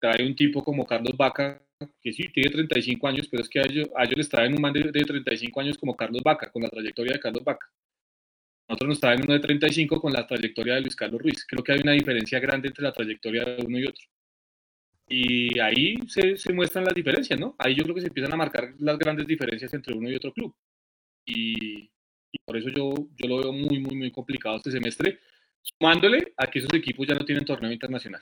[0.03, 1.61] trae un tipo como Carlos Vaca,
[2.01, 4.61] que sí, tiene 35 años, pero es que a ellos, a ellos les traen un
[4.61, 7.65] man de, de 35 años como Carlos Vaca, con la trayectoria de Carlos Vaca.
[8.67, 11.45] Nosotros nos traen uno de 35 con la trayectoria de Luis Carlos Ruiz.
[11.47, 14.03] Creo que hay una diferencia grande entre la trayectoria de uno y otro.
[15.07, 17.55] Y ahí se, se muestran las diferencias, ¿no?
[17.57, 20.33] Ahí yo creo que se empiezan a marcar las grandes diferencias entre uno y otro
[20.33, 20.53] club.
[21.25, 21.83] Y,
[22.29, 25.19] y por eso yo, yo lo veo muy, muy, muy complicado este semestre,
[25.61, 28.21] sumándole a que esos equipos ya no tienen torneo internacional.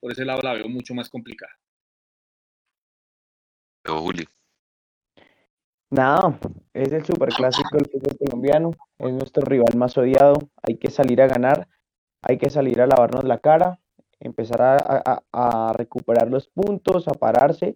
[0.00, 1.52] Por ese lado la veo mucho más complicada.
[3.82, 4.24] Pero Juli,
[5.90, 6.38] Nada,
[6.72, 11.26] es el superclásico del fútbol colombiano, es nuestro rival más odiado, hay que salir a
[11.26, 11.66] ganar,
[12.22, 13.80] hay que salir a lavarnos la cara,
[14.20, 17.74] empezar a, a- a recuperar los puntos, a pararse.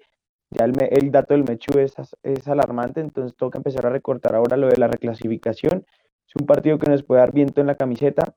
[0.51, 4.69] Ya el, dato del Mechu es, es alarmante, entonces toca empezar a recortar ahora lo
[4.69, 5.85] de la reclasificación.
[6.29, 8.37] Es un partido que nos puede dar viento en la camiseta.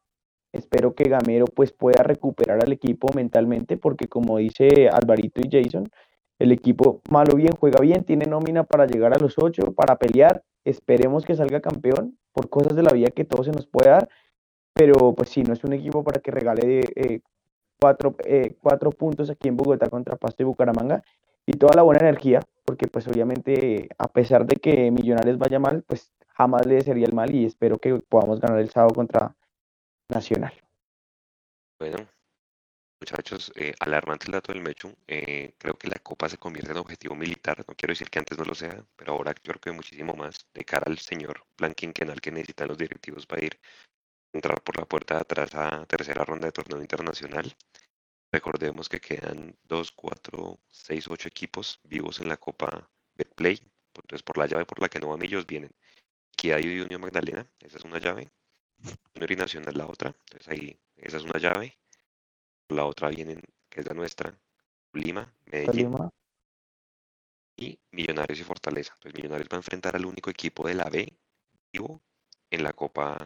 [0.58, 5.88] Espero que Gamero pues pueda recuperar al equipo mentalmente, porque como dice Alvarito y Jason,
[6.40, 10.44] el equipo malo bien, juega bien, tiene nómina para llegar a los ocho, para pelear.
[10.66, 14.10] Esperemos que salga campeón por cosas de la vida que todo se nos puede dar,
[14.74, 17.22] pero pues sí, no es un equipo para que regale eh,
[17.80, 21.04] cuatro, eh, cuatro puntos aquí en Bogotá contra Pasto y Bucaramanga
[21.46, 25.84] y toda la buena energía, porque pues obviamente a pesar de que Millonarios vaya mal,
[25.88, 29.36] pues jamás le desearía el mal y espero que podamos ganar el sábado contra
[30.10, 30.54] Nacional.
[31.80, 32.08] bueno,
[33.00, 34.96] muchachos, eh, alarmante el dato del Mechu.
[35.08, 37.64] eh, creo que la Copa se convierte en objetivo militar.
[37.68, 40.48] No quiero decir que antes no lo sea, pero ahora yo creo que muchísimo más
[40.54, 43.60] de cara al señor plan quinquenal que necesitan los directivos para ir
[44.34, 47.56] entrar por la puerta de atrás a tercera ronda de torneo internacional.
[48.32, 53.60] Recordemos que quedan 2, 4, 6, 8 equipos vivos en la Copa Betplay.
[53.96, 55.72] Entonces, por la llave por la que no va Millos vienen
[56.34, 58.32] Equidad y Unión Magdalena, esa es una llave.
[59.14, 61.78] Junior y Nacional la otra, entonces ahí esa es una llave.
[62.70, 64.38] La otra vienen, que es la nuestra,
[64.94, 65.95] Lima, Medellín
[67.56, 68.94] y Millonarios y Fortaleza.
[68.95, 71.12] Entonces Millonarios va a enfrentar al único equipo de la B
[71.72, 72.02] vivo
[72.49, 73.18] en la Copa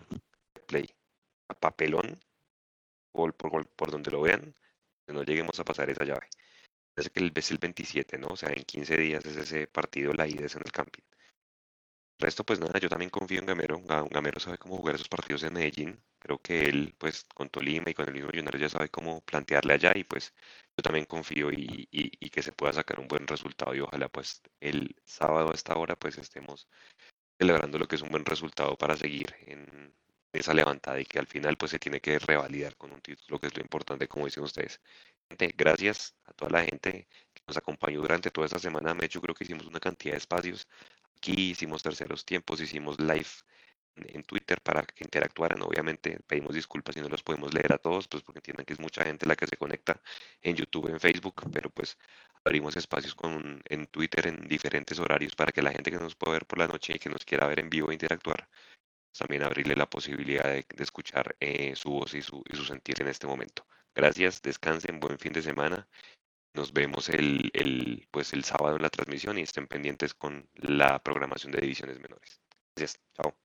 [0.67, 0.89] Play.
[1.47, 2.19] A papelón,
[3.13, 4.53] gol por gol, por donde lo vean,
[5.05, 6.27] que no lleguemos a pasar esa llave.
[6.95, 8.27] Es el, es el 27, ¿no?
[8.27, 11.03] O sea, en 15 días es ese partido, la ida es en el camping.
[12.21, 13.79] Resto, pues nada, yo también confío en Gamero.
[13.81, 16.01] Ga- Gamero sabe cómo jugar esos partidos en Medellín.
[16.19, 19.73] Creo que él, pues, con Tolima y con el mismo Millonarios ya sabe cómo plantearle
[19.73, 20.33] allá y pues
[20.77, 24.07] yo también confío y, y- y que se pueda sacar un buen resultado y ojalá
[24.09, 26.67] pues el sábado a esta hora pues estemos
[27.39, 29.93] celebrando lo que es un buen resultado para seguir en
[30.33, 33.47] esa levantada y que al final pues se tiene que revalidar con un título que
[33.47, 34.81] es lo importante como dicen ustedes.
[35.29, 38.93] Gente, gracias a toda la gente que nos acompañó durante toda esta semana.
[38.93, 40.67] De hecho creo que hicimos una cantidad de espacios.
[41.21, 43.29] Aquí hicimos terceros tiempos, hicimos live
[43.95, 45.61] en Twitter para que interactuaran.
[45.61, 48.79] Obviamente pedimos disculpas si no los podemos leer a todos, pues porque entiendan que es
[48.79, 50.01] mucha gente la que se conecta
[50.41, 51.99] en YouTube, en Facebook, pero pues
[52.43, 56.33] abrimos espacios con, en Twitter en diferentes horarios para que la gente que nos pueda
[56.33, 58.49] ver por la noche y que nos quiera ver en vivo e interactuar,
[59.11, 62.65] pues, también abrirle la posibilidad de, de escuchar eh, su voz y su, y su
[62.65, 63.67] sentir en este momento.
[63.93, 65.87] Gracias, descansen, buen fin de semana.
[66.53, 70.99] Nos vemos el, el, pues el sábado en la transmisión y estén pendientes con la
[70.99, 72.41] programación de divisiones menores.
[72.75, 73.35] Gracias, chao.